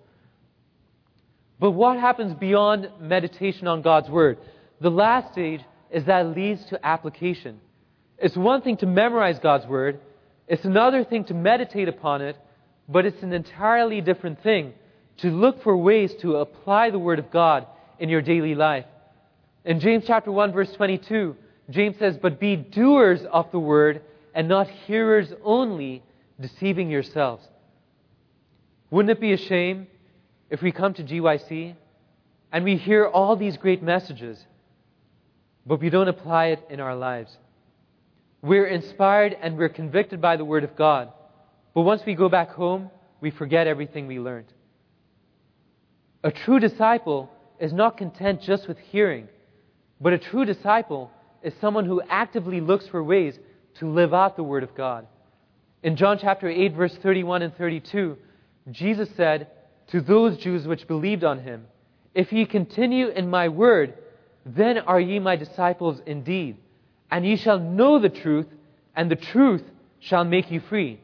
But 1.63 1.71
what 1.71 1.97
happens 1.97 2.35
beyond 2.35 2.91
meditation 3.01 3.69
on 3.69 3.83
God's 3.83 4.11
Word? 4.11 4.39
The 4.81 4.91
last 4.91 5.31
stage 5.33 5.61
is 5.93 6.05
that 6.07 6.27
it 6.27 6.37
leads 6.37 6.65
to 6.71 6.85
application. 6.85 7.61
It's 8.19 8.37
one 8.37 8.63
thing 8.63 8.79
to 8.79 8.87
memorize 8.87 9.39
God's 9.39 9.69
Word, 9.69 10.01
it's 10.49 10.65
another 10.65 11.05
thing 11.05 11.23
to 11.27 11.35
meditate 11.35 11.87
upon 11.87 12.21
it, 12.21 12.37
but 12.89 13.07
it's 13.07 13.23
an 13.23 13.33
entirely 13.33 14.01
different 14.01 14.43
thing 14.43 14.73
to 15.19 15.31
look 15.31 15.63
for 15.63 15.77
ways 15.77 16.13
to 16.23 16.39
apply 16.39 16.91
the 16.91 16.99
Word 16.99 17.21
of 17.21 17.31
God 17.31 17.69
in 18.01 18.09
your 18.09 18.23
daily 18.23 18.57
life. 18.57 18.87
In 19.65 19.79
James 19.79 20.03
chapter 20.05 20.33
1 20.33 20.51
verse 20.51 20.73
22, 20.73 21.37
James 21.71 21.97
says, 21.97 22.19
But 22.21 22.41
be 22.41 22.57
doers 22.57 23.21
of 23.31 23.53
the 23.53 23.61
word 23.61 24.03
and 24.35 24.49
not 24.49 24.67
hearers 24.69 25.33
only, 25.45 26.03
deceiving 26.41 26.91
yourselves. 26.91 27.47
Wouldn't 28.91 29.17
it 29.17 29.21
be 29.21 29.33
a 29.33 29.37
shame 29.37 29.87
if 30.53 30.63
we 30.63 30.71
come 30.71 30.95
to 30.95 31.03
GYC 31.03 31.75
and 32.53 32.65
we 32.65 32.77
hear 32.77 33.07
all 33.07 33.35
these 33.35 33.57
great 33.57 33.83
messages, 33.83 34.39
but 35.67 35.81
we 35.81 35.91
don't 35.91 36.07
apply 36.07 36.47
it 36.47 36.65
in 36.71 36.79
our 36.79 36.95
lives? 36.95 37.37
We're 38.41 38.67
inspired 38.67 39.37
and 39.43 39.59
we're 39.59 39.69
convicted 39.69 40.21
by 40.21 40.37
the 40.37 40.45
Word 40.45 40.63
of 40.63 40.77
God, 40.77 41.13
but 41.75 41.83
once 41.83 42.03
we 42.07 42.15
go 42.15 42.29
back 42.29 42.51
home, 42.51 42.91
we 43.21 43.33
forget 43.33 43.67
everything 43.67 44.07
we 44.07 44.21
learned. 44.21 44.53
A 46.23 46.31
true 46.31 46.61
disciple 46.61 47.29
is 47.59 47.73
not 47.73 47.97
content 47.97 48.43
just 48.43 48.69
with 48.69 48.79
hearing 48.79 49.27
but 50.03 50.13
a 50.13 50.19
true 50.19 50.45
disciple 50.45 51.11
is 51.43 51.55
someone 51.61 51.87
who 51.87 52.03
actively 52.11 52.61
looks 52.61 52.87
for 52.89 53.03
ways 53.03 53.39
to 53.79 53.89
live 53.89 54.13
out 54.13 54.37
the 54.37 54.43
Word 54.43 54.65
of 54.65 54.75
God. 54.75 55.07
In 55.85 55.97
John 55.97 56.19
chapter 56.21 56.49
8, 56.49 56.75
verse 56.75 56.97
31 57.03 57.43
and 57.43 57.57
32, 57.57 58.19
Jesus 58.73 59.09
said 59.17 59.47
to 59.93 60.01
those 60.01 60.39
Jews 60.39 60.67
which 60.67 60.89
believed 60.89 61.23
on 61.23 61.41
him, 61.41 61.67
If 62.15 62.33
ye 62.33 62.47
continue 62.47 63.09
in 63.09 63.29
my 63.29 63.49
word, 63.51 63.95
then 64.45 64.79
are 64.79 64.99
ye 64.99 65.19
my 65.19 65.37
disciples 65.37 66.01
indeed, 66.07 66.57
and 67.11 67.27
ye 67.27 67.37
shall 67.37 67.59
know 67.59 67.99
the 67.99 68.09
truth, 68.09 68.47
and 68.97 69.11
the 69.11 69.17
truth 69.17 69.63
shall 70.01 70.25
make 70.25 70.51
you 70.51 70.61
free. 70.61 70.99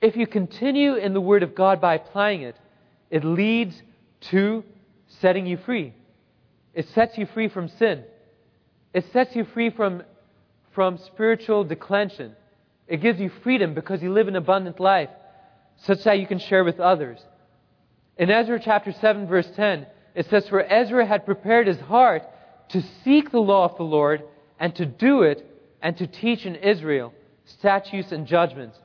If 0.00 0.16
you 0.16 0.28
continue 0.28 0.94
in 0.94 1.14
the 1.14 1.20
word 1.20 1.42
of 1.42 1.56
God 1.56 1.80
by 1.80 1.96
applying 1.96 2.42
it, 2.42 2.56
it 3.10 3.24
leads 3.24 3.82
to 4.30 4.62
setting 5.20 5.44
you 5.44 5.56
free. 5.56 5.94
It 6.74 6.88
sets 6.90 7.18
you 7.18 7.26
free 7.26 7.48
from 7.48 7.66
sin. 7.68 8.04
It 8.92 9.04
sets 9.12 9.34
you 9.34 9.44
free 9.46 9.70
from, 9.70 10.04
from 10.72 10.98
spiritual 10.98 11.64
declension. 11.64 12.36
It 12.86 12.98
gives 12.98 13.18
you 13.18 13.30
freedom 13.42 13.74
because 13.74 14.00
you 14.00 14.12
live 14.12 14.28
an 14.28 14.36
abundant 14.36 14.78
life 14.78 15.10
such 15.78 16.04
that 16.04 16.20
you 16.20 16.26
can 16.28 16.38
share 16.38 16.62
with 16.62 16.78
others. 16.78 17.18
In 18.16 18.30
Ezra 18.30 18.60
chapter 18.60 18.92
7 18.92 19.26
verse 19.26 19.48
10, 19.56 19.86
it 20.14 20.26
says, 20.30 20.48
For 20.48 20.62
Ezra 20.62 21.04
had 21.04 21.26
prepared 21.26 21.66
his 21.66 21.80
heart 21.80 22.22
to 22.68 22.82
seek 23.02 23.30
the 23.30 23.40
law 23.40 23.64
of 23.64 23.76
the 23.76 23.82
Lord 23.82 24.22
and 24.60 24.74
to 24.76 24.86
do 24.86 25.22
it 25.22 25.44
and 25.82 25.96
to 25.98 26.06
teach 26.06 26.46
in 26.46 26.54
Israel 26.54 27.12
statutes 27.44 28.12
and 28.12 28.26
judgments. 28.26 28.78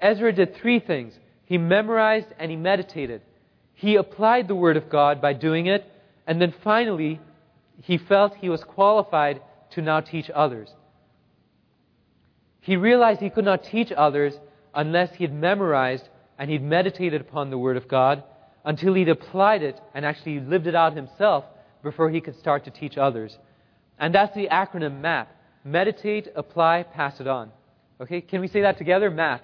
Ezra 0.00 0.32
did 0.32 0.54
three 0.56 0.78
things. 0.78 1.18
He 1.46 1.58
memorized 1.58 2.28
and 2.38 2.50
he 2.50 2.56
meditated. 2.56 3.22
He 3.74 3.96
applied 3.96 4.46
the 4.46 4.54
word 4.54 4.76
of 4.76 4.90
God 4.90 5.20
by 5.20 5.32
doing 5.32 5.66
it 5.66 5.84
and 6.26 6.40
then 6.40 6.52
finally, 6.62 7.20
he 7.82 7.98
felt 7.98 8.34
he 8.36 8.48
was 8.48 8.64
qualified 8.64 9.40
to 9.70 9.82
now 9.82 10.00
teach 10.00 10.30
others. 10.30 10.68
He 12.60 12.76
realized 12.76 13.20
he 13.20 13.30
could 13.30 13.44
not 13.44 13.64
teach 13.64 13.92
others 13.92 14.34
unless 14.74 15.14
he 15.14 15.24
had 15.24 15.32
memorized 15.32 16.08
and 16.38 16.50
he'd 16.50 16.62
meditated 16.62 17.20
upon 17.20 17.50
the 17.50 17.58
Word 17.58 17.76
of 17.76 17.88
God 17.88 18.24
until 18.66 18.94
he'd 18.94 19.08
applied 19.08 19.62
it 19.62 19.80
and 19.94 20.04
actually 20.04 20.40
lived 20.40 20.66
it 20.66 20.74
out 20.74 20.94
himself 20.94 21.44
before 21.82 22.10
he 22.10 22.20
could 22.20 22.36
start 22.38 22.64
to 22.64 22.70
teach 22.70 22.98
others. 22.98 23.38
And 23.98 24.14
that's 24.14 24.34
the 24.34 24.48
acronym 24.48 25.00
MAP. 25.00 25.28
Meditate, 25.64 26.28
apply, 26.34 26.82
pass 26.82 27.18
it 27.20 27.28
on. 27.28 27.50
Okay, 28.00 28.20
can 28.20 28.40
we 28.40 28.48
say 28.48 28.62
that 28.62 28.76
together? 28.76 29.08
MAP. 29.08 29.42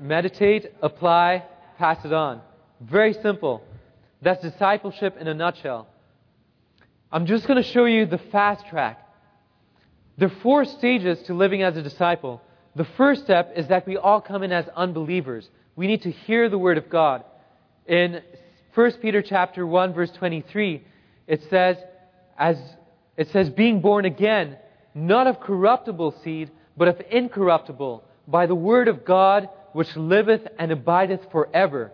Meditate, 0.00 0.72
apply, 0.82 1.44
pass 1.78 2.04
it 2.04 2.12
on. 2.12 2.40
Very 2.80 3.12
simple. 3.12 3.62
That's 4.22 4.42
discipleship 4.42 5.16
in 5.20 5.28
a 5.28 5.34
nutshell. 5.34 5.86
I'm 7.12 7.26
just 7.26 7.46
going 7.46 7.62
to 7.62 7.68
show 7.68 7.84
you 7.84 8.06
the 8.06 8.18
fast 8.32 8.66
track. 8.66 9.06
There 10.16 10.28
are 10.28 10.40
four 10.42 10.64
stages 10.64 11.18
to 11.26 11.34
living 11.34 11.62
as 11.62 11.76
a 11.76 11.82
disciple. 11.82 12.40
The 12.74 12.86
first 12.96 13.24
step 13.24 13.52
is 13.54 13.68
that 13.68 13.86
we 13.86 13.96
all 13.98 14.20
come 14.20 14.42
in 14.42 14.50
as 14.50 14.66
unbelievers. 14.74 15.48
We 15.76 15.86
need 15.86 16.02
to 16.02 16.10
hear 16.10 16.48
the 16.48 16.58
word 16.58 16.78
of 16.78 16.88
God. 16.88 17.24
In 17.86 18.22
1 18.74 18.92
Peter 19.02 19.22
chapter 19.22 19.66
1 19.66 19.92
verse 19.92 20.10
23, 20.12 20.82
it 21.26 21.42
says 21.50 21.76
as 22.38 22.56
it 23.16 23.28
says 23.28 23.48
being 23.50 23.80
born 23.80 24.04
again, 24.04 24.56
not 24.94 25.26
of 25.26 25.40
corruptible 25.40 26.14
seed, 26.24 26.50
but 26.76 26.88
of 26.88 27.00
incorruptible, 27.10 28.02
by 28.26 28.46
the 28.46 28.54
word 28.54 28.88
of 28.88 29.04
God 29.04 29.48
which 29.72 29.94
liveth 29.96 30.42
and 30.58 30.72
abideth 30.72 31.30
forever. 31.30 31.92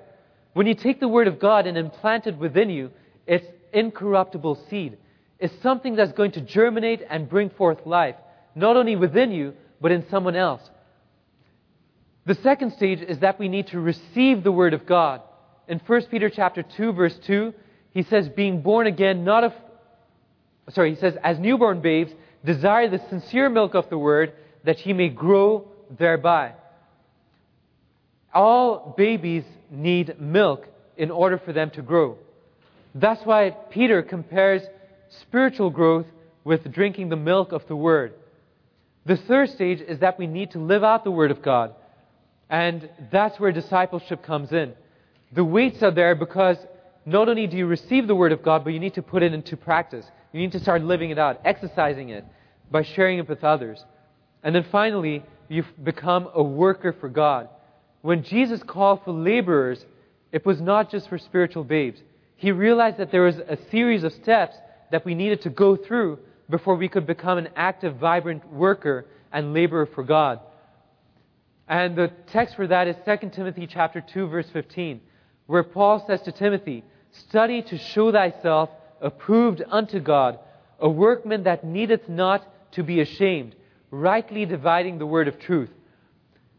When 0.53 0.67
you 0.67 0.75
take 0.75 1.01
the 1.01 1.09
Word 1.09 1.29
of 1.29 1.39
God 1.39 1.67
and 1.67 1.79
implant 1.79 2.27
it 2.27 2.37
within 2.37 2.71
you, 2.71 2.91
it's 3.27 3.47
incorruptible 3.73 4.67
seed. 4.69 4.99
It's 5.39 5.55
something 5.63 5.97
that's 5.97 6.13
going 6.13 6.33
to 6.33 6.41
germinate 6.41 7.03
and 7.09 7.29
bring 7.29 7.51
forth 7.51 7.87
life, 7.87 8.17
not 8.55 8.77
only 8.77 8.97
within 8.97 9.31
you, 9.31 9.55
but 9.81 9.93
in 9.93 10.09
someone 10.11 10.37
else. 10.37 10.61
The 12.27 12.35
second 12.35 12.73
stage 12.75 13.01
is 13.01 13.21
that 13.21 13.39
we 13.39 13.49
need 13.49 13.69
to 13.69 13.81
receive 13.81 14.43
the 14.43 14.53
Word 14.53 14.75
of 14.75 14.85
God. 14.85 15.23
In 15.71 15.79
1 15.79 16.03
Peter 16.11 16.29
chapter 16.29 16.65
2, 16.65 16.93
verse 16.93 17.17
2, 17.27 17.55
he 17.93 18.03
says, 18.03 18.29
being 18.29 18.61
born 18.61 18.89
again, 18.89 19.23
not 19.23 19.45
of, 19.45 19.53
sorry, 20.71 20.95
he 20.95 21.01
says, 21.01 21.17
as 21.23 21.39
newborn 21.39 21.81
babes, 21.81 22.11
desire 22.45 22.91
the 22.91 23.01
sincere 23.09 23.49
milk 23.49 23.75
of 23.75 23.89
the 23.89 23.97
Word, 23.97 24.33
that 24.65 24.85
ye 24.85 24.93
may 24.93 25.09
grow 25.09 25.69
thereby. 25.97 26.55
All 28.35 28.95
babies 28.99 29.45
need 29.71 30.21
milk 30.21 30.67
in 30.97 31.13
order 31.13 31.39
for 31.39 31.53
them 31.53 31.71
to 31.71 31.83
grow. 31.83 32.19
That's 32.93 33.25
why 33.25 33.51
Peter 33.51 34.03
compares 34.03 34.63
spiritual 35.21 35.71
growth 35.71 36.07
with 36.43 36.73
drinking 36.73 37.11
the 37.11 37.17
milk 37.17 37.53
of 37.53 37.65
the 37.69 37.77
Word. 37.77 38.15
The 39.07 39.17
third 39.17 39.51
stage 39.51 39.81
is 39.81 40.01
that 40.01 40.19
we 40.19 40.27
need 40.27 40.51
to 40.51 40.59
live 40.59 40.83
out 40.83 41.05
the 41.05 41.13
Word 41.13 41.31
of 41.31 41.43
God. 41.43 41.77
And 42.49 42.91
that's 43.13 43.39
where 43.39 43.53
discipleship 43.53 44.25
comes 44.25 44.51
in. 44.51 44.75
The 45.33 45.45
weights 45.45 45.83
are 45.83 45.91
there 45.91 46.15
because 46.15 46.57
not 47.07 47.29
only 47.29 47.47
do 47.47 47.57
you 47.57 47.67
receive 47.67 48.07
the 48.07 48.15
Word 48.15 48.33
of 48.33 48.43
God, 48.43 48.65
but 48.65 48.73
you 48.73 48.81
need 48.81 48.95
to 48.95 49.03
put 49.03 49.23
it 49.23 49.33
into 49.33 49.57
practice. 49.57 50.07
You 50.33 50.41
need 50.41 50.53
to 50.53 50.61
start 50.61 50.83
living 50.83 51.11
it 51.11 51.19
out, 51.19 51.41
exercising 51.45 52.11
it 52.11 52.25
by 52.71 52.83
sharing 52.83 53.19
it 53.19 53.29
with 53.29 53.45
others. 53.45 53.85
And 54.43 54.55
then 54.55 54.65
finally, 54.71 55.23
you 55.49 55.65
become 55.83 56.29
a 56.35 56.43
worker 56.43 56.93
for 56.93 57.09
God. 57.09 57.49
When 58.03 58.23
Jesus 58.23 58.63
called 58.63 59.03
for 59.05 59.13
laborers, 59.13 59.85
it 60.33 60.47
was 60.47 60.61
not 60.61 60.91
just 60.91 61.09
for 61.09 61.19
spiritual 61.19 61.65
babes. 61.65 62.01
He 62.37 62.53
realized 62.53 62.97
that 62.99 63.11
there 63.11 63.23
was 63.23 63.37
a 63.37 63.59
series 63.71 64.05
of 64.05 64.13
steps 64.13 64.57
that 64.91 65.05
we 65.05 65.15
needed 65.15 65.43
to 65.43 65.51
go 65.51 65.77
through 65.77 66.19
before 66.49 66.77
we 66.77 66.89
could 66.89 67.07
become 67.07 67.39
an 67.39 67.49
active, 67.55 67.97
vibrant 67.97 68.51
worker 68.53 69.07
and 69.33 69.53
laborer 69.53 69.87
for 69.87 70.03
God. 70.03 70.41
And 71.69 71.95
the 71.95 72.11
text 72.29 72.57
for 72.57 72.67
that 72.67 72.89
is 72.89 72.97
2 73.05 73.31
Timothy 73.31 73.67
chapter 73.67 74.01
2 74.01 74.27
verse 74.27 74.49
15, 74.53 75.01
where 75.51 75.65
Paul 75.65 76.05
says 76.07 76.23
to 76.23 76.33
Timothy, 76.33 76.85
"Study 77.11 77.63
to 77.63 77.77
show 77.77 78.13
thyself 78.13 78.71
approved 79.01 79.61
unto 79.69 79.99
God, 79.99 80.39
a 80.79 80.89
workman 80.89 81.43
that 81.43 81.65
needeth 81.65 82.09
not 82.09 82.47
to 82.75 82.85
be 82.85 83.01
ashamed, 83.01 83.57
rightly 83.91 84.47
dividing 84.47 84.99
the 84.99 85.07
word 85.07 85.27
of 85.27 85.41
truth." 85.41 85.73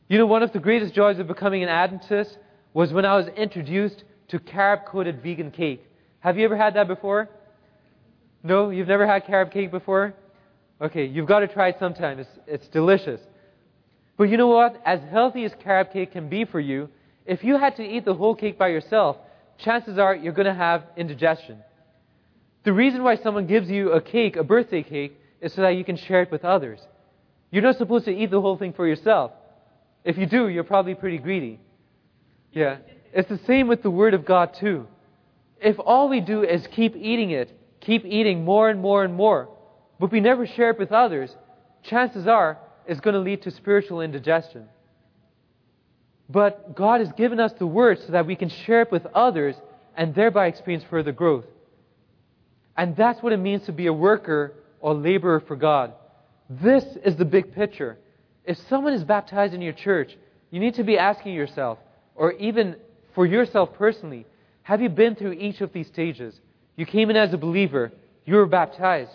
You 0.09 0.17
know, 0.17 0.25
one 0.25 0.43
of 0.43 0.51
the 0.51 0.59
greatest 0.59 0.93
joys 0.93 1.19
of 1.19 1.27
becoming 1.27 1.63
an 1.63 1.69
Adventist 1.69 2.37
was 2.73 2.91
when 2.91 3.05
I 3.05 3.15
was 3.15 3.27
introduced 3.29 4.03
to 4.27 4.39
carob 4.39 4.83
coated 4.85 5.23
vegan 5.23 5.51
cake. 5.51 5.81
Have 6.19 6.37
you 6.37 6.43
ever 6.43 6.57
had 6.57 6.73
that 6.73 6.89
before? 6.89 7.29
No, 8.43 8.71
you've 8.71 8.89
never 8.89 9.07
had 9.07 9.25
carob 9.25 9.51
cake 9.51 9.71
before? 9.71 10.13
Okay, 10.81 11.05
you've 11.05 11.27
got 11.27 11.39
to 11.39 11.47
try 11.47 11.69
it 11.69 11.77
sometime. 11.79 12.19
It's, 12.19 12.39
it's 12.45 12.67
delicious. 12.67 13.21
But 14.17 14.25
you 14.25 14.35
know 14.35 14.47
what? 14.47 14.81
As 14.85 14.99
healthy 15.09 15.45
as 15.45 15.53
carob 15.63 15.93
cake 15.93 16.11
can 16.11 16.27
be 16.27 16.43
for 16.43 16.59
you, 16.59 16.89
if 17.25 17.43
you 17.43 17.57
had 17.57 17.75
to 17.77 17.83
eat 17.83 18.05
the 18.05 18.13
whole 18.13 18.35
cake 18.35 18.57
by 18.57 18.69
yourself, 18.69 19.17
chances 19.57 19.97
are 19.97 20.15
you're 20.15 20.33
going 20.33 20.47
to 20.47 20.53
have 20.53 20.83
indigestion. 20.97 21.59
The 22.63 22.73
reason 22.73 23.03
why 23.03 23.15
someone 23.17 23.47
gives 23.47 23.69
you 23.69 23.91
a 23.91 24.01
cake, 24.01 24.35
a 24.35 24.43
birthday 24.43 24.83
cake, 24.83 25.17
is 25.41 25.53
so 25.53 25.61
that 25.61 25.75
you 25.75 25.83
can 25.83 25.97
share 25.97 26.21
it 26.21 26.31
with 26.31 26.45
others. 26.45 26.79
You're 27.51 27.63
not 27.63 27.77
supposed 27.77 28.05
to 28.05 28.11
eat 28.11 28.31
the 28.31 28.41
whole 28.41 28.57
thing 28.57 28.73
for 28.73 28.87
yourself. 28.87 29.31
If 30.03 30.17
you 30.17 30.25
do, 30.25 30.47
you're 30.47 30.63
probably 30.63 30.95
pretty 30.95 31.17
greedy. 31.17 31.59
Yeah. 32.51 32.77
It's 33.13 33.29
the 33.29 33.39
same 33.45 33.67
with 33.67 33.83
the 33.83 33.89
Word 33.89 34.13
of 34.13 34.25
God, 34.25 34.53
too. 34.53 34.87
If 35.59 35.77
all 35.79 36.09
we 36.09 36.21
do 36.21 36.43
is 36.43 36.65
keep 36.67 36.95
eating 36.95 37.31
it, 37.31 37.51
keep 37.81 38.05
eating 38.05 38.43
more 38.43 38.69
and 38.69 38.79
more 38.79 39.03
and 39.03 39.13
more, 39.13 39.49
but 39.99 40.11
we 40.11 40.19
never 40.19 40.47
share 40.47 40.71
it 40.71 40.79
with 40.79 40.91
others, 40.91 41.35
chances 41.83 42.25
are 42.27 42.57
it's 42.87 42.99
going 42.99 43.13
to 43.13 43.19
lead 43.19 43.43
to 43.43 43.51
spiritual 43.51 44.01
indigestion. 44.01 44.67
But 46.31 46.75
God 46.75 47.01
has 47.01 47.11
given 47.13 47.39
us 47.39 47.51
the 47.59 47.67
Word 47.67 47.99
so 48.05 48.13
that 48.13 48.25
we 48.25 48.35
can 48.35 48.49
share 48.49 48.83
it 48.83 48.91
with 48.91 49.05
others 49.07 49.55
and 49.97 50.15
thereby 50.15 50.47
experience 50.47 50.85
further 50.89 51.11
growth. 51.11 51.45
And 52.77 52.95
that's 52.95 53.21
what 53.21 53.33
it 53.33 53.37
means 53.37 53.65
to 53.65 53.73
be 53.73 53.87
a 53.87 53.93
worker 53.93 54.53
or 54.79 54.93
laborer 54.93 55.41
for 55.41 55.57
God. 55.57 55.93
This 56.49 56.85
is 57.03 57.17
the 57.17 57.25
big 57.25 57.53
picture. 57.53 57.97
If 58.45 58.57
someone 58.69 58.93
is 58.93 59.03
baptized 59.03 59.53
in 59.53 59.61
your 59.61 59.73
church, 59.73 60.17
you 60.51 60.59
need 60.59 60.75
to 60.75 60.83
be 60.83 60.97
asking 60.97 61.33
yourself, 61.33 61.79
or 62.15 62.31
even 62.33 62.77
for 63.13 63.25
yourself 63.25 63.73
personally, 63.73 64.25
have 64.63 64.81
you 64.81 64.89
been 64.89 65.15
through 65.15 65.33
each 65.33 65.59
of 65.59 65.73
these 65.73 65.87
stages? 65.87 66.39
You 66.77 66.85
came 66.85 67.09
in 67.09 67.17
as 67.17 67.33
a 67.33 67.37
believer, 67.37 67.91
you 68.25 68.35
were 68.35 68.45
baptized, 68.45 69.11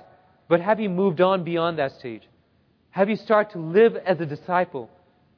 but 0.48 0.60
have 0.60 0.80
you 0.80 0.90
moved 0.90 1.20
on 1.20 1.44
beyond 1.44 1.78
that 1.78 1.92
stage? 1.92 2.22
Have 2.90 3.08
you 3.08 3.16
started 3.16 3.52
to 3.52 3.58
live 3.58 3.96
as 3.96 4.20
a 4.20 4.26
disciple? 4.26 4.90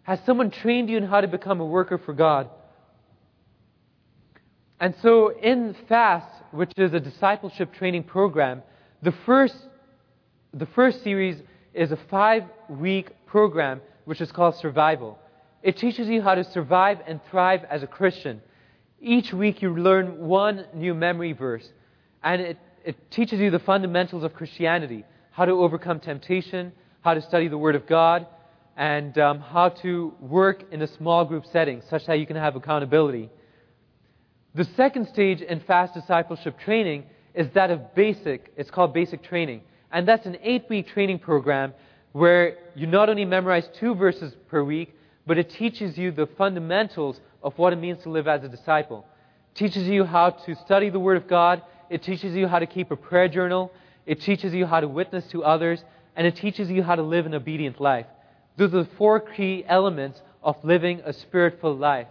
Has 0.08 0.18
someone 0.24 0.50
trained 0.50 0.88
you 0.88 0.96
in 0.96 1.02
how 1.02 1.20
to 1.20 1.28
become 1.28 1.60
a 1.60 1.66
worker 1.66 1.98
for 1.98 2.14
God? 2.14 2.48
And 4.80 4.94
so 5.02 5.38
in 5.38 5.76
FAST, 5.86 6.26
which 6.50 6.72
is 6.78 6.94
a 6.94 7.00
discipleship 7.00 7.74
training 7.74 8.04
program, 8.04 8.62
the 9.02 9.12
first, 9.26 9.54
the 10.54 10.64
first 10.64 11.04
series 11.04 11.36
is 11.74 11.92
a 11.92 11.98
five 12.08 12.44
week 12.70 13.10
program 13.26 13.82
which 14.06 14.22
is 14.22 14.32
called 14.32 14.54
Survival. 14.54 15.18
It 15.62 15.76
teaches 15.76 16.08
you 16.08 16.22
how 16.22 16.36
to 16.36 16.44
survive 16.52 17.00
and 17.06 17.20
thrive 17.30 17.64
as 17.68 17.82
a 17.82 17.86
Christian. 17.86 18.40
Each 19.02 19.34
week 19.34 19.60
you 19.60 19.76
learn 19.76 20.26
one 20.26 20.64
new 20.72 20.94
memory 20.94 21.34
verse, 21.34 21.68
and 22.24 22.40
it, 22.40 22.58
it 22.82 23.10
teaches 23.10 23.40
you 23.40 23.50
the 23.50 23.58
fundamentals 23.58 24.24
of 24.24 24.32
Christianity 24.32 25.04
how 25.32 25.44
to 25.44 25.52
overcome 25.52 26.00
temptation, 26.00 26.72
how 27.02 27.12
to 27.12 27.20
study 27.20 27.48
the 27.48 27.58
Word 27.58 27.74
of 27.74 27.86
God, 27.86 28.26
and 28.78 29.18
um, 29.18 29.40
how 29.40 29.68
to 29.68 30.14
work 30.20 30.62
in 30.70 30.80
a 30.82 30.86
small 30.86 31.24
group 31.24 31.44
setting 31.52 31.82
such 31.90 32.06
that 32.06 32.20
you 32.20 32.26
can 32.26 32.36
have 32.36 32.54
accountability. 32.54 33.28
The 34.54 34.64
second 34.76 35.08
stage 35.08 35.40
in 35.40 35.58
fast 35.60 35.94
discipleship 35.94 36.58
training 36.60 37.02
is 37.34 37.48
that 37.54 37.72
of 37.72 37.92
basic, 37.96 38.52
it's 38.56 38.70
called 38.70 38.94
basic 38.94 39.24
training. 39.24 39.62
And 39.90 40.06
that's 40.06 40.26
an 40.26 40.36
eight 40.42 40.66
week 40.70 40.86
training 40.86 41.18
program 41.18 41.74
where 42.12 42.56
you 42.76 42.86
not 42.86 43.08
only 43.08 43.24
memorize 43.24 43.68
two 43.80 43.96
verses 43.96 44.32
per 44.48 44.62
week, 44.62 44.94
but 45.26 45.38
it 45.38 45.50
teaches 45.50 45.98
you 45.98 46.12
the 46.12 46.28
fundamentals 46.38 47.20
of 47.42 47.58
what 47.58 47.72
it 47.72 47.76
means 47.76 48.02
to 48.04 48.10
live 48.10 48.28
as 48.28 48.44
a 48.44 48.48
disciple. 48.48 49.04
It 49.54 49.58
teaches 49.58 49.88
you 49.88 50.04
how 50.04 50.30
to 50.30 50.54
study 50.54 50.88
the 50.88 51.00
Word 51.00 51.16
of 51.16 51.26
God. 51.26 51.62
It 51.90 52.04
teaches 52.04 52.32
you 52.32 52.46
how 52.46 52.60
to 52.60 52.66
keep 52.66 52.92
a 52.92 52.96
prayer 52.96 53.28
journal. 53.28 53.72
It 54.06 54.20
teaches 54.20 54.54
you 54.54 54.66
how 54.66 54.78
to 54.78 54.88
witness 54.88 55.26
to 55.32 55.42
others. 55.42 55.82
And 56.14 56.28
it 56.28 56.36
teaches 56.36 56.70
you 56.70 56.84
how 56.84 56.94
to 56.94 57.02
live 57.02 57.26
an 57.26 57.34
obedient 57.34 57.80
life. 57.80 58.06
Those 58.58 58.74
are 58.74 58.82
the 58.82 58.90
four 58.98 59.20
key 59.20 59.64
elements 59.68 60.20
of 60.42 60.56
living 60.64 61.00
a 61.04 61.12
spiritual 61.12 61.76
life. 61.76 62.08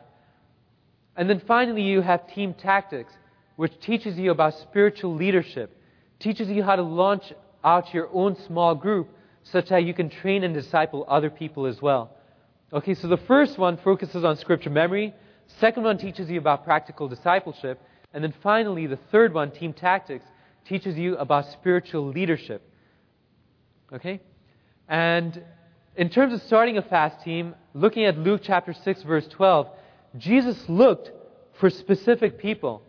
And 1.18 1.30
then 1.30 1.42
finally, 1.46 1.82
you 1.82 2.02
have 2.02 2.34
team 2.34 2.54
tactics, 2.54 3.12
which 3.58 3.78
teaches 3.82 4.18
you 4.18 4.32
about 4.32 4.54
spiritual 4.54 5.14
leadership, 5.14 5.76
teaches 6.20 6.48
you 6.48 6.64
how 6.64 6.78
to 6.78 6.84
launch 6.84 7.34
out 7.66 7.94
your 7.94 8.08
own 8.14 8.38
small 8.48 8.76
group 8.76 9.10
such 9.44 9.70
that 9.70 9.84
you 9.84 9.94
can 9.94 10.10
train 10.10 10.46
and 10.46 10.54
disciple 10.54 11.06
other 11.10 11.30
people 11.30 11.66
as 11.66 11.82
well. 11.82 12.12
Okay, 12.72 12.94
so 12.94 13.08
the 13.10 13.18
first 13.18 13.58
one 13.58 13.78
focuses 13.78 14.24
on 14.24 14.38
scripture 14.38 14.70
memory. 14.70 15.14
Second 15.60 15.84
one 15.84 15.98
teaches 15.98 16.30
you 16.30 16.40
about 16.40 16.64
practical 16.64 17.10
discipleship. 17.10 17.82
And 18.14 18.24
then 18.24 18.34
finally, 18.42 18.88
the 18.88 19.00
third 19.12 19.34
one, 19.34 19.52
team 19.52 19.74
tactics, 19.74 20.26
teaches 20.66 20.98
you 20.98 21.18
about 21.18 21.52
spiritual 21.52 22.08
leadership. 22.08 22.62
Okay? 23.92 24.22
And 24.88 25.44
in 25.98 26.10
terms 26.10 26.32
of 26.32 26.42
starting 26.44 26.78
a 26.78 26.84
fast 26.84 27.24
team, 27.24 27.56
looking 27.74 28.06
at 28.06 28.18
Luke 28.18 28.42
chapter 28.44 28.72
6, 28.72 29.02
verse 29.02 29.28
12, 29.30 29.68
Jesus 30.18 30.58
looked 30.70 31.12
for 31.60 31.72
specific 31.72 32.38
people. 32.38 32.84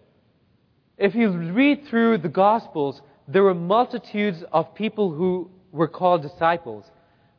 If 0.98 1.14
you 1.14 1.30
read 1.30 1.86
through 1.86 2.18
the 2.18 2.28
Gospels, 2.28 3.00
there 3.26 3.42
were 3.42 3.54
multitudes 3.54 4.44
of 4.52 4.74
people 4.74 5.10
who 5.10 5.50
were 5.72 5.88
called 5.88 6.20
disciples. 6.20 6.84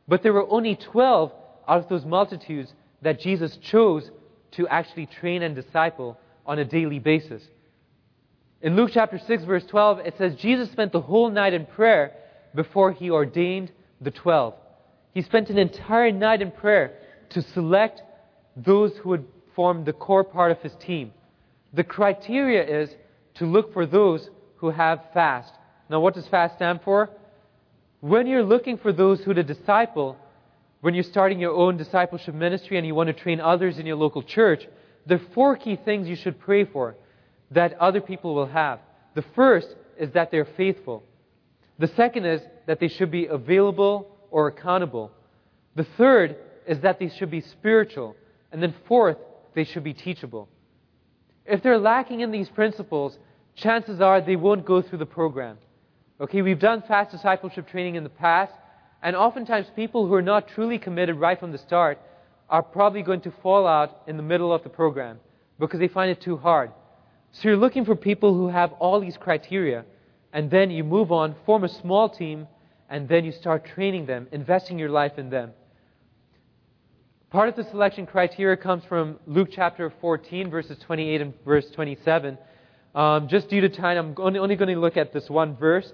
But 0.08 0.24
there 0.24 0.32
were 0.32 0.50
only 0.50 0.74
12 0.74 1.32
out 1.68 1.78
of 1.78 1.88
those 1.88 2.04
multitudes 2.04 2.74
that 3.02 3.20
Jesus 3.20 3.56
chose 3.58 4.10
to 4.52 4.66
actually 4.66 5.06
train 5.06 5.42
and 5.42 5.54
disciple 5.54 6.18
on 6.46 6.58
a 6.58 6.64
daily 6.64 6.98
basis. 6.98 7.42
In 8.60 8.74
Luke 8.74 8.90
chapter 8.92 9.18
6, 9.18 9.44
verse 9.44 9.64
12, 9.66 10.00
it 10.00 10.14
says, 10.18 10.34
Jesus 10.34 10.70
spent 10.72 10.90
the 10.90 11.00
whole 11.00 11.30
night 11.30 11.54
in 11.54 11.64
prayer 11.64 12.12
before 12.56 12.90
he 12.90 13.08
ordained 13.10 13.70
the 14.00 14.10
12. 14.10 14.54
He 15.12 15.22
spent 15.22 15.50
an 15.50 15.58
entire 15.58 16.12
night 16.12 16.42
in 16.42 16.50
prayer 16.50 16.94
to 17.30 17.42
select 17.42 18.02
those 18.56 18.96
who 18.98 19.10
would 19.10 19.26
form 19.54 19.84
the 19.84 19.92
core 19.92 20.24
part 20.24 20.52
of 20.52 20.60
his 20.60 20.74
team. 20.76 21.12
The 21.72 21.84
criteria 21.84 22.82
is 22.82 22.90
to 23.34 23.46
look 23.46 23.72
for 23.72 23.86
those 23.86 24.28
who 24.56 24.70
have 24.70 25.00
fast. 25.12 25.52
Now, 25.88 26.00
what 26.00 26.14
does 26.14 26.26
fast 26.28 26.56
stand 26.56 26.80
for? 26.84 27.10
When 28.00 28.26
you're 28.26 28.44
looking 28.44 28.78
for 28.78 28.92
those 28.92 29.20
who 29.20 29.34
to 29.34 29.42
disciple, 29.42 30.16
when 30.80 30.94
you're 30.94 31.04
starting 31.04 31.40
your 31.40 31.54
own 31.54 31.76
discipleship 31.76 32.34
ministry 32.34 32.78
and 32.78 32.86
you 32.86 32.94
want 32.94 33.08
to 33.08 33.12
train 33.12 33.40
others 33.40 33.78
in 33.78 33.86
your 33.86 33.96
local 33.96 34.22
church, 34.22 34.66
there 35.06 35.18
are 35.18 35.34
four 35.34 35.56
key 35.56 35.76
things 35.76 36.08
you 36.08 36.16
should 36.16 36.38
pray 36.40 36.64
for 36.64 36.96
that 37.50 37.74
other 37.74 38.00
people 38.00 38.34
will 38.34 38.46
have. 38.46 38.80
The 39.14 39.24
first 39.34 39.68
is 39.98 40.10
that 40.12 40.30
they're 40.30 40.48
faithful. 40.56 41.02
The 41.78 41.88
second 41.88 42.26
is 42.26 42.40
that 42.66 42.80
they 42.80 42.88
should 42.88 43.10
be 43.10 43.26
available 43.26 44.16
or 44.30 44.48
accountable. 44.48 45.10
The 45.76 45.86
third 45.96 46.36
is 46.66 46.80
that 46.80 46.98
they 46.98 47.08
should 47.08 47.30
be 47.30 47.40
spiritual. 47.40 48.16
And 48.52 48.62
then 48.62 48.74
fourth, 48.86 49.18
they 49.54 49.64
should 49.64 49.84
be 49.84 49.94
teachable. 49.94 50.48
If 51.46 51.62
they're 51.62 51.78
lacking 51.78 52.20
in 52.20 52.30
these 52.30 52.48
principles, 52.48 53.18
chances 53.54 54.00
are 54.00 54.20
they 54.20 54.36
won't 54.36 54.64
go 54.64 54.82
through 54.82 54.98
the 54.98 55.06
program. 55.06 55.58
Okay, 56.20 56.42
we've 56.42 56.58
done 56.58 56.82
fast 56.86 57.12
discipleship 57.12 57.68
training 57.68 57.94
in 57.94 58.04
the 58.04 58.10
past, 58.10 58.52
and 59.02 59.16
oftentimes 59.16 59.66
people 59.74 60.06
who 60.06 60.14
are 60.14 60.22
not 60.22 60.48
truly 60.48 60.78
committed 60.78 61.16
right 61.16 61.40
from 61.40 61.50
the 61.50 61.58
start 61.58 61.98
are 62.48 62.62
probably 62.62 63.02
going 63.02 63.22
to 63.22 63.32
fall 63.42 63.66
out 63.66 64.02
in 64.06 64.16
the 64.16 64.22
middle 64.22 64.52
of 64.52 64.62
the 64.62 64.68
program 64.68 65.18
because 65.58 65.80
they 65.80 65.88
find 65.88 66.10
it 66.10 66.20
too 66.20 66.36
hard. 66.36 66.70
So 67.32 67.48
you're 67.48 67.56
looking 67.56 67.84
for 67.84 67.94
people 67.94 68.34
who 68.34 68.48
have 68.48 68.72
all 68.72 69.00
these 69.00 69.16
criteria, 69.16 69.84
and 70.32 70.50
then 70.50 70.70
you 70.70 70.84
move 70.84 71.12
on, 71.12 71.36
form 71.46 71.64
a 71.64 71.68
small 71.68 72.08
team, 72.08 72.48
and 72.90 73.08
then 73.08 73.24
you 73.24 73.30
start 73.30 73.64
training 73.64 74.04
them, 74.04 74.26
investing 74.32 74.78
your 74.78 74.90
life 74.90 75.16
in 75.16 75.30
them. 75.30 75.52
Part 77.30 77.48
of 77.48 77.54
the 77.54 77.62
selection 77.70 78.06
criteria 78.06 78.56
comes 78.56 78.82
from 78.88 79.20
Luke 79.26 79.50
chapter 79.52 79.92
14, 80.00 80.50
verses 80.50 80.76
28 80.84 81.20
and 81.20 81.32
verse 81.44 81.70
27. 81.70 82.36
Um, 82.92 83.28
just 83.28 83.48
due 83.48 83.60
to 83.60 83.68
time, 83.68 83.96
I'm 83.96 84.14
only, 84.18 84.56
going 84.56 84.74
to 84.74 84.80
look 84.80 84.96
at 84.96 85.12
this 85.12 85.30
one 85.30 85.56
verse. 85.56 85.92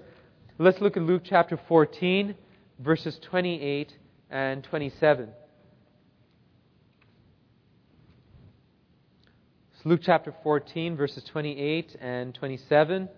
Let's 0.57 0.81
look 0.81 0.97
at 0.97 1.03
Luke 1.03 1.21
chapter 1.23 1.59
14, 1.67 2.33
verses 2.79 3.19
28 3.29 3.93
and 4.31 4.63
27. 4.63 5.29
So 9.75 9.89
Luke 9.89 10.01
chapter 10.03 10.33
14, 10.41 10.97
verses 10.97 11.23
28 11.31 11.97
and 12.01 12.33
27. 12.33 13.09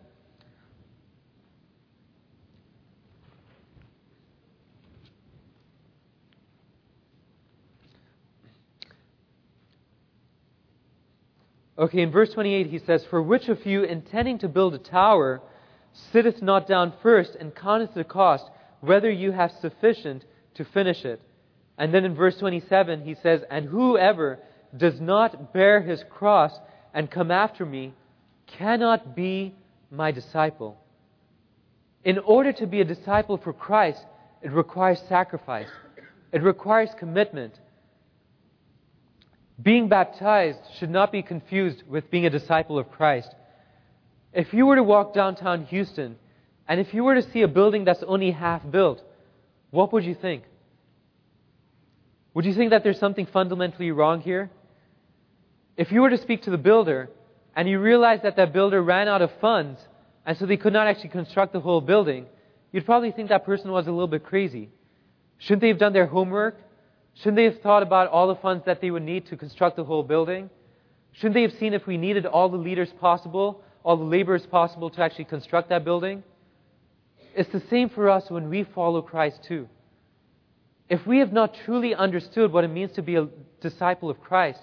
Okay, 11.79 12.01
in 12.01 12.11
verse 12.11 12.29
28 12.33 12.67
he 12.67 12.79
says, 12.79 13.05
For 13.09 13.21
which 13.21 13.47
of 13.47 13.65
you, 13.65 13.83
intending 13.83 14.37
to 14.39 14.49
build 14.49 14.73
a 14.73 14.79
tower, 14.79 15.41
sitteth 16.11 16.41
not 16.41 16.67
down 16.67 16.93
first 17.01 17.35
and 17.39 17.55
counteth 17.55 17.93
the 17.93 18.03
cost, 18.03 18.43
whether 18.81 19.09
you 19.09 19.31
have 19.31 19.51
sufficient 19.61 20.25
to 20.55 20.65
finish 20.65 21.05
it? 21.05 21.21
And 21.77 21.93
then 21.93 22.03
in 22.03 22.15
verse 22.15 22.37
27 22.37 23.05
he 23.05 23.15
says, 23.23 23.41
And 23.49 23.65
whoever 23.65 24.39
does 24.75 24.99
not 24.99 25.53
bear 25.53 25.81
his 25.81 26.03
cross 26.09 26.51
and 26.93 27.09
come 27.09 27.31
after 27.31 27.65
me 27.65 27.93
cannot 28.45 29.15
be 29.15 29.55
my 29.89 30.11
disciple. 30.11 30.77
In 32.03 32.19
order 32.19 32.51
to 32.53 32.67
be 32.67 32.81
a 32.81 32.85
disciple 32.85 33.37
for 33.37 33.53
Christ, 33.53 34.05
it 34.41 34.51
requires 34.51 34.99
sacrifice. 35.07 35.69
It 36.33 36.43
requires 36.43 36.89
commitment. 36.99 37.57
Being 39.61 39.89
baptized 39.89 40.59
should 40.77 40.89
not 40.89 41.11
be 41.11 41.21
confused 41.21 41.83
with 41.87 42.09
being 42.09 42.25
a 42.25 42.29
disciple 42.29 42.79
of 42.79 42.89
Christ. 42.91 43.33
If 44.31 44.53
you 44.53 44.65
were 44.65 44.75
to 44.75 44.83
walk 44.83 45.13
downtown 45.13 45.65
Houston, 45.65 46.15
and 46.67 46.79
if 46.79 46.93
you 46.93 47.03
were 47.03 47.15
to 47.15 47.31
see 47.31 47.41
a 47.41 47.47
building 47.47 47.83
that's 47.83 48.03
only 48.03 48.31
half 48.31 48.61
built, 48.69 49.01
what 49.71 49.91
would 49.91 50.05
you 50.05 50.15
think? 50.15 50.43
Would 52.33 52.45
you 52.45 52.53
think 52.53 52.69
that 52.69 52.83
there's 52.83 52.99
something 52.99 53.25
fundamentally 53.25 53.91
wrong 53.91 54.21
here? 54.21 54.49
If 55.75 55.91
you 55.91 56.01
were 56.01 56.09
to 56.09 56.17
speak 56.17 56.43
to 56.43 56.51
the 56.51 56.57
builder, 56.57 57.09
and 57.55 57.67
you 57.67 57.79
realized 57.79 58.23
that 58.23 58.35
that 58.37 58.53
builder 58.53 58.81
ran 58.81 59.07
out 59.07 59.21
of 59.21 59.31
funds, 59.41 59.79
and 60.25 60.37
so 60.37 60.45
they 60.45 60.57
could 60.57 60.73
not 60.73 60.87
actually 60.87 61.09
construct 61.09 61.53
the 61.53 61.59
whole 61.59 61.81
building, 61.81 62.27
you'd 62.71 62.85
probably 62.85 63.11
think 63.11 63.29
that 63.29 63.45
person 63.45 63.71
was 63.71 63.87
a 63.87 63.91
little 63.91 64.07
bit 64.07 64.23
crazy. 64.23 64.69
Shouldn't 65.39 65.61
they 65.61 65.69
have 65.69 65.79
done 65.79 65.93
their 65.93 66.05
homework? 66.05 66.57
Shouldn't 67.19 67.35
they 67.35 67.43
have 67.45 67.59
thought 67.61 67.83
about 67.83 68.09
all 68.09 68.27
the 68.27 68.35
funds 68.35 68.63
that 68.65 68.79
they 68.79 68.91
would 68.91 69.03
need 69.03 69.27
to 69.27 69.35
construct 69.35 69.75
the 69.75 69.83
whole 69.83 70.03
building? 70.03 70.49
Shouldn't 71.13 71.33
they 71.33 71.41
have 71.41 71.53
seen 71.53 71.73
if 71.73 71.85
we 71.85 71.97
needed 71.97 72.25
all 72.25 72.47
the 72.47 72.57
leaders 72.57 72.89
possible, 72.99 73.61
all 73.83 73.97
the 73.97 74.05
laborers 74.05 74.45
possible 74.45 74.89
to 74.91 75.01
actually 75.01 75.25
construct 75.25 75.69
that 75.69 75.83
building? 75.83 76.23
It's 77.35 77.51
the 77.51 77.61
same 77.69 77.89
for 77.89 78.09
us 78.09 78.29
when 78.29 78.49
we 78.49 78.63
follow 78.63 79.01
Christ 79.01 79.43
too. 79.43 79.67
If 80.87 81.05
we 81.05 81.19
have 81.19 81.33
not 81.33 81.55
truly 81.65 81.93
understood 81.93 82.53
what 82.53 82.63
it 82.63 82.69
means 82.69 82.93
to 82.93 83.01
be 83.01 83.15
a 83.15 83.27
disciple 83.59 84.09
of 84.09 84.21
Christ, 84.21 84.59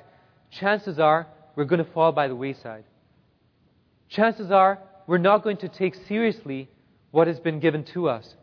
chances 0.51 0.99
are 0.99 1.27
we're 1.57 1.65
going 1.65 1.85
to 1.85 1.93
fall 1.93 2.11
by 2.11 2.27
the 2.27 2.35
wayside. 2.35 2.85
Chances 4.09 4.51
are 4.51 4.79
we're 5.07 5.19
not 5.19 5.45
going 5.45 5.59
to 5.59 5.69
take 5.69 5.95
seriously 6.09 6.71
what 7.11 7.27
has 7.27 7.39
been 7.39 7.61
given 7.61 7.85
to 7.85 8.09
us. 8.09 8.35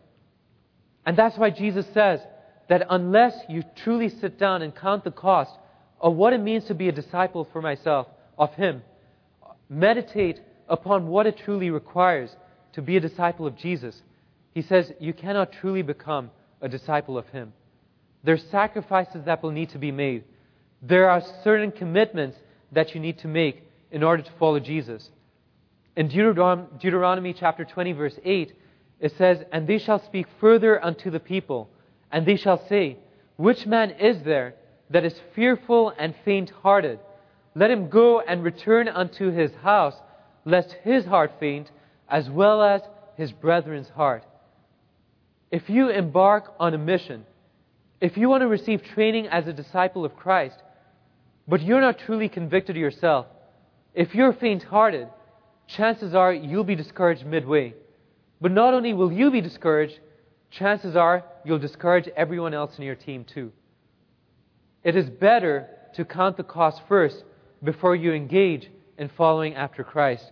And 1.05 1.18
that's 1.18 1.38
why 1.38 1.49
Jesus 1.49 1.86
says 1.93 2.22
that 2.70 2.86
unless 2.89 3.36
you 3.49 3.64
truly 3.84 4.09
sit 4.09 4.38
down 4.39 4.61
and 4.61 4.76
count 4.76 5.03
the 5.03 5.11
cost 5.11 5.51
of 5.99 6.16
what 6.16 6.34
it 6.34 6.41
means 6.41 6.66
to 6.66 6.74
be 6.74 6.89
a 6.89 6.91
disciple 6.91 7.47
for 7.51 7.61
myself, 7.61 8.07
of 8.38 8.53
Him, 8.53 8.82
meditate 9.70 10.41
upon 10.68 11.07
what 11.07 11.28
it 11.28 11.38
truly 11.38 11.70
requires 11.70 12.36
to 12.74 12.82
be 12.82 12.97
a 12.97 13.01
disciple 13.01 13.45
of 13.45 13.57
Jesus, 13.57 14.01
He 14.53 14.61
says 14.61 14.91
you 14.99 15.14
cannot 15.14 15.51
truly 15.51 15.82
become 15.82 16.32
a 16.61 16.70
disciple 16.70 17.18
of 17.18 17.28
Him. 17.30 17.53
There 18.24 18.36
are 18.36 18.49
sacrifices 18.51 19.26
that 19.26 19.43
will 19.43 19.51
need 19.51 19.70
to 19.70 19.78
be 19.78 19.91
made. 19.91 20.24
There 20.82 21.09
are 21.09 21.22
certain 21.43 21.72
commitments 21.72 22.38
that 22.72 22.95
you 22.95 23.01
need 23.01 23.20
to 23.20 23.28
make 23.28 23.64
in 23.91 24.03
order 24.03 24.24
to 24.24 24.32
follow 24.39 24.59
Jesus. 24.59 25.09
In 25.95 26.07
Deuteronomy 26.07 27.34
chapter 27.34 27.64
20, 27.66 27.91
verse 27.93 28.20
8, 28.24 28.53
it 28.99 29.14
says, 29.18 29.43
And 29.51 29.68
they 29.68 29.78
shall 29.78 30.03
speak 30.03 30.26
further 30.39 30.84
unto 30.84 31.11
the 31.11 31.20
people, 31.20 31.70
and 32.14 32.28
they 32.28 32.38
shall 32.38 32.66
say, 32.70 32.97
Which 33.36 33.66
man 33.66 33.91
is 33.91 34.22
there 34.24 34.53
that 34.91 35.03
is 35.03 35.20
fearful 35.36 35.91
and 35.97 36.14
faint 36.24 36.51
hearted? 36.61 36.99
Let 37.55 37.72
him 37.72 37.89
go 37.89 38.22
and 38.22 38.43
return 38.43 38.88
unto 38.88 39.32
his 39.32 39.51
house, 39.55 39.95
lest 40.45 40.72
his 40.84 41.05
heart 41.05 41.34
faint, 41.39 41.72
as 42.07 42.30
well 42.30 42.61
as 42.61 42.82
his 43.18 43.32
brethren's 43.32 43.89
heart. 43.89 44.24
If 45.51 45.70
you 45.70 45.89
embark 45.89 46.53
on 46.59 46.76
a 46.76 46.78
mission, 46.78 47.26
if 47.99 48.16
you 48.16 48.30
want 48.30 48.41
to 48.41 48.47
receive 48.47 48.84
training 48.84 49.28
as 49.28 49.47
a 49.47 49.53
disciple 49.53 50.05
of 50.05 50.16
Christ, 50.16 50.57
but 51.47 51.61
you're 51.61 51.82
not 51.82 51.99
truly 51.99 52.30
convicted 52.30 52.76
yourself, 52.76 53.26
if 53.95 54.14
you're 54.14 54.34
faint 54.34 54.64
hearted, 54.64 55.07
chances 55.68 56.14
are 56.14 56.34
you'll 56.34 56.64
be 56.64 56.76
discouraged 56.76 57.26
midway. 57.26 57.74
But 58.39 58.51
not 58.51 58.74
only 58.74 58.93
will 58.93 59.11
you 59.11 59.32
be 59.32 59.41
discouraged, 59.41 59.99
chances 60.51 60.95
are 60.95 61.24
you'll 61.44 61.60
discourage 61.60 62.08
everyone 62.16 62.54
else 62.54 62.78
in 62.78 62.84
your 62.84 62.96
team 62.96 63.26
too. 63.26 63.52
It 64.84 64.96
is 64.96 65.10
better 65.10 65.68
to 65.96 66.06
count 66.06 66.38
the 66.38 66.44
cost 66.44 66.82
first 66.88 67.24
before 67.64 67.96
you 67.96 68.14
engage 68.14 68.70
in 68.98 69.10
following 69.18 69.56
after 69.56 69.84
Christ. 69.84 70.32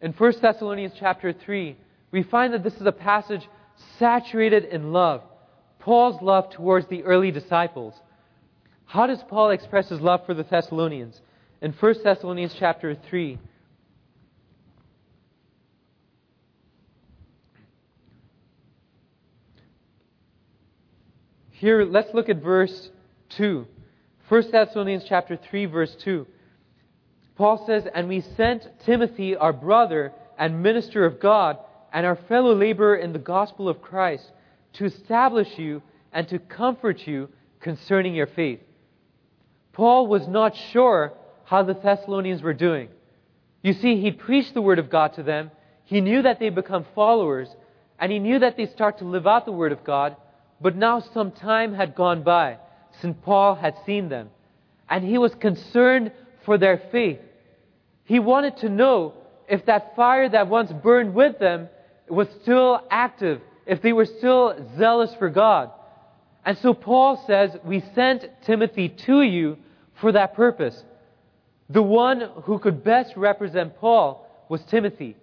In 0.00 0.12
1 0.12 0.32
Thessalonians 0.42 0.92
chapter 0.98 1.32
3, 1.32 1.76
we 2.10 2.22
find 2.22 2.52
that 2.52 2.62
this 2.62 2.74
is 2.74 2.86
a 2.86 2.92
passage 2.92 3.46
saturated 3.98 4.64
in 4.64 4.92
love. 4.92 5.22
Paul's 5.78 6.20
love 6.20 6.50
towards 6.50 6.86
the 6.88 7.02
early 7.04 7.30
disciples. 7.30 7.94
How 8.84 9.06
does 9.06 9.22
Paul 9.28 9.50
express 9.50 9.88
his 9.88 10.00
love 10.00 10.26
for 10.26 10.34
the 10.34 10.42
Thessalonians? 10.42 11.20
In 11.62 11.72
1 11.72 11.94
Thessalonians 12.02 12.54
chapter 12.58 12.96
3, 13.08 13.38
Here, 21.58 21.84
let's 21.84 22.12
look 22.12 22.28
at 22.28 22.42
verse 22.42 22.90
2. 23.30 23.66
1 24.28 24.50
Thessalonians 24.50 25.04
chapter 25.08 25.38
3, 25.38 25.64
verse 25.64 25.94
2. 26.00 26.26
Paul 27.34 27.64
says, 27.66 27.86
And 27.94 28.08
we 28.08 28.20
sent 28.20 28.68
Timothy, 28.84 29.36
our 29.36 29.54
brother 29.54 30.12
and 30.38 30.62
minister 30.62 31.06
of 31.06 31.18
God, 31.18 31.56
and 31.94 32.04
our 32.04 32.16
fellow 32.28 32.54
laborer 32.54 32.96
in 32.96 33.14
the 33.14 33.18
gospel 33.18 33.70
of 33.70 33.80
Christ, 33.80 34.30
to 34.74 34.84
establish 34.84 35.48
you 35.56 35.80
and 36.12 36.28
to 36.28 36.38
comfort 36.38 37.06
you 37.06 37.30
concerning 37.60 38.14
your 38.14 38.26
faith. 38.26 38.60
Paul 39.72 40.08
was 40.08 40.28
not 40.28 40.54
sure 40.54 41.14
how 41.44 41.62
the 41.62 41.72
Thessalonians 41.72 42.42
were 42.42 42.52
doing. 42.52 42.90
You 43.62 43.72
see, 43.72 43.98
he 44.02 44.10
preached 44.10 44.52
the 44.52 44.60
word 44.60 44.78
of 44.78 44.90
God 44.90 45.14
to 45.14 45.22
them. 45.22 45.50
He 45.84 46.02
knew 46.02 46.20
that 46.20 46.38
they'd 46.38 46.54
become 46.54 46.84
followers, 46.94 47.48
and 47.98 48.12
he 48.12 48.18
knew 48.18 48.40
that 48.40 48.58
they'd 48.58 48.72
start 48.72 48.98
to 48.98 49.06
live 49.06 49.26
out 49.26 49.46
the 49.46 49.52
word 49.52 49.72
of 49.72 49.84
God. 49.84 50.16
But 50.60 50.76
now 50.76 51.00
some 51.00 51.32
time 51.32 51.74
had 51.74 51.94
gone 51.94 52.22
by 52.22 52.58
since 53.00 53.16
Paul 53.22 53.54
had 53.54 53.74
seen 53.84 54.08
them, 54.08 54.30
and 54.88 55.04
he 55.04 55.18
was 55.18 55.34
concerned 55.34 56.12
for 56.44 56.56
their 56.56 56.78
faith. 56.90 57.20
He 58.04 58.18
wanted 58.18 58.58
to 58.58 58.68
know 58.68 59.14
if 59.48 59.66
that 59.66 59.94
fire 59.96 60.28
that 60.28 60.48
once 60.48 60.72
burned 60.72 61.14
with 61.14 61.38
them 61.38 61.68
was 62.08 62.28
still 62.42 62.80
active, 62.90 63.40
if 63.66 63.82
they 63.82 63.92
were 63.92 64.06
still 64.06 64.54
zealous 64.78 65.14
for 65.18 65.28
God. 65.28 65.70
And 66.44 66.56
so 66.58 66.72
Paul 66.72 67.22
says, 67.26 67.50
We 67.64 67.82
sent 67.94 68.24
Timothy 68.44 68.88
to 68.88 69.22
you 69.22 69.58
for 70.00 70.12
that 70.12 70.34
purpose. 70.34 70.82
The 71.68 71.82
one 71.82 72.30
who 72.44 72.58
could 72.60 72.84
best 72.84 73.16
represent 73.16 73.76
Paul 73.78 74.26
was 74.48 74.62
Timothy. 74.70 75.16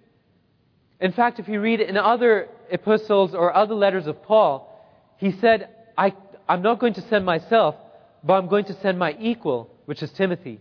In 1.00 1.12
fact, 1.12 1.38
if 1.38 1.48
you 1.48 1.60
read 1.60 1.80
in 1.80 1.96
other 1.96 2.48
epistles 2.70 3.34
or 3.34 3.54
other 3.54 3.74
letters 3.74 4.06
of 4.06 4.22
Paul, 4.22 4.70
he 5.18 5.32
said, 5.40 5.68
I, 5.96 6.14
I'm 6.48 6.62
not 6.62 6.78
going 6.78 6.94
to 6.94 7.08
send 7.08 7.24
myself, 7.24 7.76
but 8.22 8.34
I'm 8.34 8.48
going 8.48 8.64
to 8.66 8.80
send 8.80 8.98
my 8.98 9.16
equal, 9.18 9.70
which 9.86 10.02
is 10.02 10.10
Timothy. 10.12 10.60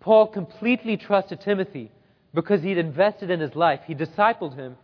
Paul 0.00 0.28
completely 0.28 0.96
trusted 0.96 1.40
Timothy 1.40 1.90
because 2.32 2.62
he'd 2.62 2.78
invested 2.78 3.30
in 3.30 3.40
his 3.40 3.54
life. 3.54 3.80
He 3.86 3.94
discipled 3.94 4.54
him 4.54 4.76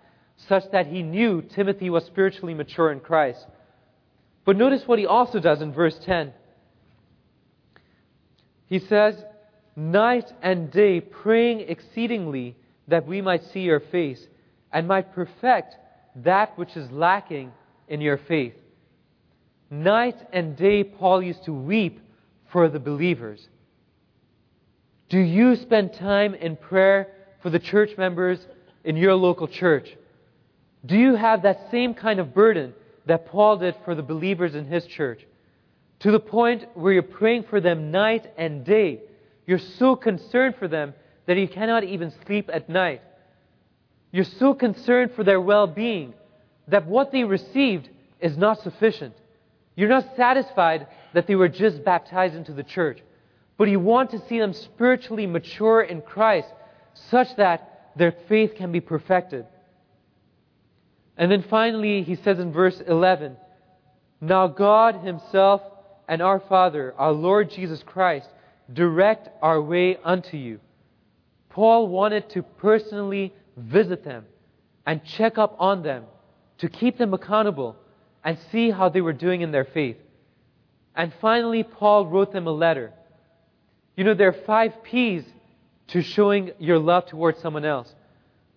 such 0.48 0.64
that 0.72 0.86
he 0.86 1.02
knew 1.02 1.42
Timothy 1.42 1.90
was 1.90 2.04
spiritually 2.04 2.54
mature 2.54 2.90
in 2.90 3.00
Christ. 3.00 3.46
But 4.44 4.56
notice 4.56 4.82
what 4.86 4.98
he 4.98 5.06
also 5.06 5.38
does 5.38 5.62
in 5.62 5.72
verse 5.72 5.96
10. 6.04 6.32
He 8.66 8.80
says, 8.80 9.14
Night 9.76 10.30
and 10.42 10.70
day 10.70 11.00
praying 11.00 11.60
exceedingly 11.60 12.56
that 12.88 13.06
we 13.06 13.20
might 13.20 13.44
see 13.52 13.60
your 13.60 13.80
face 13.80 14.26
and 14.72 14.88
might 14.88 15.14
perfect 15.14 15.76
that 16.16 16.58
which 16.58 16.76
is 16.76 16.90
lacking 16.90 17.52
in 17.88 18.00
your 18.00 18.18
faith. 18.18 18.54
Night 19.72 20.16
and 20.34 20.54
day, 20.54 20.84
Paul 20.84 21.22
used 21.22 21.44
to 21.44 21.52
weep 21.54 21.98
for 22.52 22.68
the 22.68 22.78
believers. 22.78 23.48
Do 25.08 25.18
you 25.18 25.56
spend 25.56 25.94
time 25.94 26.34
in 26.34 26.56
prayer 26.56 27.08
for 27.42 27.48
the 27.48 27.58
church 27.58 27.96
members 27.96 28.38
in 28.84 28.98
your 28.98 29.14
local 29.14 29.48
church? 29.48 29.88
Do 30.84 30.94
you 30.94 31.14
have 31.14 31.44
that 31.44 31.70
same 31.70 31.94
kind 31.94 32.20
of 32.20 32.34
burden 32.34 32.74
that 33.06 33.28
Paul 33.28 33.56
did 33.56 33.74
for 33.86 33.94
the 33.94 34.02
believers 34.02 34.54
in 34.54 34.66
his 34.66 34.84
church? 34.84 35.22
To 36.00 36.10
the 36.10 36.20
point 36.20 36.66
where 36.74 36.92
you're 36.92 37.02
praying 37.02 37.44
for 37.44 37.58
them 37.58 37.90
night 37.90 38.30
and 38.36 38.66
day. 38.66 39.00
You're 39.46 39.58
so 39.78 39.96
concerned 39.96 40.56
for 40.58 40.68
them 40.68 40.92
that 41.24 41.38
you 41.38 41.48
cannot 41.48 41.82
even 41.82 42.12
sleep 42.26 42.50
at 42.52 42.68
night. 42.68 43.00
You're 44.10 44.26
so 44.38 44.52
concerned 44.52 45.12
for 45.16 45.24
their 45.24 45.40
well 45.40 45.66
being 45.66 46.12
that 46.68 46.86
what 46.86 47.10
they 47.10 47.24
received 47.24 47.88
is 48.20 48.36
not 48.36 48.60
sufficient. 48.60 49.14
You're 49.76 49.88
not 49.88 50.16
satisfied 50.16 50.86
that 51.14 51.26
they 51.26 51.34
were 51.34 51.48
just 51.48 51.84
baptized 51.84 52.34
into 52.34 52.52
the 52.52 52.62
church, 52.62 53.00
but 53.56 53.68
you 53.68 53.80
want 53.80 54.10
to 54.10 54.26
see 54.28 54.38
them 54.38 54.52
spiritually 54.52 55.26
mature 55.26 55.82
in 55.82 56.02
Christ 56.02 56.48
such 57.10 57.34
that 57.36 57.90
their 57.96 58.14
faith 58.28 58.54
can 58.56 58.72
be 58.72 58.80
perfected. 58.80 59.46
And 61.16 61.30
then 61.30 61.44
finally, 61.48 62.02
he 62.02 62.16
says 62.16 62.38
in 62.38 62.52
verse 62.52 62.80
11, 62.86 63.36
Now 64.20 64.46
God 64.48 64.96
Himself 64.96 65.62
and 66.08 66.22
our 66.22 66.40
Father, 66.40 66.94
our 66.98 67.12
Lord 67.12 67.50
Jesus 67.50 67.82
Christ, 67.82 68.28
direct 68.72 69.28
our 69.42 69.60
way 69.60 69.98
unto 70.02 70.36
you. 70.36 70.60
Paul 71.50 71.88
wanted 71.88 72.30
to 72.30 72.42
personally 72.42 73.34
visit 73.56 74.04
them 74.04 74.24
and 74.86 75.04
check 75.04 75.38
up 75.38 75.56
on 75.58 75.82
them, 75.82 76.04
to 76.58 76.68
keep 76.68 76.98
them 76.98 77.12
accountable 77.12 77.76
and 78.24 78.38
see 78.50 78.70
how 78.70 78.88
they 78.88 79.00
were 79.00 79.12
doing 79.12 79.40
in 79.40 79.52
their 79.52 79.64
faith. 79.64 79.96
And 80.94 81.12
finally, 81.20 81.62
Paul 81.62 82.06
wrote 82.06 82.32
them 82.32 82.46
a 82.46 82.52
letter. 82.52 82.92
You 83.96 84.04
know, 84.04 84.14
there 84.14 84.28
are 84.28 84.44
five 84.46 84.82
P's 84.82 85.24
to 85.88 86.02
showing 86.02 86.52
your 86.58 86.78
love 86.78 87.06
towards 87.06 87.40
someone 87.40 87.64
else. 87.64 87.92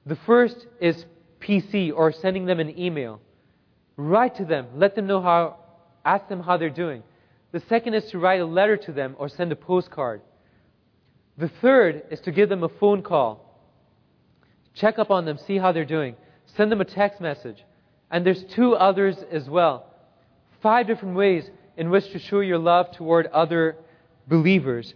The 0.05 0.17
first 0.25 0.67
is 0.79 1.05
PC 1.39 1.91
or 1.93 2.11
sending 2.11 2.45
them 2.45 2.59
an 2.59 2.77
email. 2.77 3.21
Write 3.97 4.35
to 4.35 4.45
them, 4.45 4.67
let 4.75 4.95
them 4.95 5.07
know 5.07 5.21
how, 5.21 5.57
ask 6.03 6.27
them 6.27 6.41
how 6.41 6.57
they're 6.57 6.69
doing. 6.69 7.03
The 7.51 7.61
second 7.61 7.93
is 7.93 8.05
to 8.11 8.19
write 8.19 8.41
a 8.41 8.45
letter 8.45 8.77
to 8.77 8.91
them 8.91 9.15
or 9.17 9.29
send 9.29 9.51
a 9.51 9.55
postcard. 9.55 10.21
The 11.37 11.49
third 11.61 12.03
is 12.11 12.19
to 12.21 12.31
give 12.31 12.49
them 12.49 12.63
a 12.63 12.69
phone 12.69 13.01
call. 13.01 13.41
Check 14.73 14.99
up 14.99 15.11
on 15.11 15.25
them, 15.25 15.37
see 15.37 15.57
how 15.57 15.71
they're 15.71 15.85
doing. 15.85 16.15
Send 16.57 16.71
them 16.71 16.81
a 16.81 16.85
text 16.85 17.21
message. 17.21 17.63
And 18.11 18.25
there's 18.25 18.43
two 18.55 18.75
others 18.75 19.17
as 19.31 19.49
well. 19.49 19.87
Five 20.61 20.87
different 20.87 21.15
ways 21.15 21.49
in 21.77 21.89
which 21.89 22.11
to 22.11 22.19
show 22.19 22.39
your 22.39 22.57
love 22.57 22.91
toward 22.91 23.27
other 23.27 23.77
believers. 24.27 24.93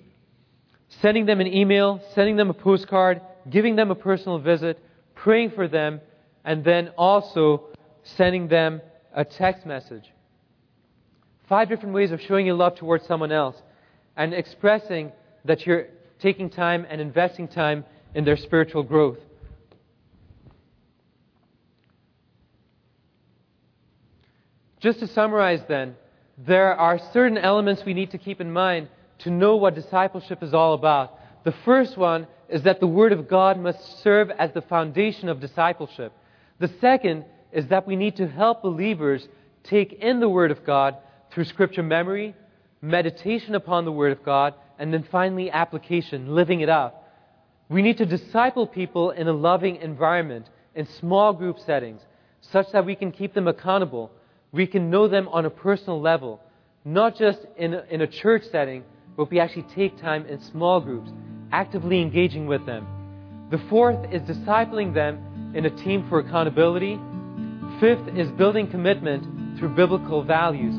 Sending 1.01 1.25
them 1.25 1.39
an 1.41 1.47
email, 1.47 2.01
sending 2.15 2.35
them 2.35 2.49
a 2.49 2.53
postcard, 2.53 3.21
giving 3.49 3.75
them 3.75 3.91
a 3.91 3.95
personal 3.95 4.39
visit, 4.39 4.79
praying 5.15 5.51
for 5.51 5.67
them, 5.67 6.01
and 6.43 6.63
then 6.63 6.89
also 6.97 7.67
sending 8.03 8.47
them 8.47 8.81
a 9.13 9.25
text 9.25 9.65
message. 9.65 10.05
Five 11.47 11.69
different 11.69 11.93
ways 11.93 12.11
of 12.11 12.21
showing 12.21 12.45
your 12.45 12.55
love 12.55 12.75
towards 12.75 13.05
someone 13.05 13.31
else 13.31 13.55
and 14.15 14.33
expressing 14.33 15.11
that 15.45 15.65
you're 15.65 15.87
taking 16.19 16.49
time 16.49 16.85
and 16.89 17.01
investing 17.01 17.47
time 17.47 17.85
in 18.13 18.23
their 18.23 18.37
spiritual 18.37 18.83
growth. 18.83 19.17
Just 24.79 24.99
to 24.99 25.07
summarize 25.07 25.61
then, 25.67 25.95
there 26.37 26.73
are 26.73 26.99
certain 27.11 27.37
elements 27.37 27.83
we 27.85 27.93
need 27.93 28.11
to 28.11 28.17
keep 28.17 28.39
in 28.39 28.51
mind 28.51 28.87
to 29.19 29.29
know 29.29 29.57
what 29.57 29.75
discipleship 29.75 30.41
is 30.41 30.53
all 30.53 30.73
about. 30.73 31.19
The 31.43 31.53
first 31.65 31.97
one 31.97 32.27
is 32.47 32.63
that 32.63 32.79
the 32.79 32.87
Word 32.87 33.11
of 33.11 33.27
God 33.27 33.59
must 33.59 34.01
serve 34.01 34.31
as 34.31 34.51
the 34.53 34.61
foundation 34.61 35.27
of 35.27 35.41
discipleship. 35.41 36.13
The 36.59 36.71
second 36.79 37.25
is 37.51 37.67
that 37.67 37.85
we 37.85 37.95
need 37.95 38.15
to 38.17 38.27
help 38.27 38.61
believers 38.61 39.27
take 39.63 39.93
in 39.93 40.21
the 40.21 40.29
Word 40.29 40.51
of 40.51 40.63
God 40.65 40.95
through 41.31 41.43
scripture 41.45 41.83
memory, 41.83 42.33
meditation 42.81 43.55
upon 43.55 43.83
the 43.83 43.91
Word 43.91 44.13
of 44.13 44.23
God, 44.23 44.53
and 44.77 44.93
then 44.93 45.03
finally 45.11 45.51
application, 45.51 46.33
living 46.33 46.61
it 46.61 46.69
out. 46.69 46.95
We 47.67 47.81
need 47.81 47.97
to 47.97 48.05
disciple 48.05 48.65
people 48.65 49.11
in 49.11 49.27
a 49.27 49.33
loving 49.33 49.75
environment, 49.77 50.49
in 50.73 50.87
small 50.87 51.33
group 51.33 51.59
settings, 51.59 52.01
such 52.39 52.71
that 52.71 52.85
we 52.85 52.95
can 52.95 53.11
keep 53.11 53.33
them 53.33 53.49
accountable 53.49 54.11
we 54.51 54.65
can 54.67 54.89
know 54.89 55.07
them 55.07 55.27
on 55.27 55.45
a 55.45 55.49
personal 55.49 56.01
level, 56.01 56.41
not 56.83 57.15
just 57.15 57.39
in 57.57 57.73
a, 57.73 57.83
in 57.89 58.01
a 58.01 58.07
church 58.07 58.43
setting, 58.51 58.83
but 59.15 59.29
we 59.29 59.39
actually 59.39 59.65
take 59.75 59.99
time 59.99 60.25
in 60.25 60.41
small 60.41 60.79
groups, 60.79 61.11
actively 61.51 62.01
engaging 62.01 62.47
with 62.47 62.65
them. 62.65 62.87
The 63.51 63.59
fourth 63.69 64.11
is 64.11 64.21
discipling 64.23 64.93
them 64.93 65.53
in 65.55 65.65
a 65.65 65.69
team 65.69 66.07
for 66.09 66.19
accountability. 66.19 66.99
Fifth 67.79 68.07
is 68.15 68.29
building 68.31 68.69
commitment 68.69 69.57
through 69.59 69.75
biblical 69.75 70.23
values. 70.23 70.75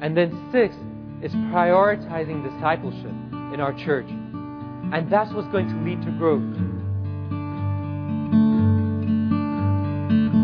And 0.00 0.16
then 0.16 0.48
sixth 0.52 0.78
is 1.22 1.32
prioritizing 1.52 2.42
discipleship 2.44 3.12
in 3.52 3.60
our 3.60 3.72
church. 3.84 4.06
And 4.08 5.10
that's 5.10 5.32
what's 5.32 5.48
going 5.48 5.68
to 5.68 5.74
lead 5.84 6.02
to 6.02 6.10
growth. 6.12 6.79